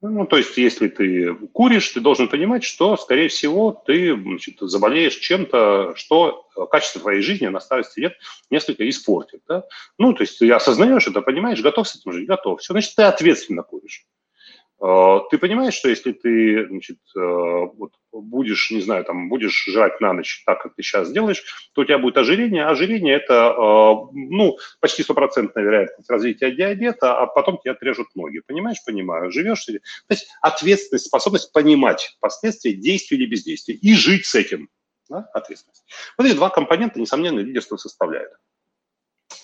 Ну, 0.00 0.26
то 0.26 0.36
есть, 0.36 0.56
если 0.56 0.86
ты 0.86 1.34
куришь, 1.52 1.88
ты 1.88 2.00
должен 2.00 2.28
понимать, 2.28 2.62
что, 2.62 2.96
скорее 2.96 3.28
всего, 3.28 3.72
ты 3.72 4.14
значит, 4.14 4.60
заболеешь 4.60 5.16
чем-то, 5.16 5.94
что 5.96 6.48
качество 6.70 7.00
твоей 7.00 7.20
жизни 7.20 7.48
на 7.48 7.58
старости 7.58 7.98
лет 7.98 8.16
несколько 8.48 8.88
испортит. 8.88 9.42
Да? 9.48 9.64
Ну, 9.98 10.12
то 10.12 10.22
есть, 10.22 10.38
ты 10.38 10.48
осознаешь 10.52 11.08
это, 11.08 11.20
понимаешь, 11.20 11.60
готов 11.60 11.88
с 11.88 11.96
этим 11.96 12.12
жить, 12.12 12.28
готов. 12.28 12.60
Все, 12.60 12.74
значит, 12.74 12.94
ты 12.94 13.02
ответственно 13.02 13.64
куришь. 13.64 14.06
А, 14.80 15.20
ты 15.30 15.38
понимаешь, 15.38 15.74
что 15.74 15.88
если 15.88 16.12
ты 16.12 16.66
значит, 16.68 16.98
э, 17.16 17.20
вот, 17.20 17.92
будешь, 18.12 18.70
не 18.70 18.80
знаю, 18.80 19.04
там, 19.04 19.28
будешь 19.28 19.64
жрать 19.66 20.00
на 20.00 20.12
ночь 20.12 20.44
так, 20.46 20.62
как 20.62 20.76
ты 20.76 20.82
сейчас 20.82 21.10
делаешь, 21.10 21.42
то 21.72 21.80
у 21.80 21.84
тебя 21.84 21.98
будет 21.98 22.16
ожирение. 22.16 22.64
Ожирение– 22.64 23.14
это 23.16 23.34
э, 23.34 23.94
ну, 24.12 24.56
почти 24.80 25.02
стопроцентная 25.02 25.64
вероятность 25.64 26.08
развития 26.08 26.52
диабета, 26.52 27.18
а 27.18 27.26
потом 27.26 27.58
тебе 27.58 27.72
отрежут 27.72 28.14
ноги. 28.14 28.40
Понимаешь? 28.46 28.78
Понимаю. 28.86 29.32
Живешь? 29.32 29.64
То 29.64 29.72
есть 30.10 30.28
ответственность, 30.42 31.06
способность 31.06 31.52
понимать 31.52 32.16
последствия 32.20 32.72
действия 32.72 33.16
или 33.16 33.26
бездействия 33.26 33.74
и 33.74 33.94
жить 33.94 34.26
с 34.26 34.36
этим. 34.36 34.68
Да? 35.08 35.28
Ответственность. 35.34 35.84
Вот 36.16 36.26
эти 36.26 36.36
два 36.36 36.50
компонента, 36.50 37.00
несомненно, 37.00 37.40
лидерство 37.40 37.76
составляют. 37.76 38.32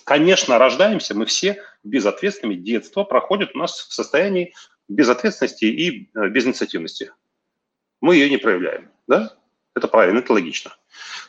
Конечно, 0.05 0.59
рождаемся 0.59 1.15
мы 1.15 1.25
все 1.25 1.61
безответственными. 1.83 2.55
Детство 2.57 3.03
проходит 3.03 3.55
у 3.55 3.57
нас 3.57 3.73
в 3.73 3.93
состоянии 3.93 4.53
безответственности 4.87 5.65
и 5.65 6.09
э, 6.15 6.29
безинициативности. 6.29 7.11
Мы 8.01 8.15
ее 8.15 8.29
не 8.29 8.37
проявляем. 8.37 8.89
Да? 9.07 9.35
Это 9.75 9.87
правильно, 9.87 10.19
это 10.19 10.33
логично. 10.33 10.75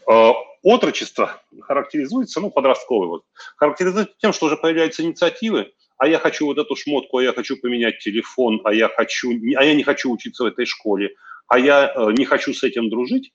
Э, 0.09 0.33
отрочество 0.63 1.43
характеризуется, 1.61 2.41
ну, 2.41 2.51
подростковый 2.51 3.09
вот, 3.09 3.25
характеризуется 3.57 4.15
тем, 4.19 4.33
что 4.33 4.47
уже 4.47 4.57
появляются 4.57 5.03
инициативы, 5.03 5.73
а 5.99 6.07
я 6.07 6.19
хочу 6.19 6.47
вот 6.47 6.59
эту 6.59 6.77
шмотку, 6.77 7.19
а 7.19 7.23
я 7.23 7.33
хочу 7.33 7.57
поменять 7.57 7.99
телефон, 7.99 8.61
а 8.65 8.75
я, 8.75 8.89
хочу, 8.89 9.31
а 9.57 9.65
я 9.65 9.75
не 9.75 9.83
хочу 9.83 10.13
учиться 10.13 10.45
в 10.45 10.47
этой 10.47 10.67
школе, 10.67 11.15
а 11.49 11.59
я 11.59 11.93
э, 11.95 12.13
не 12.13 12.25
хочу 12.25 12.53
с 12.53 12.63
этим 12.63 12.91
дружить. 12.91 13.33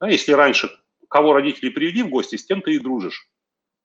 Да, 0.00 0.08
если 0.08 0.32
раньше 0.32 0.70
кого 1.08 1.32
родители 1.32 1.68
привели 1.68 2.02
в 2.02 2.08
гости, 2.08 2.36
с 2.36 2.44
тем 2.44 2.62
ты 2.62 2.74
и 2.74 2.78
дружишь 2.78 3.28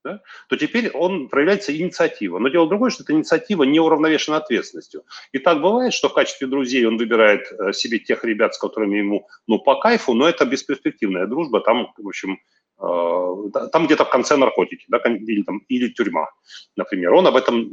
да, 0.09 0.21
то 0.47 0.57
теперь 0.57 0.89
он 0.91 1.29
проявляется 1.29 1.75
инициатива. 1.75 2.39
Но 2.39 2.49
дело 2.49 2.67
другое, 2.67 2.89
что 2.89 3.03
эта 3.03 3.13
инициатива 3.13 3.63
не 3.63 3.79
уравновешена 3.79 4.37
ответственностью. 4.37 5.03
И 5.31 5.39
так 5.39 5.61
бывает, 5.61 5.93
что 5.93 6.09
в 6.09 6.13
качестве 6.13 6.47
друзей 6.47 6.85
он 6.85 6.97
выбирает 6.97 7.41
э, 7.51 7.73
себе 7.73 7.99
тех 7.99 8.23
ребят, 8.23 8.55
с 8.55 8.57
которыми 8.57 8.97
ему 8.97 9.27
ну, 9.47 9.59
по 9.59 9.75
кайфу, 9.75 10.13
но 10.13 10.27
это 10.27 10.45
бесперспективная 10.45 11.27
дружба, 11.27 11.61
там, 11.61 11.93
в 11.97 12.07
общем, 12.07 12.39
э, 12.81 13.67
там 13.71 13.85
где-то 13.85 14.05
в 14.05 14.09
конце 14.09 14.37
наркотики, 14.37 14.85
да, 14.87 14.97
или, 14.97 15.43
там, 15.43 15.59
или 15.67 15.89
тюрьма, 15.89 16.29
например. 16.75 17.13
Он 17.13 17.27
об 17.27 17.35
этом 17.35 17.69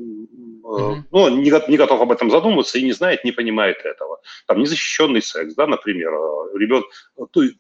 mm-hmm. 0.67 1.03
ну, 1.11 1.29
не, 1.29 1.71
не 1.71 1.77
готов 1.77 2.01
об 2.01 2.13
этом 2.13 2.31
задумываться 2.31 2.79
и 2.79 2.85
не 2.85 2.93
знает, 2.93 3.25
не 3.25 3.33
понимает 3.33 3.79
этого. 3.85 4.21
Там 4.47 4.61
незащищенный 4.61 5.23
секс, 5.23 5.55
да, 5.55 5.67
например, 5.67 6.13
э, 6.13 6.59
ребенок 6.59 6.87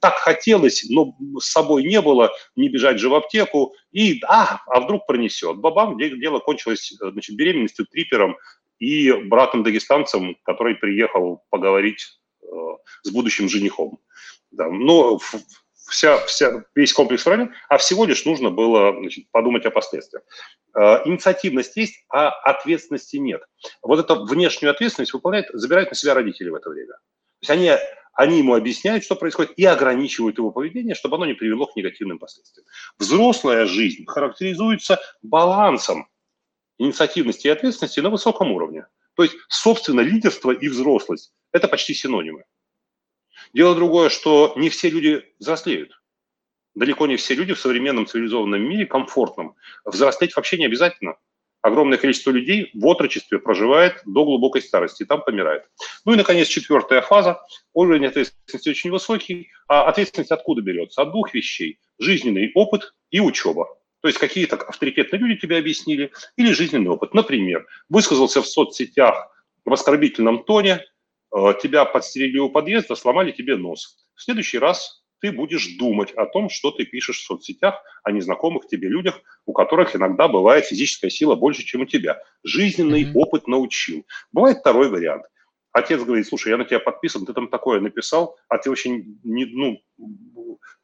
так 0.00 0.14
хотелось, 0.16 0.84
но 0.90 1.14
с 1.38 1.50
собой 1.50 1.84
не 1.84 2.00
было, 2.00 2.32
не 2.56 2.68
бежать 2.68 2.98
же 2.98 3.08
в 3.08 3.14
аптеку, 3.14 3.74
и 3.92 4.20
а, 4.26 4.60
а 4.66 4.80
вдруг 4.80 5.06
пронесет. 5.06 5.56
Бабам, 5.56 5.98
дело 5.98 6.40
кончилось 6.40 6.92
значит, 6.98 7.36
беременностью, 7.36 7.86
трипером 7.86 8.36
и 8.78 9.12
братом-дагестанцем, 9.12 10.36
который 10.42 10.74
приехал 10.74 11.44
поговорить 11.50 12.18
э, 12.42 12.46
с 13.02 13.10
будущим 13.10 13.48
женихом. 13.48 13.98
Да, 14.50 14.68
но 14.68 15.18
вся, 15.88 16.18
вся, 16.26 16.64
весь 16.74 16.92
комплекс 16.92 17.22
правильно, 17.22 17.52
а 17.68 17.78
всего 17.78 18.04
лишь 18.04 18.24
нужно 18.24 18.50
было 18.50 18.92
значит, 18.98 19.30
подумать 19.30 19.64
о 19.66 19.70
последствиях. 19.70 20.24
Э, 20.74 21.02
инициативность 21.04 21.76
есть, 21.76 22.04
а 22.08 22.30
ответственности 22.30 23.16
нет. 23.16 23.42
Вот 23.82 23.98
эту 23.98 24.24
внешнюю 24.24 24.70
ответственность 24.70 25.12
выполняют, 25.12 25.48
забирают 25.52 25.90
на 25.90 25.96
себя 25.96 26.14
родители 26.14 26.48
в 26.48 26.54
это 26.54 26.70
время. 26.70 26.94
То 26.94 27.42
есть 27.42 27.50
они, 27.50 27.70
они 28.14 28.38
ему 28.38 28.54
объясняют, 28.54 29.04
что 29.04 29.14
происходит, 29.14 29.52
и 29.56 29.64
ограничивают 29.64 30.38
его 30.38 30.50
поведение, 30.50 30.94
чтобы 30.94 31.16
оно 31.16 31.26
не 31.26 31.34
привело 31.34 31.66
к 31.66 31.76
негативным 31.76 32.18
последствиям. 32.18 32.66
Взрослая 32.98 33.66
жизнь 33.66 34.04
характеризуется 34.06 35.00
балансом 35.22 36.08
инициативности 36.78 37.46
и 37.46 37.50
ответственности 37.50 38.00
на 38.00 38.10
высоком 38.10 38.52
уровне. 38.52 38.86
То 39.14 39.22
есть, 39.22 39.34
собственно, 39.48 40.00
лидерство 40.00 40.50
и 40.50 40.68
взрослость– 40.68 41.32
это 41.52 41.68
почти 41.68 41.94
синонимы. 41.94 42.44
Дело 43.52 43.74
другое, 43.74 44.08
что 44.08 44.52
не 44.56 44.68
все 44.68 44.90
люди 44.90 45.24
взрослеют. 45.38 46.00
Далеко 46.74 47.06
не 47.06 47.16
все 47.16 47.34
люди 47.34 47.54
в 47.54 47.60
современном 47.60 48.06
цивилизованном 48.06 48.62
мире 48.62 48.86
комфортном. 48.86 49.56
Взрослеть 49.84 50.36
вообще 50.36 50.58
не 50.58 50.66
обязательно. 50.66 51.16
Огромное 51.62 51.98
количество 51.98 52.30
людей 52.30 52.70
в 52.74 52.86
отрочестве 52.86 53.38
проживает 53.38 54.00
до 54.04 54.24
глубокой 54.24 54.62
старости, 54.62 55.02
и 55.02 55.06
там 55.06 55.22
помирает. 55.22 55.64
Ну 56.04 56.12
и, 56.12 56.16
наконец, 56.16 56.46
четвертая 56.48 57.00
фаза. 57.00 57.40
Уровень 57.72 58.06
ответственности 58.06 58.68
очень 58.68 58.90
высокий. 58.90 59.50
А 59.66 59.88
ответственность 59.88 60.30
откуда 60.30 60.62
берется? 60.62 61.02
От 61.02 61.10
двух 61.10 61.34
вещей. 61.34 61.80
Жизненный 61.98 62.52
опыт 62.54 62.94
и 63.10 63.20
учеба. 63.20 63.66
То 64.02 64.08
есть 64.08 64.18
какие-то 64.18 64.56
авторитетные 64.56 65.18
люди 65.18 65.40
тебе 65.40 65.56
объяснили, 65.56 66.12
или 66.36 66.52
жизненный 66.52 66.90
опыт. 66.90 67.14
Например, 67.14 67.66
высказался 67.88 68.42
в 68.42 68.46
соцсетях 68.46 69.32
в 69.64 69.72
оскорбительном 69.72 70.44
тоне, 70.44 70.84
тебя 71.60 71.84
подстерегли 71.84 72.40
у 72.40 72.48
подъезда, 72.48 72.94
сломали 72.94 73.32
тебе 73.32 73.56
нос. 73.56 73.98
В 74.14 74.22
следующий 74.22 74.58
раз 74.58 75.04
ты 75.20 75.32
будешь 75.32 75.76
думать 75.76 76.12
о 76.12 76.26
том, 76.26 76.48
что 76.48 76.70
ты 76.70 76.84
пишешь 76.84 77.18
в 77.18 77.24
соцсетях 77.24 77.82
о 78.02 78.12
незнакомых 78.12 78.66
тебе 78.66 78.88
людях, 78.88 79.20
у 79.44 79.52
которых 79.52 79.96
иногда 79.96 80.28
бывает 80.28 80.66
физическая 80.66 81.10
сила 81.10 81.34
больше, 81.34 81.64
чем 81.64 81.82
у 81.82 81.86
тебя. 81.86 82.20
Жизненный 82.44 83.04
mm-hmm. 83.04 83.14
опыт 83.14 83.46
научил. 83.46 84.06
Бывает 84.32 84.58
второй 84.58 84.88
вариант. 84.88 85.24
Отец 85.72 86.02
говорит, 86.02 86.26
слушай, 86.26 86.48
я 86.48 86.56
на 86.56 86.64
тебя 86.64 86.80
подписан, 86.80 87.26
ты 87.26 87.34
там 87.34 87.48
такое 87.48 87.80
написал, 87.80 88.38
а 88.48 88.56
ты 88.56 88.70
очень, 88.70 89.20
не, 89.24 89.44
ну, 89.44 89.82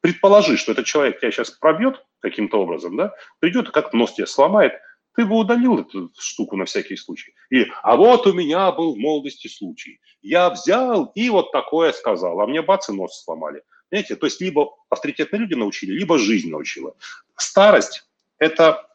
предположи, 0.01 0.59
что 0.59 0.73
этот 0.73 0.85
человек 0.85 1.19
тебя 1.19 1.31
сейчас 1.31 1.51
пробьет 1.51 2.05
каким-то 2.21 2.59
образом, 2.59 2.97
да, 2.97 3.15
придет 3.41 3.69
и 3.69 3.73
как 3.73 3.95
нос 3.95 4.13
тебе 4.13 4.27
сломает, 4.27 4.75
ты 5.15 5.27
бы 5.27 5.37
удалил 5.37 5.79
эту 5.79 6.11
штуку 6.19 6.57
на 6.57 6.65
всякий 6.65 6.97
случай. 6.97 7.35
И, 7.51 7.67
а 7.83 7.97
вот 7.97 8.27
у 8.27 8.33
меня 8.33 8.73
был 8.73 8.95
в 8.95 8.99
молодости 8.99 9.49
случай. 9.49 10.01
Я 10.23 10.51
взял 10.51 11.07
и 11.15 11.29
вот 11.31 11.53
такое 11.53 11.93
сказал, 11.93 12.41
а 12.41 12.47
мне 12.47 12.63
бац 12.63 12.89
и 12.89 12.93
нос 12.93 13.23
сломали. 13.23 13.63
Понимаете, 13.91 14.17
то 14.17 14.27
есть 14.27 14.41
либо 14.41 14.75
авторитетные 14.89 15.41
люди 15.41 15.55
научили, 15.55 15.93
либо 15.93 16.19
жизнь 16.19 16.51
научила. 16.51 16.95
Старость– 17.37 18.09
это 18.39 18.89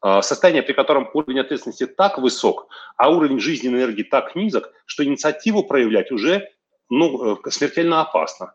а, 0.00 0.22
состояние, 0.22 0.62
при 0.62 0.72
котором 0.72 1.10
уровень 1.12 1.40
ответственности 1.40 1.86
так 1.86 2.18
высок, 2.18 2.68
а 2.96 3.10
уровень 3.10 3.40
жизненной 3.40 3.80
энергии 3.80 4.02
так 4.02 4.34
низок, 4.34 4.72
что 4.86 5.04
инициативу 5.04 5.64
проявлять 5.64 6.10
уже 6.10 6.48
ну, 6.88 7.36
э, 7.36 7.50
смертельно 7.50 8.00
опасно. 8.00 8.54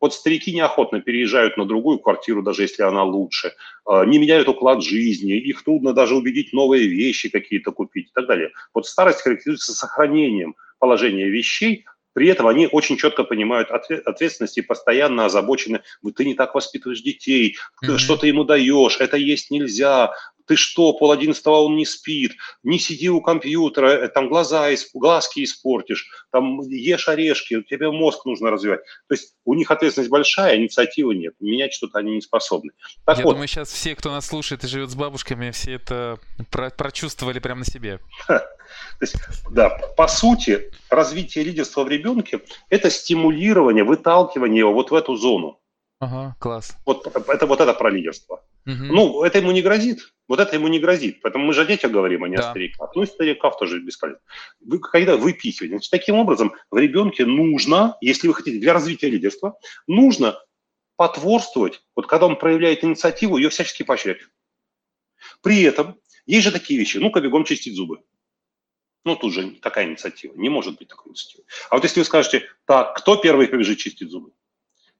Вот 0.00 0.14
старики 0.14 0.52
неохотно 0.54 1.00
переезжают 1.00 1.56
на 1.56 1.64
другую 1.64 1.98
квартиру, 1.98 2.42
даже 2.42 2.62
если 2.62 2.82
она 2.82 3.04
лучше, 3.04 3.54
а, 3.84 4.04
не 4.04 4.18
меняют 4.18 4.48
уклад 4.48 4.82
жизни, 4.82 5.32
их 5.32 5.64
трудно 5.64 5.92
даже 5.92 6.14
убедить 6.14 6.52
новые 6.52 6.86
вещи 6.86 7.28
какие-то 7.28 7.72
купить 7.72 8.08
и 8.08 8.12
так 8.14 8.26
далее. 8.26 8.50
Вот 8.74 8.86
старость 8.86 9.22
характеризуется 9.22 9.72
сохранением 9.72 10.54
положения 10.78 11.28
вещей, 11.28 11.84
при 12.12 12.28
этом 12.28 12.48
они 12.48 12.68
очень 12.70 12.96
четко 12.96 13.22
понимают 13.22 13.70
ответственность 13.70 14.58
и 14.58 14.62
постоянно 14.62 15.26
озабочены, 15.26 15.82
ты 16.16 16.24
не 16.24 16.34
так 16.34 16.54
воспитываешь 16.54 17.00
детей, 17.00 17.56
mm-hmm. 17.84 17.98
что 17.98 18.16
ты 18.16 18.26
ему 18.26 18.42
даешь, 18.42 18.96
это 18.98 19.16
есть 19.16 19.52
нельзя, 19.52 20.12
ты 20.48 20.56
что, 20.56 20.92
пол 20.94 21.12
одиннадцатого 21.12 21.60
он 21.60 21.76
не 21.76 21.84
спит, 21.84 22.32
не 22.62 22.78
сиди 22.78 23.08
у 23.10 23.20
компьютера, 23.20 23.88
э, 23.90 24.08
там 24.08 24.28
глаза, 24.28 24.68
глазки 24.94 25.44
испортишь, 25.44 26.08
там 26.32 26.60
ешь 26.62 27.08
орешки, 27.08 27.62
тебе 27.62 27.90
мозг 27.90 28.24
нужно 28.24 28.50
развивать. 28.50 28.80
То 29.08 29.14
есть 29.14 29.34
у 29.44 29.54
них 29.54 29.70
ответственность 29.70 30.10
большая, 30.10 30.56
инициативы 30.56 31.14
нет, 31.14 31.34
менять 31.38 31.74
что-то 31.74 31.98
они 31.98 32.12
не 32.14 32.20
способны. 32.20 32.72
Так 33.04 33.18
Я 33.18 33.24
вот, 33.24 33.32
думаю, 33.32 33.46
сейчас 33.46 33.70
все, 33.70 33.94
кто 33.94 34.10
нас 34.10 34.26
слушает 34.26 34.64
и 34.64 34.68
живет 34.68 34.90
с 34.90 34.94
бабушками, 34.94 35.50
все 35.50 35.74
это 35.74 36.18
про 36.50 36.70
прочувствовали 36.70 37.38
прямо 37.38 37.60
на 37.60 37.66
себе. 37.66 38.00
То 38.26 38.42
есть, 39.00 39.16
да, 39.50 39.70
по 39.96 40.08
сути, 40.08 40.70
развитие 40.90 41.44
лидерства 41.44 41.84
в 41.84 41.88
ребенке– 41.88 42.40
это 42.70 42.90
стимулирование, 42.90 43.84
выталкивание 43.84 44.60
его 44.60 44.72
вот 44.72 44.90
в 44.90 44.94
эту 44.94 45.16
зону. 45.16 45.60
Ага, 46.00 46.36
класс. 46.38 46.76
Вот 46.86 47.06
это 47.06 47.46
вот 47.46 47.60
это 47.60 47.74
про 47.74 47.90
лидерство. 47.90 48.44
Угу. 48.66 48.74
Ну, 48.74 49.24
это 49.24 49.38
ему 49.38 49.50
не 49.50 49.62
грозит. 49.62 50.12
Вот 50.28 50.40
это 50.40 50.56
ему 50.56 50.68
не 50.68 50.78
грозит. 50.78 51.20
Поэтому 51.22 51.46
мы 51.46 51.54
же 51.54 51.62
о 51.62 51.64
детях 51.64 51.90
говорим, 51.90 52.22
а 52.22 52.28
не 52.28 52.36
да. 52.36 52.48
о 52.48 52.50
стариках. 52.50 52.94
Ну, 52.94 53.02
и 53.02 53.06
стариков 53.06 53.58
тоже 53.58 53.80
бесполезно. 53.80 54.20
Вы, 54.60 54.78
когда 54.78 55.16
выпихиваете. 55.16 55.74
Значит, 55.74 55.90
таким 55.90 56.16
образом, 56.16 56.54
в 56.70 56.76
ребенке 56.76 57.24
нужно, 57.24 57.96
если 58.02 58.28
вы 58.28 58.34
хотите, 58.34 58.58
для 58.58 58.74
развития 58.74 59.08
лидерства, 59.08 59.58
нужно 59.86 60.38
потворствовать. 60.96 61.82
Вот 61.96 62.06
когда 62.06 62.26
он 62.26 62.36
проявляет 62.36 62.84
инициативу, 62.84 63.38
ее 63.38 63.48
всячески 63.48 63.82
поощрять. 63.82 64.18
При 65.42 65.62
этом 65.62 65.98
есть 66.26 66.44
же 66.44 66.52
такие 66.52 66.78
вещи. 66.78 66.98
Ну-ка, 66.98 67.20
бегом 67.20 67.44
чистить 67.44 67.74
зубы. 67.74 68.02
Ну, 69.04 69.16
тут 69.16 69.32
же 69.32 69.52
такая 69.62 69.86
инициатива. 69.86 70.34
Не 70.36 70.50
может 70.50 70.76
быть 70.78 70.88
такой 70.88 71.10
инициативы. 71.10 71.44
А 71.70 71.76
вот 71.76 71.84
если 71.84 72.00
вы 72.00 72.04
скажете, 72.04 72.46
так, 72.66 72.96
кто 72.96 73.16
первый 73.16 73.48
побежит 73.48 73.78
чистить 73.78 74.10
зубы? 74.10 74.32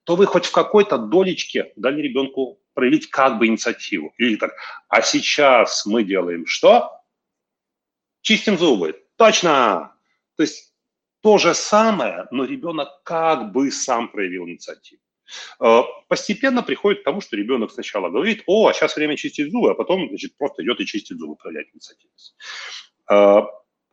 То 0.08 0.16
вы 0.16 0.24
хоть 0.24 0.46
в 0.46 0.52
какой-то 0.52 0.96
долечке 0.96 1.70
дали 1.76 2.00
ребенку 2.00 2.58
проявить 2.72 3.10
как 3.10 3.38
бы 3.38 3.46
инициативу. 3.46 4.14
Или 4.16 4.36
так, 4.36 4.54
а 4.88 5.02
сейчас 5.02 5.84
мы 5.84 6.02
делаем 6.02 6.46
что? 6.46 7.02
Чистим 8.22 8.56
зубы. 8.56 9.04
Точно! 9.16 9.94
То 10.38 10.44
есть 10.44 10.72
то 11.20 11.36
же 11.36 11.52
самое, 11.52 12.26
но 12.30 12.46
ребенок 12.46 12.88
как 13.04 13.52
бы 13.52 13.70
сам 13.70 14.08
проявил 14.08 14.48
инициативу. 14.48 15.02
Э, 15.60 15.82
постепенно 16.08 16.62
приходит 16.62 17.02
к 17.02 17.04
тому, 17.04 17.20
что 17.20 17.36
ребенок 17.36 17.70
сначала 17.70 18.08
говорит, 18.08 18.44
о, 18.46 18.68
а 18.68 18.72
сейчас 18.72 18.96
время 18.96 19.14
чистить 19.14 19.52
зубы, 19.52 19.72
а 19.72 19.74
потом 19.74 20.08
значит, 20.08 20.38
просто 20.38 20.62
идет 20.62 20.80
и 20.80 20.86
чистит 20.86 21.18
зубы, 21.18 21.36
проявляет 21.36 21.68
инициативность. 21.74 22.34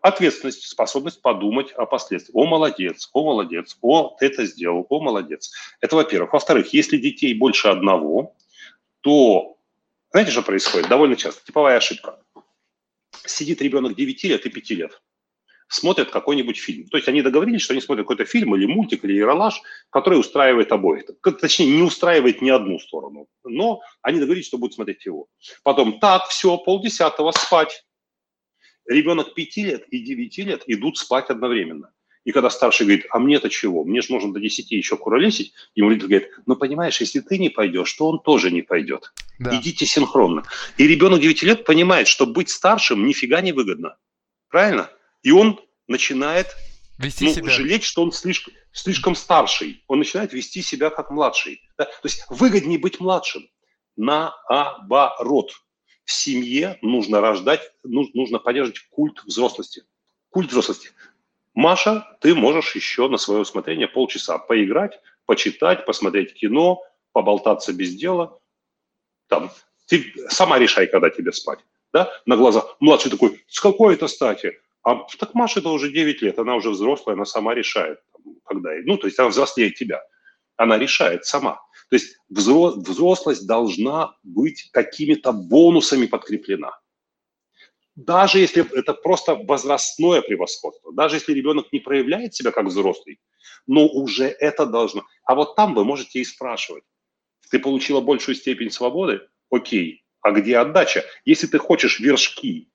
Ответственность, 0.05 0.67
способность 0.67 1.19
подумать 1.23 1.71
о 1.71 1.87
последствиях. 1.87 2.35
О, 2.35 2.45
молодец, 2.45 3.09
о, 3.11 3.25
молодец, 3.25 3.75
о, 3.81 4.15
ты 4.19 4.27
это 4.27 4.45
сделал, 4.45 4.85
о, 4.87 5.01
молодец. 5.01 5.51
Это 5.81 5.95
во-первых. 5.95 6.31
Во-вторых, 6.31 6.73
если 6.73 6.97
детей 6.97 7.33
больше 7.33 7.69
одного, 7.69 8.35
то, 9.01 9.57
знаете, 10.11 10.29
что 10.29 10.43
происходит? 10.43 10.89
Довольно 10.89 11.15
часто. 11.15 11.43
Типовая 11.43 11.77
ошибка. 11.77 12.19
Сидит 13.25 13.63
ребенок 13.63 13.95
9 13.95 14.23
лет 14.25 14.45
и 14.45 14.49
5 14.51 14.69
лет, 14.69 15.01
смотрят 15.69 16.11
какой-нибудь 16.11 16.59
фильм. 16.59 16.87
То 16.89 16.97
есть 16.97 17.07
они 17.07 17.23
договорились, 17.23 17.63
что 17.63 17.73
они 17.73 17.81
смотрят 17.81 18.05
какой-то 18.05 18.25
фильм 18.25 18.55
или 18.55 18.67
мультик, 18.67 19.03
или 19.05 19.13
ералаш, 19.13 19.59
который 19.89 20.19
устраивает 20.19 20.71
обоих. 20.71 21.05
Точнее, 21.41 21.77
не 21.77 21.81
устраивает 21.81 22.43
ни 22.43 22.51
одну 22.51 22.77
сторону, 22.77 23.25
но 23.43 23.81
они 24.03 24.19
договорились, 24.19 24.45
что 24.45 24.59
будут 24.59 24.75
смотреть 24.75 25.03
его. 25.07 25.25
Потом, 25.63 25.99
так, 25.99 26.27
все, 26.27 26.59
полдесятого, 26.59 27.31
спать 27.31 27.83
ребенок 28.88 29.33
5 29.33 29.57
лет 29.57 29.88
и 29.89 29.99
9 29.99 30.38
лет 30.39 30.63
идут 30.67 30.97
спать 30.97 31.29
одновременно. 31.29 31.91
И 32.25 32.31
когда 32.31 32.49
старший 32.49 32.88
говорит, 32.88 33.05
а 33.11 33.19
мне-то 33.19 33.49
чего? 33.49 33.83
Мне 33.83 34.01
же 34.01 34.11
нужно 34.11 34.33
до 34.33 34.39
10 34.39 34.71
еще 34.71 34.97
куролесить. 34.97 35.53
Ему 35.75 35.89
родитель 35.89 36.07
говорит, 36.07 36.29
ну 36.47 36.55
понимаешь, 36.55 36.99
если 36.99 37.19
ты 37.19 37.38
не 37.38 37.49
пойдешь, 37.49 37.93
то 37.93 38.09
он 38.09 38.19
тоже 38.19 38.49
не 38.49 38.63
пойдет. 38.63 39.13
Да. 39.38 39.55
Идите 39.55 39.86
синхронно. 39.86 40.43
И 40.77 40.88
ребенок 40.88 41.21
9 41.21 41.43
лет 41.43 41.65
понимает, 41.65 42.07
что 42.07 42.25
быть 42.25 42.49
старшим 42.49 43.05
нифига 43.05 43.41
не 43.41 43.51
выгодно. 43.51 43.97
Правильно? 44.49 44.89
И 45.21 45.31
он 45.31 45.59
начинает 45.88 46.47
вести 46.97 47.25
ну, 47.25 47.33
себя. 47.33 47.49
жалеть, 47.49 47.83
что 47.83 48.01
он 48.01 48.11
слишком, 48.11 48.53
слишком 48.71 49.15
старший. 49.15 49.83
Он 49.88 49.99
начинает 49.99 50.33
вести 50.33 50.63
себя 50.63 50.89
как 50.89 51.11
младший. 51.11 51.61
Да? 51.77 51.86
То 51.86 51.91
есть 52.03 52.25
выгоднее 52.29 52.79
быть 52.79 52.99
младшим. 52.99 53.47
Наоборот 53.97 55.51
в 56.05 56.11
семье 56.11 56.77
нужно 56.81 57.19
рождать, 57.19 57.73
нужно 57.83 58.39
поддерживать 58.39 58.79
культ 58.91 59.23
взрослости. 59.23 59.83
Культ 60.29 60.49
взрослости. 60.49 60.91
Маша, 61.53 62.17
ты 62.21 62.35
можешь 62.35 62.75
еще 62.75 63.07
на 63.09 63.17
свое 63.17 63.41
усмотрение 63.41 63.87
полчаса 63.87 64.37
поиграть, 64.37 64.99
почитать, 65.25 65.85
посмотреть 65.85 66.33
кино, 66.33 66.83
поболтаться 67.11 67.73
без 67.73 67.95
дела. 67.95 68.39
Там, 69.27 69.49
ты 69.87 70.13
сама 70.29 70.59
решай, 70.59 70.87
когда 70.87 71.09
тебе 71.09 71.31
спать. 71.31 71.59
да, 71.91 72.11
на 72.25 72.35
глазах. 72.35 72.75
Младший 72.79 73.09
такой, 73.09 73.43
с 73.47 73.59
какой 73.59 73.95
это 73.95 74.07
стати? 74.07 74.59
А 74.83 75.07
так 75.17 75.33
Маша 75.33 75.61
это 75.61 75.69
уже 75.69 75.91
9 75.91 76.21
лет, 76.21 76.37
она 76.37 76.55
уже 76.55 76.69
взрослая, 76.69 77.15
она 77.15 77.25
сама 77.25 77.55
решает, 77.55 77.99
когда, 78.43 78.71
ну, 78.83 78.97
то 78.97 79.07
есть 79.07 79.17
она 79.17 79.29
взрослее 79.29 79.71
тебя. 79.71 80.03
Она 80.57 80.77
решает 80.77 81.25
сама. 81.25 81.64
То 81.89 81.95
есть 81.95 82.17
взрослость 82.29 83.47
должна 83.47 84.15
быть 84.23 84.69
какими-то 84.71 85.31
бонусами 85.31 86.07
подкреплена. 86.07 86.79
Даже 87.95 88.39
если 88.39 88.65
это 88.77 88.93
просто 88.93 89.36
возрастное 89.36 90.21
превосходство, 90.21 90.91
даже 90.93 91.15
если 91.17 91.33
ребенок 91.33 91.71
не 91.71 91.79
проявляет 91.79 92.33
себя 92.36 92.51
как 92.51 92.65
взрослый, 92.65 93.21
но 93.67 93.88
уже 93.88 94.25
это 94.25 94.65
должно. 94.65 95.05
А 95.23 95.36
вот 95.36 95.55
там 95.55 95.73
вы 95.73 95.86
можете 95.86 96.19
и 96.19 96.25
спрашивать. 96.25 96.83
Ты 97.49 97.59
получила 97.59 98.01
большую 98.01 98.36
степень 98.36 98.71
свободы? 98.71 99.21
Окей. 99.49 100.03
А 100.21 100.31
где 100.31 100.57
отдача? 100.57 101.05
Если 101.23 101.47
ты 101.47 101.57
хочешь 101.57 101.99
вершки 101.99 102.69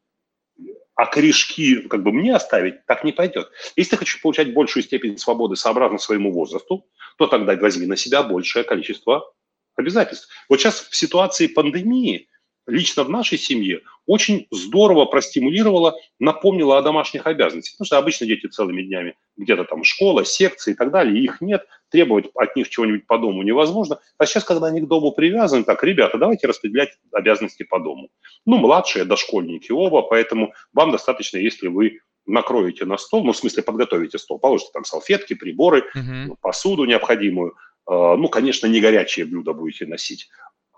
а 1.01 1.07
корешки 1.07 1.81
как 1.89 2.03
бы 2.03 2.13
мне 2.13 2.37
оставить, 2.37 2.85
так 2.85 3.05
не 3.05 3.13
пойдет. 3.13 3.51
Если 3.75 3.93
ты 3.93 3.97
хочешь 3.97 4.21
получать 4.21 4.53
большую 4.53 4.83
степень 4.83 5.17
свободы 5.17 5.57
сообразно 5.57 5.97
своему 5.97 6.31
возрасту, 6.31 6.87
то 7.17 7.27
тогда 7.27 7.57
возьми 7.57 7.87
на 7.87 7.97
себя 7.97 8.23
большее 8.23 8.65
количество 8.65 9.33
обязательств. 9.77 10.29
Вот 10.51 10.61
сейчас 10.61 10.81
в 10.81 10.95
ситуации 10.95 11.47
пандемии 11.47 12.29
лично 12.67 13.05
в 13.05 13.11
нашей 13.11 13.39
семье 13.39 13.81
очень 14.07 14.47
здорово 14.51 15.05
простимулировала, 15.05 15.95
напомнила 16.19 16.79
о 16.79 16.83
домашних 16.83 17.27
обязанностях. 17.27 17.75
Потому 17.75 17.87
что 17.87 17.99
обычно 17.99 18.27
дети 18.27 18.47
целыми 18.47 18.83
днями 18.83 19.17
где-то 19.37 19.65
там 19.65 19.85
школа, 19.85 20.25
секции 20.25 20.73
и 20.73 20.75
так 20.75 20.91
далее, 20.91 21.23
их 21.23 21.41
нет, 21.41 21.67
требовать 21.91 22.27
от 22.35 22.57
них 22.57 22.69
чего-нибудь 22.69 23.07
по 23.07 23.19
дому 23.19 23.43
невозможно. 23.43 24.01
А 24.19 24.27
сейчас, 24.27 24.45
когда 24.45 24.67
они 24.67 24.81
к 24.81 24.89
дому 24.89 25.13
привязаны, 25.13 25.65
так, 25.65 25.83
ребята, 25.85 26.19
давайте 26.19 26.47
распределять 26.47 26.91
обязанности 27.13 27.63
по 27.63 27.79
дому. 27.79 28.11
Ну, 28.47 28.59
младшие, 28.59 29.05
дошкольники 29.05 29.73
оба, 29.73 30.03
поэтому 30.03 30.53
вам 30.73 30.93
достаточно, 30.93 31.39
если 31.39 31.69
вы 31.69 32.01
накроете 32.27 32.85
на 32.85 32.97
стол, 32.97 33.25
ну, 33.25 33.33
в 33.33 33.37
смысле, 33.37 33.63
подготовите 33.63 34.19
стол, 34.19 34.39
положите 34.39 34.71
там 34.73 34.85
салфетки, 34.85 35.35
приборы, 35.35 35.85
uh-huh. 35.97 36.37
посуду 36.41 36.85
необходимую, 36.85 37.51
э, 37.51 37.55
ну, 37.87 38.29
конечно, 38.29 38.67
не 38.67 38.81
горячие 38.81 39.27
блюда 39.27 39.53
будете 39.53 39.87
носить, 39.87 40.29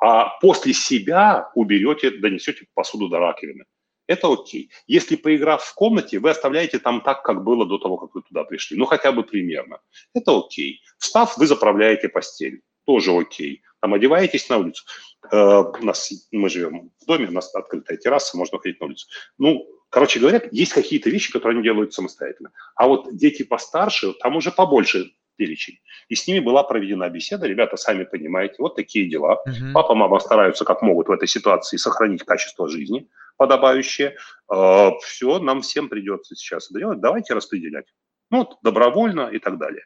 а 0.02 0.36
после 0.40 0.74
себя 0.74 1.52
уберете, 1.54 2.10
донесете 2.10 2.66
посуду 2.74 3.08
до 3.08 3.20
раковины. 3.20 3.66
Это 4.08 4.32
окей. 4.32 4.68
Если 4.88 5.14
поиграв 5.14 5.62
в 5.62 5.74
комнате, 5.74 6.18
вы 6.18 6.30
оставляете 6.30 6.80
там 6.80 7.02
так, 7.02 7.22
как 7.22 7.44
было 7.44 7.64
до 7.64 7.78
того, 7.78 7.98
как 7.98 8.12
вы 8.12 8.22
туда 8.22 8.42
пришли. 8.42 8.76
Ну, 8.76 8.84
хотя 8.84 9.12
бы 9.12 9.22
примерно. 9.22 9.78
Это 10.12 10.36
окей. 10.36 10.80
Встав, 10.98 11.38
вы 11.38 11.46
заправляете 11.46 12.08
постель. 12.08 12.62
Тоже 12.84 13.12
окей. 13.12 13.62
Там 13.80 13.94
одеваетесь 13.94 14.48
на 14.48 14.58
улицу. 14.58 14.84
Э, 15.30 15.62
у 15.80 15.84
нас, 15.84 16.12
мы 16.32 16.50
живем 16.50 16.90
в 17.00 17.06
доме, 17.06 17.28
у 17.28 17.32
нас 17.32 17.54
открытая 17.54 17.96
терраса, 17.96 18.36
можно 18.36 18.58
ходить 18.58 18.80
на 18.80 18.86
улицу. 18.86 19.06
Ну, 19.38 19.64
короче 19.88 20.18
говоря, 20.18 20.42
есть 20.50 20.72
какие-то 20.72 21.10
вещи, 21.10 21.30
которые 21.30 21.58
они 21.58 21.64
делают 21.64 21.94
самостоятельно. 21.94 22.50
А 22.74 22.88
вот 22.88 23.16
дети 23.16 23.44
постарше, 23.44 24.14
там 24.14 24.34
уже 24.34 24.50
побольше 24.50 25.12
перечень. 25.36 25.78
И 26.08 26.14
с 26.14 26.26
ними 26.26 26.40
была 26.40 26.62
проведена 26.62 27.08
беседа. 27.08 27.46
Ребята, 27.46 27.76
сами 27.76 28.04
понимаете, 28.04 28.56
вот 28.58 28.76
такие 28.76 29.08
дела. 29.08 29.42
Угу. 29.46 29.72
Папа, 29.74 29.94
мама 29.94 30.18
стараются 30.18 30.64
как 30.64 30.82
могут 30.82 31.08
в 31.08 31.12
этой 31.12 31.28
ситуации 31.28 31.76
сохранить 31.76 32.22
качество 32.24 32.68
жизни 32.68 33.08
подобающее. 33.36 34.16
Э, 34.52 34.90
все, 35.02 35.38
нам 35.38 35.62
всем 35.62 35.88
придется 35.88 36.34
сейчас 36.36 36.70
это 36.70 36.78
делать. 36.78 37.00
Давайте 37.00 37.34
распределять. 37.34 37.86
Ну, 38.30 38.38
вот, 38.38 38.56
добровольно 38.62 39.28
и 39.32 39.38
так 39.38 39.58
далее. 39.58 39.84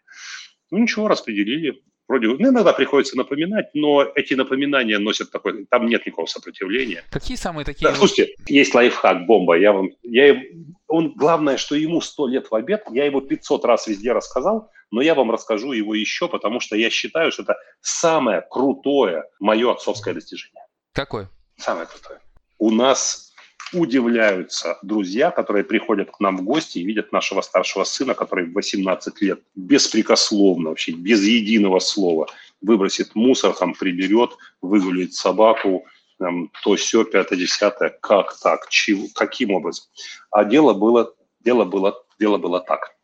Ну, 0.70 0.78
ничего, 0.78 1.08
распределили. 1.08 1.82
Вроде, 2.08 2.28
ну, 2.28 2.36
иногда 2.36 2.72
приходится 2.72 3.16
напоминать, 3.16 3.66
но 3.74 4.04
эти 4.14 4.34
напоминания 4.34 4.98
носят 4.98 5.32
такой, 5.32 5.66
там 5.66 5.86
нет 5.86 6.06
никакого 6.06 6.26
сопротивления. 6.26 7.02
Какие 7.10 7.36
самые 7.36 7.64
такие? 7.64 7.88
Да, 7.88 7.96
слушайте, 7.96 8.32
есть 8.46 8.74
лайфхак, 8.74 9.26
бомба, 9.26 9.58
я 9.58 9.72
вам, 9.72 9.90
я, 10.04 10.40
он, 10.86 11.14
главное, 11.16 11.56
что 11.56 11.74
ему 11.74 12.00
100 12.00 12.28
лет 12.28 12.46
в 12.48 12.54
обед, 12.54 12.84
я 12.92 13.06
его 13.06 13.20
500 13.20 13.64
раз 13.64 13.88
везде 13.88 14.12
рассказал, 14.12 14.70
но 14.90 15.00
я 15.00 15.14
вам 15.14 15.30
расскажу 15.30 15.72
его 15.72 15.94
еще, 15.94 16.28
потому 16.28 16.60
что 16.60 16.76
я 16.76 16.90
считаю, 16.90 17.32
что 17.32 17.42
это 17.42 17.56
самое 17.80 18.42
крутое 18.48 19.24
мое 19.40 19.72
отцовское 19.72 20.14
достижение. 20.14 20.64
Какое? 20.92 21.30
Самое 21.56 21.86
крутое. 21.86 22.20
У 22.58 22.70
нас 22.70 23.32
удивляются 23.72 24.78
друзья, 24.82 25.30
которые 25.30 25.64
приходят 25.64 26.10
к 26.10 26.20
нам 26.20 26.36
в 26.36 26.42
гости 26.42 26.78
и 26.78 26.84
видят 26.84 27.12
нашего 27.12 27.40
старшего 27.40 27.84
сына, 27.84 28.14
который 28.14 28.46
в 28.46 28.52
18 28.52 29.20
лет 29.22 29.40
беспрекословно, 29.54 30.70
вообще 30.70 30.92
без 30.92 31.22
единого 31.22 31.80
слова 31.80 32.28
выбросит 32.60 33.14
мусор, 33.14 33.54
там 33.54 33.74
приберет, 33.74 34.36
выгуляет 34.62 35.14
собаку, 35.14 35.86
там, 36.18 36.50
то 36.62 36.76
все, 36.76 37.04
пятое, 37.04 37.38
десятое, 37.38 37.90
как 38.00 38.38
так, 38.40 38.68
чего, 38.68 39.06
каким 39.14 39.50
образом. 39.50 39.86
А 40.30 40.44
дело 40.44 40.72
было, 40.72 41.14
дело 41.40 41.64
было, 41.64 42.02
дело 42.18 42.38
было 42.38 42.60
так. 42.60 42.95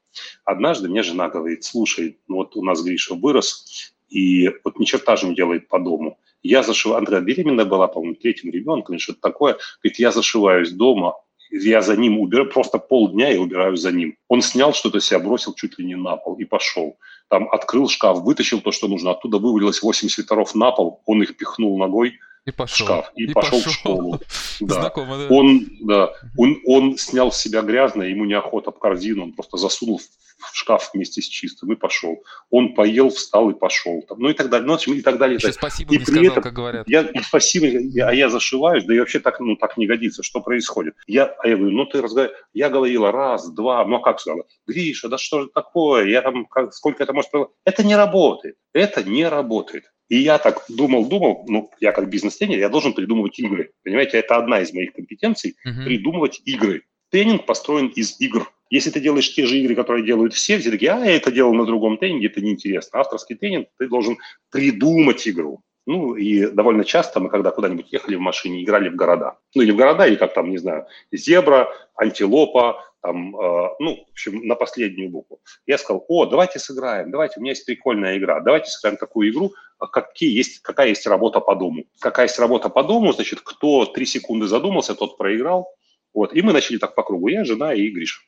Однажды 0.44 0.88
мне 0.88 1.02
жена 1.02 1.28
говорит, 1.28 1.64
слушай, 1.64 2.18
ну 2.28 2.36
вот 2.36 2.56
у 2.56 2.64
нас 2.64 2.82
Гриша 2.82 3.14
вырос, 3.14 3.92
и 4.08 4.50
вот 4.64 4.78
ни 4.78 4.84
черта 4.84 5.16
же 5.16 5.26
не 5.26 5.34
делает 5.34 5.68
по 5.68 5.78
дому. 5.78 6.18
Я 6.42 6.62
зашиваю, 6.62 6.98
Андрея 6.98 7.20
беременная 7.20 7.64
была, 7.64 7.86
по-моему, 7.86 8.16
третьим 8.16 8.50
ребенком 8.50 8.98
что-то 8.98 9.20
такое. 9.20 9.56
Говорит, 9.82 9.98
я 9.98 10.10
зашиваюсь 10.10 10.72
дома, 10.72 11.14
я 11.50 11.82
за 11.82 11.96
ним 11.96 12.18
убираю, 12.18 12.48
просто 12.48 12.78
полдня 12.78 13.28
я 13.30 13.40
убираю 13.40 13.76
за 13.76 13.92
ним. 13.92 14.16
Он 14.28 14.42
снял 14.42 14.72
что-то 14.72 15.00
себя, 15.00 15.20
бросил 15.20 15.54
чуть 15.54 15.78
ли 15.78 15.84
не 15.84 15.94
на 15.94 16.16
пол 16.16 16.36
и 16.36 16.44
пошел. 16.44 16.98
Там 17.28 17.48
открыл 17.50 17.88
шкаф, 17.88 18.22
вытащил 18.22 18.60
то, 18.60 18.72
что 18.72 18.88
нужно, 18.88 19.12
оттуда 19.12 19.38
вывалилось 19.38 19.82
8 19.82 20.08
свитеров 20.08 20.54
на 20.54 20.72
пол, 20.72 21.02
он 21.06 21.22
их 21.22 21.36
пихнул 21.36 21.78
ногой, 21.78 22.18
и 22.45 22.51
пошел. 22.51 22.86
шкаф 22.86 23.12
и, 23.14 23.24
и 23.24 23.32
пошел, 23.32 23.59
пошел 23.59 23.70
в 23.70 23.74
школу. 23.74 24.20
Да. 24.61 24.74
Знакомо, 24.74 25.18
да. 25.18 25.26
Он, 25.34 25.66
да, 25.80 26.12
он, 26.36 26.61
он 26.66 26.97
снял 26.97 27.32
с 27.32 27.38
себя 27.38 27.62
грязное, 27.62 28.09
ему 28.09 28.24
неохота 28.24 28.70
в 28.70 28.78
корзину, 28.78 29.24
он 29.24 29.32
просто 29.32 29.57
засунул 29.57 29.99
в 29.99 30.57
шкаф 30.57 30.90
вместе 30.93 31.22
с 31.22 31.26
чистым 31.26 31.72
и 31.72 31.76
пошел. 31.76 32.22
Он 32.51 32.74
поел, 32.74 33.11
встал 33.11 33.51
и 33.51 33.55
пошел. 33.55 34.03
Там, 34.03 34.18
ну 34.18 34.28
и 34.28 34.34
так 34.34 34.51
далее. 34.51 34.66
Ну, 34.66 34.76
и 34.93 35.03
так 35.03 35.18
далее. 35.18 35.36
Еще 35.36 35.53
спасибо 35.53 35.95
и 35.95 35.99
не 35.99 36.05
сказал, 36.05 36.24
этом, 36.24 36.43
как 36.43 36.53
говорят. 36.53 36.88
Я, 36.88 37.03
и 37.03 37.20
спасибо, 37.20 37.66
я, 37.66 38.09
а 38.09 38.12
я 38.12 38.28
зашиваюсь, 38.28 38.84
да 38.84 38.95
и 38.95 38.99
вообще 38.99 39.20
так, 39.20 39.40
ну, 39.40 39.57
так 39.57 39.76
не 39.76 39.86
годится. 39.86 40.22
Что 40.22 40.40
происходит? 40.40 40.95
Я, 41.07 41.26
а 41.26 41.49
я 41.49 41.57
говорю, 41.57 41.76
ну 41.76 41.86
ты 41.86 42.03
разговариваешь. 42.03 42.40
Я 42.53 42.68
говорила 42.68 43.12
раз, 43.12 43.53
два, 43.53 43.84
ну 43.84 43.97
а 43.97 44.03
как 44.03 44.20
сказала? 44.20 44.45
Гриша, 44.66 45.09
да 45.09 45.18
что 45.18 45.43
же 45.43 45.49
такое? 45.49 46.07
Я 46.07 46.22
там, 46.22 46.47
как, 46.47 46.72
сколько 46.74 47.03
это 47.03 47.12
может... 47.12 47.30
Это 47.64 47.84
не 47.84 47.97
работает. 47.97 48.57
Это 48.72 49.05
не 49.05 49.26
работает. 49.28 49.91
И 50.12 50.18
я 50.18 50.36
так 50.36 50.66
думал, 50.68 51.06
думал, 51.06 51.46
ну, 51.48 51.70
я 51.80 51.90
как 51.90 52.10
бизнес-тренер, 52.10 52.58
я 52.58 52.68
должен 52.68 52.92
придумывать 52.92 53.38
игры. 53.38 53.70
Понимаете, 53.82 54.18
это 54.18 54.36
одна 54.36 54.60
из 54.60 54.70
моих 54.74 54.92
компетенций 54.92 55.56
uh-huh.– 55.66 55.84
придумывать 55.86 56.42
игры. 56.44 56.82
Тренинг 57.10 57.46
построен 57.46 57.86
из 57.86 58.20
игр. 58.20 58.52
Если 58.68 58.90
ты 58.90 59.00
делаешь 59.00 59.34
те 59.34 59.46
же 59.46 59.56
игры, 59.56 59.74
которые 59.74 60.04
делают 60.04 60.34
все, 60.34 60.58
все 60.58 60.70
такие, 60.70 60.90
а, 60.90 61.02
я 61.02 61.16
это 61.16 61.32
делал 61.32 61.54
на 61.54 61.64
другом 61.64 61.96
тренинге, 61.96 62.26
это 62.26 62.42
неинтересно. 62.42 63.00
Авторский 63.00 63.36
тренинг, 63.36 63.68
ты 63.78 63.88
должен 63.88 64.18
придумать 64.50 65.26
игру. 65.26 65.62
Ну, 65.86 66.14
и 66.14 66.46
довольно 66.46 66.84
часто 66.84 67.18
мы, 67.18 67.30
когда 67.30 67.50
куда-нибудь 67.50 67.90
ехали 67.90 68.16
в 68.16 68.20
машине, 68.20 68.62
играли 68.62 68.90
в 68.90 68.96
города. 68.96 69.38
Ну, 69.54 69.62
или 69.62 69.70
в 69.70 69.76
города, 69.76 70.06
или 70.06 70.16
как 70.16 70.34
там, 70.34 70.50
не 70.50 70.58
знаю, 70.58 70.84
зебра, 71.10 71.70
антилопа, 71.96 72.84
там, 73.03 73.36
э, 73.36 73.68
ну, 73.80 74.05
в 74.07 74.11
общем, 74.12 74.46
на 74.46 74.55
последнюю 74.55 75.11
букву. 75.11 75.40
Я 75.66 75.76
сказал, 75.76 76.05
о, 76.09 76.26
давайте 76.26 76.59
сыграем, 76.59 77.11
давайте, 77.11 77.34
у 77.38 77.42
меня 77.42 77.50
есть 77.50 77.66
прикольная 77.66 78.16
игра, 78.16 78.40
давайте 78.40 78.70
сыграем 78.70 78.96
такую 78.96 79.30
игру, 79.30 79.53
а 79.78 79.88
какие 79.88 80.34
есть, 80.34 80.61
какая 80.61 80.88
есть 80.88 81.07
работа 81.07 81.40
по 81.40 81.57
дому. 81.57 81.84
Какая 82.00 82.26
есть 82.26 82.38
работа 82.38 82.68
по 82.68 82.84
дому, 82.84 83.12
значит, 83.12 83.40
кто 83.40 83.86
три 83.86 84.07
секунды 84.07 84.46
задумался, 84.46 84.94
тот 84.94 85.18
проиграл. 85.18 85.68
Вот, 86.14 86.32
и 86.32 86.42
мы 86.42 86.53
начали 86.53 86.78
так 86.78 86.94
по 86.94 87.03
кругу, 87.03 87.28
я, 87.28 87.44
жена 87.44 87.74
и 87.74 87.88
Гриша. 87.88 88.22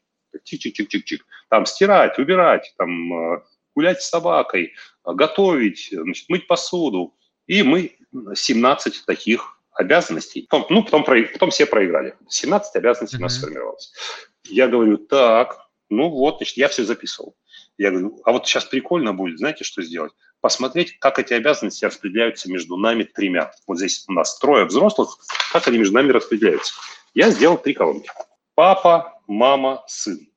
Чик-чик-чик-чик-чик. 0.44 1.20
Там 1.48 1.66
стирать, 1.66 2.18
убирать, 2.18 2.74
там 2.76 3.34
э, 3.34 3.42
гулять 3.76 4.02
с 4.02 4.08
собакой, 4.08 4.72
готовить, 5.04 5.90
значит, 5.92 6.28
мыть 6.28 6.48
посуду. 6.48 7.14
И 7.46 7.62
мы 7.62 7.96
17 8.34 9.04
таких 9.06 9.60
обязанностей. 9.72 10.46
Потом, 10.50 10.66
ну, 10.70 10.82
потом, 10.82 11.04
потом 11.04 11.50
все 11.50 11.66
проиграли. 11.66 12.16
17 12.28 12.74
обязанностей 12.76 13.16
mm-hmm. 13.16 13.20
у 13.20 13.22
нас 13.22 13.36
сформировалось. 13.36 13.92
Я 14.46 14.68
говорю, 14.68 14.98
так, 14.98 15.68
ну 15.90 16.08
вот, 16.08 16.38
значит, 16.38 16.56
я 16.56 16.68
все 16.68 16.84
записывал. 16.84 17.36
Я 17.78 17.90
говорю, 17.90 18.20
а 18.24 18.32
вот 18.32 18.46
сейчас 18.46 18.64
прикольно 18.64 19.12
будет, 19.12 19.38
знаете, 19.38 19.64
что 19.64 19.82
сделать? 19.82 20.12
Посмотреть, 20.40 20.98
как 20.98 21.18
эти 21.18 21.32
обязанности 21.32 21.84
распределяются 21.84 22.50
между 22.50 22.76
нами 22.76 23.04
тремя. 23.04 23.52
Вот 23.66 23.78
здесь 23.78 24.04
у 24.08 24.12
нас 24.12 24.38
трое 24.38 24.66
взрослых, 24.66 25.16
как 25.52 25.66
они 25.68 25.78
между 25.78 25.94
нами 25.94 26.12
распределяются. 26.12 26.74
Я 27.14 27.30
сделал 27.30 27.56
три 27.56 27.74
колонки. 27.74 28.10
Папа, 28.54 29.20
мама, 29.26 29.82
сын. 29.86 30.28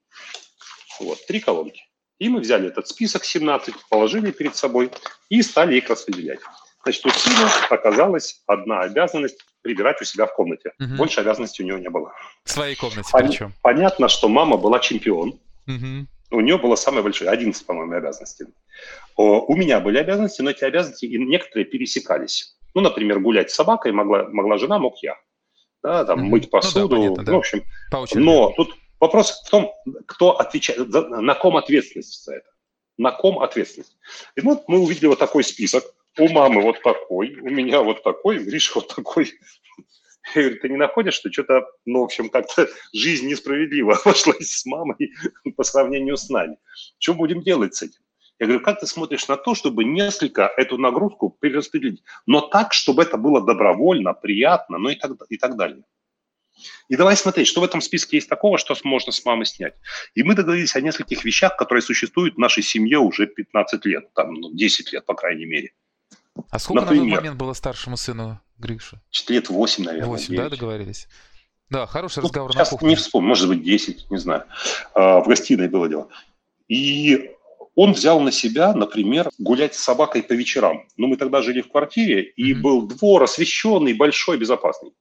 Вот, 1.00 1.26
три 1.28 1.40
колонки. 1.40 1.84
И 2.20 2.30
мы 2.30 2.40
взяли 2.40 2.68
этот 2.68 2.88
список 2.88 3.26
17, 3.26 3.76
положили 3.90 4.32
перед 4.32 4.56
собой 4.56 4.92
и 5.30 5.42
стали 5.42 5.78
их 5.78 5.90
распределять. 5.90 6.40
Значит, 6.88 7.06
у 7.06 7.10
сына 7.10 7.52
оказалась 7.70 8.42
одна 8.48 8.80
обязанность 8.80 9.46
прибирать 9.62 10.02
у 10.02 10.06
себя 10.06 10.26
в 10.26 10.34
комнате. 10.34 10.72
Угу. 10.80 10.96
Больше 10.96 11.20
обязанностей 11.20 11.62
у 11.62 11.66
него 11.66 11.78
не 11.80 11.90
было. 11.90 12.14
В 12.46 12.50
своей 12.50 12.78
комнате 12.78 13.10
Пон- 13.12 13.28
причем. 13.28 13.54
Понятно, 13.62 14.08
что 14.08 14.30
мама 14.30 14.56
была 14.56 14.80
чемпион. 14.80 15.38
Угу. 15.68 16.08
У 16.32 16.40
нее 16.40 16.58
было 16.58 16.76
самое 16.76 17.04
большое, 17.04 17.30
11, 17.30 17.66
по-моему, 17.66 17.94
обязанностей. 17.94 18.46
У 19.18 19.54
меня 19.54 19.82
были 19.82 19.98
обязанности, 19.98 20.42
но 20.42 20.52
эти 20.52 20.64
обязанности 20.64 21.08
некоторые 21.08 21.66
пересекались. 21.66 22.56
Ну, 22.74 22.80
например, 22.80 23.20
гулять 23.20 23.52
с 23.52 23.56
собакой 23.56 23.92
могла, 23.92 24.24
могла 24.30 24.58
жена, 24.58 24.80
мог 24.80 24.96
я. 25.04 25.18
да, 25.84 26.06
там, 26.06 26.20
mm-hmm. 26.20 26.30
мыть 26.30 26.50
посуду, 26.50 26.80
ну, 26.80 26.88
да, 26.88 26.96
понятно, 26.96 27.24
да. 27.26 27.32
ну, 27.34 27.38
в 27.38 27.40
общем. 27.40 27.66
Но 28.24 28.54
тут 28.56 28.78
вопрос 29.02 29.42
в 29.46 29.50
том, 29.50 29.74
кто 30.06 30.40
отвечает, 30.40 30.88
на 30.88 31.34
ком 31.34 31.58
ответственность 31.58 32.24
за 32.24 32.36
это. 32.36 32.50
На 32.98 33.12
ком 33.12 33.40
ответственность. 33.40 33.98
И 34.38 34.42
вот 34.42 34.70
мы 34.70 34.80
увидели 34.80 35.08
вот 35.08 35.20
такой 35.20 35.44
список. 35.44 35.84
У 36.18 36.28
мамы 36.30 36.62
вот 36.62 36.82
такой, 36.82 37.36
у 37.42 37.50
меня 37.50 37.82
вот 37.82 38.04
такой, 38.04 38.40
Гриша 38.40 38.74
вот 38.76 38.94
такой. 38.96 39.34
Я 40.36 40.42
говорю, 40.42 40.60
ты 40.60 40.70
не 40.70 40.78
находишь, 40.78 41.14
что 41.14 41.32
что-то, 41.32 41.66
ну, 41.86 42.02
в 42.02 42.06
общем, 42.06 42.30
как-то 42.30 42.68
жизнь 42.94 43.28
несправедлива 43.28 43.96
обошлась 43.96 44.52
с 44.52 44.66
мамой 44.66 45.14
по 45.56 45.64
сравнению 45.64 46.18
с 46.18 46.30
нами. 46.30 46.58
Что 46.98 47.14
будем 47.14 47.42
делать 47.42 47.76
с 47.76 47.84
этим? 47.84 48.02
Я 48.40 48.46
говорю, 48.46 48.64
как 48.64 48.80
ты 48.80 48.88
смотришь 48.88 49.28
на 49.28 49.38
то, 49.38 49.56
чтобы 49.56 49.84
несколько 49.84 50.52
эту 50.58 50.78
нагрузку 50.78 51.36
перераспределить, 51.40 52.04
но 52.28 52.42
так, 52.42 52.74
чтобы 52.74 53.02
это 53.02 53.18
было 53.18 53.44
добровольно, 53.44 54.14
приятно, 54.14 54.78
ну 54.78 54.90
и 54.90 54.96
так, 54.96 55.12
и 55.30 55.38
так 55.38 55.56
далее. 55.56 55.84
И 56.88 56.96
давай 56.96 57.16
смотреть, 57.16 57.48
что 57.48 57.62
в 57.62 57.64
этом 57.64 57.82
списке 57.82 58.18
есть 58.18 58.30
такого, 58.30 58.58
что 58.58 58.76
можно 58.84 59.12
с 59.12 59.24
мамы 59.26 59.46
снять. 59.46 59.76
И 60.16 60.24
мы 60.24 60.36
договорились 60.36 60.76
о 60.76 60.82
нескольких 60.82 61.24
вещах, 61.24 61.56
которые 61.58 61.82
существуют 61.82 62.36
в 62.36 62.40
нашей 62.40 62.64
семье 62.64 63.00
уже 63.00 63.28
15 63.28 63.86
лет, 63.86 64.14
там, 64.14 64.34
ну, 64.34 64.54
10 64.54 64.94
лет, 64.94 65.06
по 65.06 65.14
крайней 65.14 65.46
мере. 65.46 65.74
А 66.50 66.60
сколько 66.60 66.82
Например, 66.82 67.04
на 67.04 67.10
тот 67.10 67.18
момент 67.18 67.38
было 67.38 67.54
старшему 67.54 67.98
сыну 67.98 68.40
Гриша? 68.58 69.02
Лет 69.28 69.50
8, 69.50 69.84
наверное. 69.84 70.10
8, 70.10 70.28
9. 70.28 70.38
да, 70.38 70.50
договорились? 70.50 71.08
Да, 71.70 71.86
хороший 71.86 72.20
ну, 72.20 72.24
разговор 72.24 72.54
сейчас 72.54 72.72
на 72.72 72.78
кухне. 72.78 72.90
не 72.90 72.96
вспомню, 72.96 73.28
может 73.28 73.48
быть, 73.50 73.64
10, 73.64 74.10
не 74.10 74.18
знаю. 74.18 74.46
А, 74.94 75.20
в 75.20 75.28
гостиной 75.28 75.68
было 75.68 75.90
дело. 75.90 76.08
И 76.68 77.32
он 77.76 77.94
взял 77.94 78.20
на 78.20 78.32
себя, 78.32 78.74
например, 78.74 79.30
гулять 79.38 79.76
с 79.76 79.80
собакой 79.80 80.24
по 80.24 80.34
вечерам. 80.34 80.88
Ну, 80.96 81.08
мы 81.08 81.18
тогда 81.18 81.42
жили 81.42 81.62
в 81.62 81.70
квартире, 81.70 82.24
и 82.24 82.54
mm-hmm. 82.54 82.62
был 82.62 82.88
двор 82.88 83.24
освещенный, 83.24 83.94
большой, 83.94 84.38
безопасный. 84.38 84.94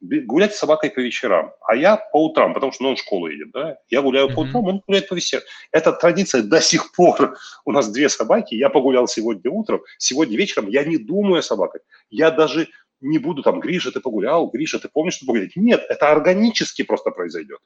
Гулять 0.00 0.54
с 0.54 0.58
собакой 0.58 0.90
по 0.90 1.00
вечерам. 1.00 1.52
А 1.66 1.74
я 1.74 1.96
по 1.96 2.26
утрам, 2.26 2.52
потому 2.52 2.72
что 2.72 2.82
ну, 2.84 2.90
он 2.90 2.96
в 2.96 2.98
школу 2.98 3.28
едет, 3.28 3.50
да? 3.52 3.78
Я 3.88 4.02
гуляю 4.02 4.28
mm-hmm. 4.28 4.34
по 4.34 4.40
утрам, 4.40 4.64
он 4.66 4.82
гуляет 4.86 5.08
по 5.08 5.14
вечерам. 5.14 5.44
Эта 5.72 5.92
традиция 5.92 6.42
до 6.42 6.60
сих 6.60 6.92
пор. 6.92 7.38
У 7.64 7.72
нас 7.72 7.90
две 7.90 8.08
собаки, 8.08 8.54
я 8.54 8.68
погулял 8.68 9.08
сегодня 9.08 9.50
утром, 9.50 9.82
сегодня 9.98 10.36
вечером 10.36 10.68
я 10.68 10.84
не 10.84 10.98
думаю 10.98 11.38
о 11.38 11.42
собаках. 11.42 11.82
Я 12.10 12.30
даже 12.30 12.68
не 13.00 13.18
буду 13.18 13.42
там, 13.42 13.60
Гриша, 13.60 13.92
ты 13.92 14.00
погулял, 14.00 14.46
Гриша, 14.48 14.78
ты 14.78 14.88
помнишь, 14.88 15.14
что 15.14 15.26
погулять? 15.26 15.56
Нет, 15.56 15.84
это 15.88 16.10
органически 16.10 16.82
просто 16.82 17.10
произойдет. 17.10 17.60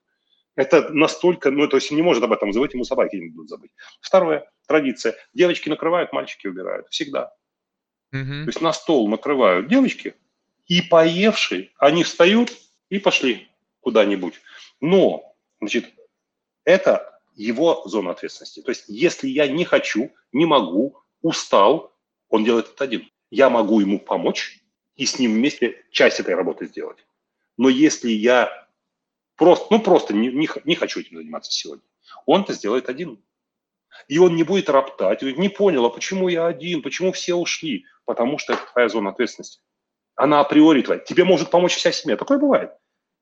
Это 0.56 0.92
настолько, 0.92 1.52
ну, 1.52 1.68
то 1.68 1.76
есть 1.76 1.92
не 1.92 2.02
может 2.02 2.22
об 2.24 2.32
этом 2.32 2.52
забыть, 2.52 2.74
ему 2.74 2.82
собаки 2.82 3.14
не 3.14 3.30
будут 3.30 3.48
забыть. 3.48 3.70
Второе, 4.00 4.50
традиция. 4.66 5.14
Девочки 5.32 5.68
накрывают, 5.68 6.12
мальчики 6.12 6.48
убирают. 6.48 6.88
Всегда. 6.88 7.32
Mm-hmm. 8.12 8.42
То 8.42 8.48
есть 8.48 8.60
на 8.60 8.72
стол 8.72 9.08
накрывают 9.08 9.68
девочки, 9.68 10.14
и 10.68 10.82
поевшие, 10.82 11.70
они 11.78 12.04
встают 12.04 12.52
и 12.88 12.98
пошли 12.98 13.48
куда-нибудь. 13.80 14.34
Но, 14.80 15.34
значит, 15.60 15.86
это 16.64 17.20
его 17.34 17.82
зона 17.86 18.12
ответственности. 18.12 18.62
То 18.62 18.70
есть 18.70 18.84
если 18.88 19.28
я 19.28 19.48
не 19.48 19.64
хочу, 19.64 20.12
не 20.32 20.46
могу, 20.46 21.00
устал, 21.22 21.92
он 22.28 22.44
делает 22.44 22.68
это 22.68 22.84
один. 22.84 23.10
Я 23.30 23.50
могу 23.50 23.80
ему 23.80 23.98
помочь 23.98 24.60
и 24.96 25.06
с 25.06 25.18
ним 25.18 25.34
вместе 25.34 25.84
часть 25.90 26.20
этой 26.20 26.34
работы 26.34 26.66
сделать. 26.66 27.04
Но 27.56 27.68
если 27.68 28.10
я 28.10 28.68
Просто, 29.38 29.68
ну 29.70 29.80
просто 29.80 30.12
не, 30.14 30.28
не, 30.32 30.48
не 30.64 30.74
хочу 30.74 31.00
этим 31.00 31.16
заниматься 31.16 31.52
сегодня. 31.52 31.84
Он 32.26 32.42
это 32.42 32.52
сделает 32.52 32.88
один. 32.88 33.22
И 34.08 34.18
он 34.18 34.34
не 34.34 34.42
будет 34.42 34.68
роптать, 34.68 35.22
не 35.22 35.48
понял, 35.48 35.86
а 35.86 35.90
почему 35.90 36.28
я 36.28 36.46
один, 36.46 36.82
почему 36.82 37.12
все 37.12 37.34
ушли? 37.34 37.86
Потому 38.04 38.38
что 38.38 38.54
это 38.54 38.62
твоя 38.72 38.88
зона 38.88 39.10
ответственности. 39.10 39.60
Она 40.18 40.40
априори 40.40 40.82
твоя. 40.82 41.00
Тебе 41.00 41.24
может 41.24 41.50
помочь 41.50 41.76
вся 41.76 41.92
семья. 41.92 42.16
Такое 42.16 42.38
бывает. 42.38 42.72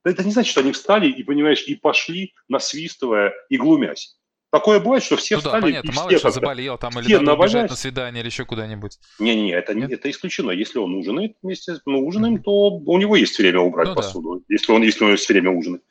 Это 0.02 0.24
не 0.24 0.32
значит, 0.32 0.50
что 0.50 0.62
они 0.62 0.72
встали 0.72 1.08
и, 1.08 1.22
понимаешь, 1.22 1.62
и 1.66 1.74
пошли, 1.74 2.32
насвистывая 2.48 3.34
и 3.50 3.58
глумясь. 3.58 4.16
Такое 4.50 4.80
бывает, 4.80 5.02
что 5.02 5.16
все 5.16 5.34
ну 5.34 5.40
встали 5.40 5.60
да, 5.60 5.66
понятно, 5.66 5.90
и 5.90 5.94
мало 5.94 6.08
все 6.08 6.18
что 6.18 6.30
заболел 6.30 6.78
там 6.78 6.98
или 6.98 7.16
надо 7.16 7.34
убежать 7.34 7.68
на 7.68 7.76
свидание 7.76 8.20
или 8.22 8.28
еще 8.28 8.46
куда-нибудь. 8.46 8.98
Не-не, 9.18 9.52
это, 9.52 9.74
не, 9.74 9.92
это 9.92 10.08
исключено. 10.08 10.52
Если 10.52 10.78
он 10.78 10.94
ужинает 10.94 11.36
вместе, 11.42 11.74
мы 11.84 11.98
ужинаем, 12.02 12.42
то 12.42 12.70
у 12.70 12.98
него 12.98 13.16
есть 13.16 13.38
время 13.38 13.60
убрать 13.60 13.88
ну, 13.88 13.94
посуду, 13.96 14.36
да. 14.36 14.44
если, 14.48 14.72
он, 14.72 14.82
если 14.82 15.04
у 15.04 15.08
него 15.08 15.12
есть 15.12 15.28
время 15.28 15.50
ужинать. 15.50 15.82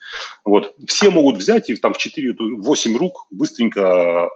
Вот. 0.46 0.74
Все 0.88 1.12
могут 1.12 1.36
взять 1.36 1.70
и 1.70 1.76
там 1.76 1.94
в 1.94 2.04
4-8 2.04 2.98
рук 2.98 3.28
быстренько 3.30 4.30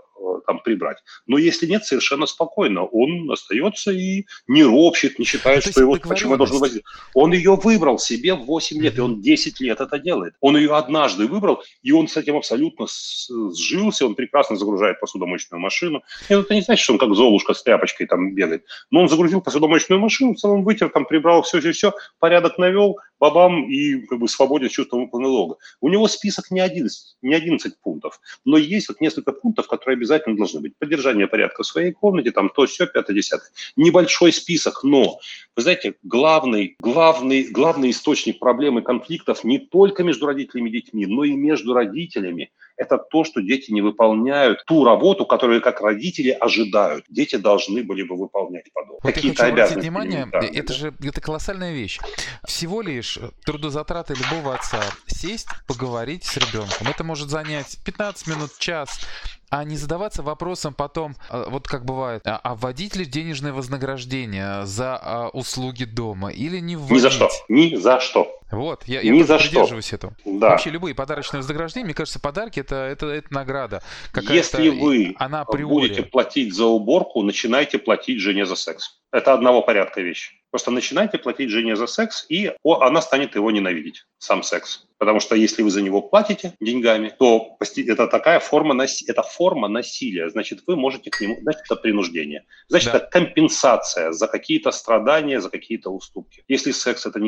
там 0.46 0.60
прибрать. 0.60 0.98
Но 1.28 1.38
если 1.38 1.68
нет, 1.68 1.86
совершенно 1.86 2.26
спокойно. 2.26 2.86
Он 2.86 3.32
остается 3.32 3.92
и 3.92 4.26
не 4.48 4.64
ропщет, 4.64 5.20
не 5.20 5.26
считает, 5.26 5.64
что 5.64 5.82
его 5.82 5.98
почему 5.98 6.32
я 6.32 6.38
должен 6.38 6.58
возить. 6.58 6.84
Он 7.14 7.34
ее 7.34 7.56
выбрал 7.56 8.00
себе 8.00 8.34
в 8.34 8.46
8 8.46 8.82
лет, 8.82 8.98
и 8.98 9.02
он 9.02 9.22
10 9.22 9.60
лет 9.60 9.82
это 9.82 10.00
делает. 10.00 10.34
Он 10.42 10.58
ее 10.58 10.76
однажды 10.76 11.28
выбрал, 11.28 11.64
и 11.82 11.92
он 11.92 12.08
с 12.08 12.18
этим 12.18 12.38
абсолютно 12.38 12.88
сжился, 12.88 14.06
он 14.06 14.16
прекрасно 14.16 14.56
загружает 14.56 15.00
посудомоечную 15.00 15.62
машину. 15.62 16.02
И 16.30 16.34
это 16.34 16.54
не 16.54 16.62
значит, 16.62 16.84
что 16.84 16.94
он 16.94 17.00
как 17.00 17.14
Золушка 17.16 17.54
с 17.54 17.64
тряпочкой 17.64 18.08
там 18.08 18.34
бегает. 18.34 18.66
Но 18.92 19.02
он 19.02 19.10
загрузил 19.10 19.42
посудомоечную 19.42 20.00
машину, 20.00 20.34
в 20.34 20.38
целом 20.38 20.64
вытер, 20.64 20.90
там 20.90 21.06
прибрал 21.06 21.42
все-все-все, 21.44 21.94
порядок 22.20 22.58
навел, 22.58 22.98
бабам 23.20 23.70
и 23.70 24.06
как 24.08 24.20
бы 24.20 24.28
свободен 24.28 24.70
с 24.70 24.74
чувством 24.74 25.10
долга. 25.12 25.56
У 25.82 25.90
него 25.90 26.08
список 26.08 26.52
не 26.52 26.60
11, 26.60 27.18
не 27.22 27.36
11 27.36 27.80
пунктов, 27.82 28.20
но 28.46 28.58
есть 28.58 28.90
вот 28.90 29.02
несколько 29.02 29.32
пунктов, 29.32 29.68
которые 29.68 29.96
обязательно 29.96 30.09
должны 30.18 30.62
быть. 30.62 30.78
Поддержание 30.78 31.28
порядка 31.28 31.64
в 31.64 31.68
своей 31.68 31.92
комнате, 31.92 32.32
там 32.32 32.50
то, 32.50 32.66
все, 32.66 32.88
пятое, 32.88 33.16
десятое. 33.16 33.50
Небольшой 33.76 34.34
список, 34.34 34.84
но, 34.84 35.20
вы 35.56 35.62
знаете, 35.62 35.96
главный, 36.04 36.76
главный, 36.80 37.44
главный 37.44 37.92
источник 37.92 38.40
проблем 38.40 38.80
и 38.80 38.84
конфликтов 38.84 39.44
не 39.44 39.60
только 39.60 40.04
между 40.04 40.26
родителями 40.26 40.70
и 40.70 40.74
детьми, 40.74 41.06
но 41.06 41.24
и 41.24 41.34
между 41.34 41.74
родителями– 41.74 42.52
это 42.80 42.98
то, 42.98 43.26
что 43.26 43.42
дети 43.42 43.72
не 43.72 43.82
выполняют 43.82 44.64
ту 44.66 44.86
работу, 44.86 45.26
которую 45.26 45.62
как 45.62 45.82
родители 45.82 46.30
ожидают. 46.30 47.04
Дети 47.10 47.36
должны 47.36 47.84
были 47.84 48.04
бы 48.04 48.16
выполнять 48.16 48.72
подобное. 48.72 49.00
Вот 49.04 49.14
Какие-то 49.14 49.46
обязанности. 49.46 49.82
внимание, 49.86 50.28
это 50.32 50.74
же 50.74 50.94
это 51.04 51.20
колоссальная 51.20 51.74
вещь. 51.74 52.00
Всего 52.46 52.82
лишь 52.82 53.20
трудозатраты 53.46 54.14
любого 54.14 54.56
отца 54.56 54.82
сесть, 55.08 55.50
поговорить 55.68 56.24
с 56.24 56.38
ребенком. 56.38 56.88
Это 56.88 57.04
может 57.04 57.30
занять 57.30 57.80
15 57.84 58.28
минут, 58.28 58.52
час 58.58 59.02
а 59.50 59.64
не 59.64 59.78
задаваться 59.78 60.24
вопросом 60.24 60.74
потом, 60.74 61.16
а, 61.30 61.50
вот 61.50 61.68
как 61.68 61.86
бывает, 61.86 62.22
а, 62.26 62.40
а 62.44 62.56
вводить 62.56 62.96
ли 62.96 63.06
денежное 63.06 63.54
вознаграждение 63.54 64.66
за 64.66 64.98
а, 64.98 65.30
услуги 65.30 65.86
дома 65.86 66.30
или 66.30 66.60
не 66.60 66.76
вводить? 66.76 66.98
Ни 66.98 67.00
за 67.00 67.10
что, 67.10 67.30
ни 67.48 67.76
за 67.76 68.00
что. 68.00 68.39
Вот, 68.52 68.84
я, 68.88 69.02
я 69.02 69.12
Ни 69.12 69.22
за 69.22 69.38
придерживаюсь 69.38 69.88
что. 69.88 69.96
этого. 69.96 70.16
Да. 70.26 70.50
Вообще 70.50 70.72
любые 70.72 70.96
подарочные 70.96 71.40
вознаграждения, 71.40 71.86
мне 71.86 71.94
кажется, 71.94 72.20
подарки 72.20 72.60
это, 72.60 72.76
это, 72.76 73.08
это 73.08 73.34
награда. 73.34 73.84
Если 74.30 74.70
вы 74.70 75.16
она 75.18 75.46
будете 75.46 76.04
платить 76.04 76.54
за 76.54 76.66
уборку, 76.66 77.22
начинайте 77.22 77.78
платить 77.78 78.20
жене 78.20 78.46
за 78.46 78.56
секс. 78.56 79.00
Это 79.12 79.34
одного 79.34 79.62
порядка 79.62 80.02
вещи. 80.02 80.40
Просто 80.52 80.72
начинайте 80.72 81.18
платить 81.20 81.50
жене 81.50 81.76
за 81.76 81.86
секс, 81.86 82.26
и 82.28 82.52
она 82.64 83.02
станет 83.02 83.36
его 83.36 83.52
ненавидеть, 83.52 84.06
сам 84.18 84.42
секс. 84.42 84.88
Потому 84.98 85.20
что 85.20 85.36
если 85.36 85.62
вы 85.62 85.70
за 85.70 85.82
него 85.82 86.02
платите 86.02 86.54
деньгами, 86.60 87.14
то 87.18 87.56
это 87.60 88.08
такая 88.08 88.40
форма, 88.40 88.74
наси... 88.74 89.06
это 89.08 89.22
форма 89.22 89.68
насилия. 89.68 90.30
Значит, 90.30 90.64
вы 90.68 90.76
можете 90.76 91.10
к 91.10 91.22
нему... 91.22 91.38
Значит, 91.42 91.62
это 91.66 91.76
принуждение. 91.76 92.46
Значит, 92.68 92.92
да. 92.92 92.98
это 92.98 93.08
компенсация 93.08 94.12
за 94.12 94.28
какие-то 94.28 94.72
страдания, 94.72 95.40
за 95.40 95.50
какие-то 95.50 95.90
уступки. 95.92 96.44
Если 96.48 96.72
секс– 96.72 97.06
это 97.06 97.20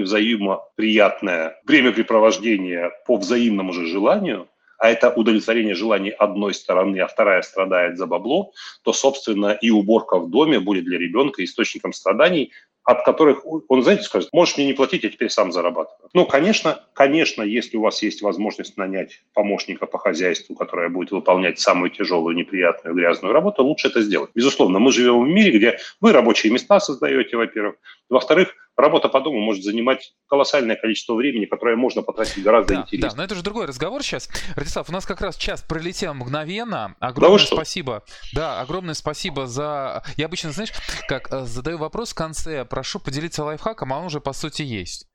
невзаимоприятное 1.12 1.58
времяпрепровождение 1.66 2.92
по 3.06 3.18
взаимному 3.18 3.74
же 3.74 3.88
желанию, 3.88 4.48
а 4.78 4.90
это 4.90 5.12
удовлетворение 5.12 5.76
желаний 5.76 6.10
одной 6.10 6.54
стороны, 6.54 7.00
а 7.00 7.08
вторая 7.08 7.42
страдает 7.44 7.98
за 7.98 8.08
бабло, 8.08 8.52
то, 8.84 8.94
собственно, 8.94 9.52
и 9.52 9.70
уборка 9.70 10.18
в 10.18 10.30
доме 10.30 10.60
будет 10.60 10.86
для 10.86 10.98
ребенка 10.98 11.44
источником 11.44 11.94
страданий, 11.94 12.52
от 12.84 13.06
которых 13.06 13.46
он, 13.46 13.84
знаете, 13.84 14.02
скажет, 14.04 14.30
можешь 14.34 14.58
мне 14.58 14.66
не 14.66 14.74
платить, 14.74 15.04
я 15.04 15.12
теперь 15.12 15.30
сам 15.30 15.52
зарабатываю. 15.52 16.10
Ну, 16.14 16.26
конечно, 16.26 16.84
конечно, 16.94 17.44
если 17.44 17.78
у 17.78 17.82
вас 17.82 18.02
есть 18.02 18.24
возможность 18.24 18.76
нанять 18.76 19.22
помощника 19.34 19.86
по 19.86 20.00
хозяйству, 20.00 20.56
который 20.56 20.90
будет 20.90 21.12
выполнять 21.12 21.60
самую 21.60 21.92
тяжелую, 21.92 22.36
неприятную, 22.36 22.96
грязную 22.96 23.34
работу, 23.34 23.64
лучше 23.64 23.90
это 23.90 24.02
сделать. 24.02 24.32
Безусловно, 24.34 24.80
мы 24.80 24.92
живем 24.92 25.24
в 25.24 25.28
мире, 25.28 25.52
где 25.52 25.78
вы 26.00 26.12
рабочие 26.12 26.52
места 26.52 26.80
создаете, 26.80 27.38
во-первых. 27.38 27.76
Во-вторых, 28.10 28.56
работа 28.78 29.10
по 29.10 29.22
дому 29.22 29.40
может 29.40 29.64
занимать 29.64 30.14
колоссальное 30.28 30.76
количество 30.76 31.14
времени, 31.14 31.46
которое 31.46 31.76
можно 31.76 32.02
потратить 32.02 32.42
гораздо 32.44 32.76
да, 32.76 32.82
интереснее. 32.82 33.10
Да, 33.10 33.16
но 33.18 33.24
это 33.24 33.36
же 33.36 33.44
другой 33.44 33.66
разговор 33.66 34.02
сейчас. 34.04 34.30
Радислав, 34.56 34.90
у 34.90 34.94
нас 34.94 35.06
как 35.06 35.22
раз 35.22 35.36
час 35.36 35.62
пролетел 35.62 36.14
мгновенно. 36.14 36.96
Огромное 37.00 37.40
да 37.40 37.46
спасибо. 37.46 38.04
Да, 38.34 38.62
огромное 38.62 38.94
спасибо 38.94 39.48
за... 39.48 40.04
Я 40.18 40.26
обычно, 40.26 40.52
знаешь, 40.52 40.72
как 41.08 41.32
э, 41.32 41.46
задаю 41.46 41.78
вопрос 41.78 42.12
в 42.12 42.16
конце, 42.16 42.66
прошу 42.66 43.00
поделиться 43.00 43.44
лайфхаком, 43.44 43.94
а 43.94 44.00
он 44.00 44.06
уже 44.06 44.22
по 44.22 44.34
сути 44.34 44.62
есть. 44.62 45.08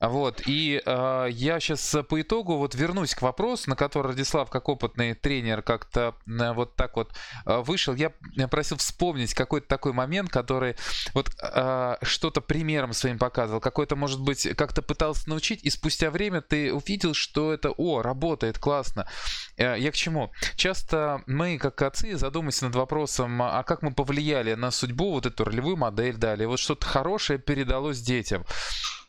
Вот, 0.00 0.42
и 0.46 0.82
э, 0.84 1.28
я 1.30 1.58
сейчас 1.58 1.96
по 2.08 2.20
итогу 2.20 2.58
вот 2.58 2.74
вернусь 2.74 3.14
к 3.14 3.22
вопросу, 3.22 3.70
на 3.70 3.76
который 3.76 4.08
Радислав, 4.08 4.50
как 4.50 4.68
опытный 4.68 5.14
тренер, 5.14 5.62
как-то 5.62 6.14
э, 6.26 6.52
вот 6.52 6.76
так 6.76 6.96
вот 6.96 7.12
э, 7.46 7.58
вышел. 7.60 7.94
Я, 7.94 8.12
я 8.32 8.46
просил 8.46 8.76
вспомнить 8.76 9.32
какой-то 9.32 9.66
такой 9.66 9.94
момент, 9.94 10.28
который 10.30 10.76
вот 11.14 11.30
э, 11.40 11.96
что-то 12.02 12.42
примером 12.42 12.92
своим 12.92 13.18
показывал, 13.18 13.60
какой-то, 13.60 13.96
может 13.96 14.20
быть, 14.20 14.46
как-то 14.54 14.82
пытался 14.82 15.30
научить, 15.30 15.64
и 15.64 15.70
спустя 15.70 16.10
время 16.10 16.42
ты 16.42 16.74
увидел, 16.74 17.14
что 17.14 17.54
это, 17.54 17.70
о, 17.70 18.02
работает, 18.02 18.58
классно. 18.58 19.08
Э, 19.56 19.76
я 19.78 19.90
к 19.90 19.94
чему? 19.94 20.30
Часто 20.56 21.22
мы, 21.26 21.56
как 21.56 21.80
отцы, 21.80 22.18
задумаемся 22.18 22.66
над 22.66 22.74
вопросом, 22.74 23.40
а 23.40 23.62
как 23.62 23.80
мы 23.80 23.94
повлияли 23.94 24.52
на 24.54 24.70
судьбу, 24.70 25.12
вот 25.12 25.24
эту 25.24 25.44
ролевую 25.44 25.78
модель 25.78 26.16
дали, 26.16 26.44
вот 26.44 26.58
что-то 26.58 26.86
хорошее 26.86 27.38
передалось 27.38 28.02
детям. 28.02 28.44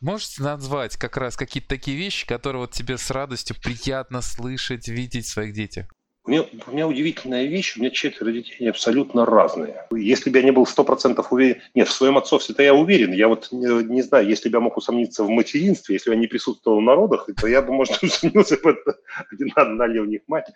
Можете 0.00 0.42
назвать 0.44 0.96
как 0.96 1.16
раз 1.16 1.36
какие-то 1.36 1.68
такие 1.68 1.96
вещи, 1.96 2.24
которые 2.24 2.60
вот 2.60 2.70
тебе 2.70 2.98
с 2.98 3.10
радостью 3.10 3.56
приятно 3.60 4.22
слышать, 4.22 4.86
видеть 4.86 5.26
в 5.26 5.30
своих 5.30 5.54
детях? 5.54 5.86
У 6.24 6.30
меня, 6.30 6.44
у 6.66 6.70
меня 6.72 6.86
удивительная 6.86 7.46
вещь, 7.46 7.76
у 7.76 7.80
меня 7.80 7.90
четверо 7.90 8.30
детей, 8.30 8.68
абсолютно 8.68 9.24
разные. 9.24 9.86
Если 9.90 10.28
бы 10.28 10.38
я 10.38 10.44
не 10.44 10.50
был 10.52 10.66
сто 10.66 10.84
процентов 10.84 11.32
уверен, 11.32 11.62
нет, 11.74 11.88
в 11.88 11.92
своем 11.92 12.18
отцовстве-то 12.18 12.62
я 12.62 12.74
уверен, 12.74 13.12
я 13.12 13.28
вот 13.28 13.48
не, 13.50 13.82
не 13.84 14.02
знаю, 14.02 14.28
если 14.28 14.50
бы 14.50 14.58
я 14.58 14.60
мог 14.60 14.76
усомниться 14.76 15.24
в 15.24 15.30
материнстве, 15.30 15.94
если 15.94 16.10
бы 16.10 16.16
я 16.16 16.20
не 16.20 16.26
присутствовал 16.26 16.80
в 16.80 16.82
народах, 16.82 17.28
то 17.40 17.46
я 17.48 17.62
бы, 17.62 17.72
может, 17.72 18.00
усомнился 18.02 18.56
этом, 18.56 18.94
один 19.32 19.52
одна 19.56 19.86
ли 19.86 20.00
у 20.00 20.04
них 20.04 20.20
мать, 20.28 20.46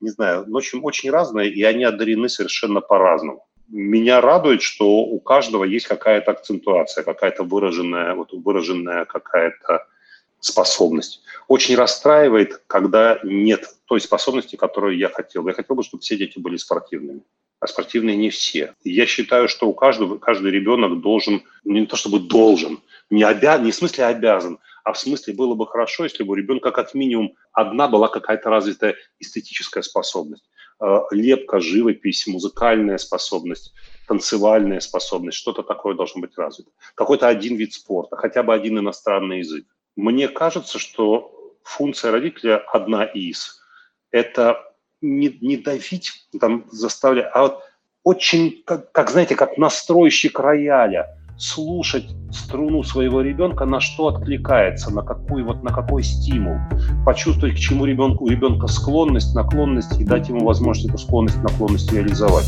не 0.00 0.10
знаю, 0.10 0.44
но, 0.46 0.54
в 0.54 0.56
общем, 0.56 0.84
очень 0.84 1.10
разные, 1.10 1.48
и 1.48 1.62
они 1.62 1.84
одарены 1.84 2.28
совершенно 2.28 2.80
по-разному 2.80 3.46
меня 3.70 4.20
радует, 4.20 4.62
что 4.62 4.86
у 4.86 5.20
каждого 5.20 5.64
есть 5.64 5.86
какая-то 5.86 6.32
акцентуация, 6.32 7.04
какая-то 7.04 7.44
выраженная, 7.44 8.14
вот 8.14 8.32
выраженная 8.32 9.04
какая-то 9.04 9.86
способность. 10.40 11.22
Очень 11.48 11.76
расстраивает, 11.76 12.62
когда 12.66 13.20
нет 13.22 13.66
той 13.86 14.00
способности, 14.00 14.56
которую 14.56 14.96
я 14.96 15.08
хотел. 15.08 15.46
Я 15.46 15.54
хотел 15.54 15.76
бы, 15.76 15.82
чтобы 15.82 16.02
все 16.02 16.16
дети 16.16 16.38
были 16.38 16.56
спортивными. 16.56 17.22
А 17.60 17.66
спортивные 17.66 18.16
не 18.16 18.30
все. 18.30 18.74
Я 18.84 19.06
считаю, 19.06 19.46
что 19.48 19.68
у 19.68 19.74
каждого, 19.74 20.18
каждый 20.18 20.50
ребенок 20.50 21.00
должен, 21.00 21.42
не 21.64 21.86
то 21.86 21.96
чтобы 21.96 22.20
должен, 22.20 22.80
не, 23.10 23.22
обя, 23.22 23.58
не 23.58 23.70
в 23.70 23.74
смысле 23.74 24.06
обязан, 24.06 24.58
а 24.82 24.94
в 24.94 24.98
смысле 24.98 25.34
было 25.34 25.54
бы 25.54 25.66
хорошо, 25.66 26.04
если 26.04 26.22
бы 26.22 26.32
у 26.32 26.34
ребенка 26.34 26.70
как 26.70 26.94
минимум 26.94 27.34
одна 27.52 27.86
была 27.86 28.08
какая-то 28.08 28.48
развитая 28.48 28.96
эстетическая 29.18 29.82
способность. 29.82 30.49
Э, 30.80 31.02
лепка, 31.10 31.60
живопись, 31.60 32.26
музыкальная 32.26 32.96
способность, 32.96 33.74
танцевальная 34.08 34.80
способность, 34.80 35.36
что-то 35.36 35.62
такое 35.62 35.94
должно 35.94 36.22
быть 36.22 36.36
развито. 36.38 36.70
Какой-то 36.94 37.28
один 37.28 37.56
вид 37.56 37.74
спорта, 37.74 38.16
хотя 38.16 38.42
бы 38.42 38.54
один 38.54 38.78
иностранный 38.78 39.40
язык. 39.40 39.66
Мне 39.96 40.28
кажется, 40.28 40.78
что 40.78 41.54
функция 41.62 42.12
родителя 42.12 42.58
одна 42.72 43.04
из. 43.04 43.60
Это 44.10 44.74
не, 45.02 45.36
не 45.42 45.58
давить, 45.58 46.12
там, 46.40 46.66
заставлять, 46.70 47.30
а 47.34 47.42
вот 47.42 47.62
очень, 48.02 48.62
как, 48.64 48.90
как, 48.92 49.10
знаете, 49.10 49.36
как 49.36 49.58
настройщик 49.58 50.38
рояля– 50.40 51.16
слушать 51.40 52.06
струну 52.30 52.82
своего 52.82 53.22
ребенка, 53.22 53.64
на 53.64 53.80
что 53.80 54.08
откликается, 54.08 54.94
на 54.94 55.02
какой, 55.02 55.42
вот, 55.42 55.62
на 55.62 55.72
какой 55.72 56.02
стимул, 56.02 56.56
почувствовать, 57.04 57.56
к 57.56 57.58
чему 57.58 57.86
ребенку, 57.86 58.24
у 58.24 58.28
ребенка 58.28 58.66
склонность, 58.66 59.34
наклонность 59.34 59.98
и 59.98 60.04
дать 60.04 60.28
ему 60.28 60.44
возможность 60.44 60.90
эту 60.90 60.98
склонность, 60.98 61.42
наклонность 61.42 61.92
реализовать. 61.92 62.46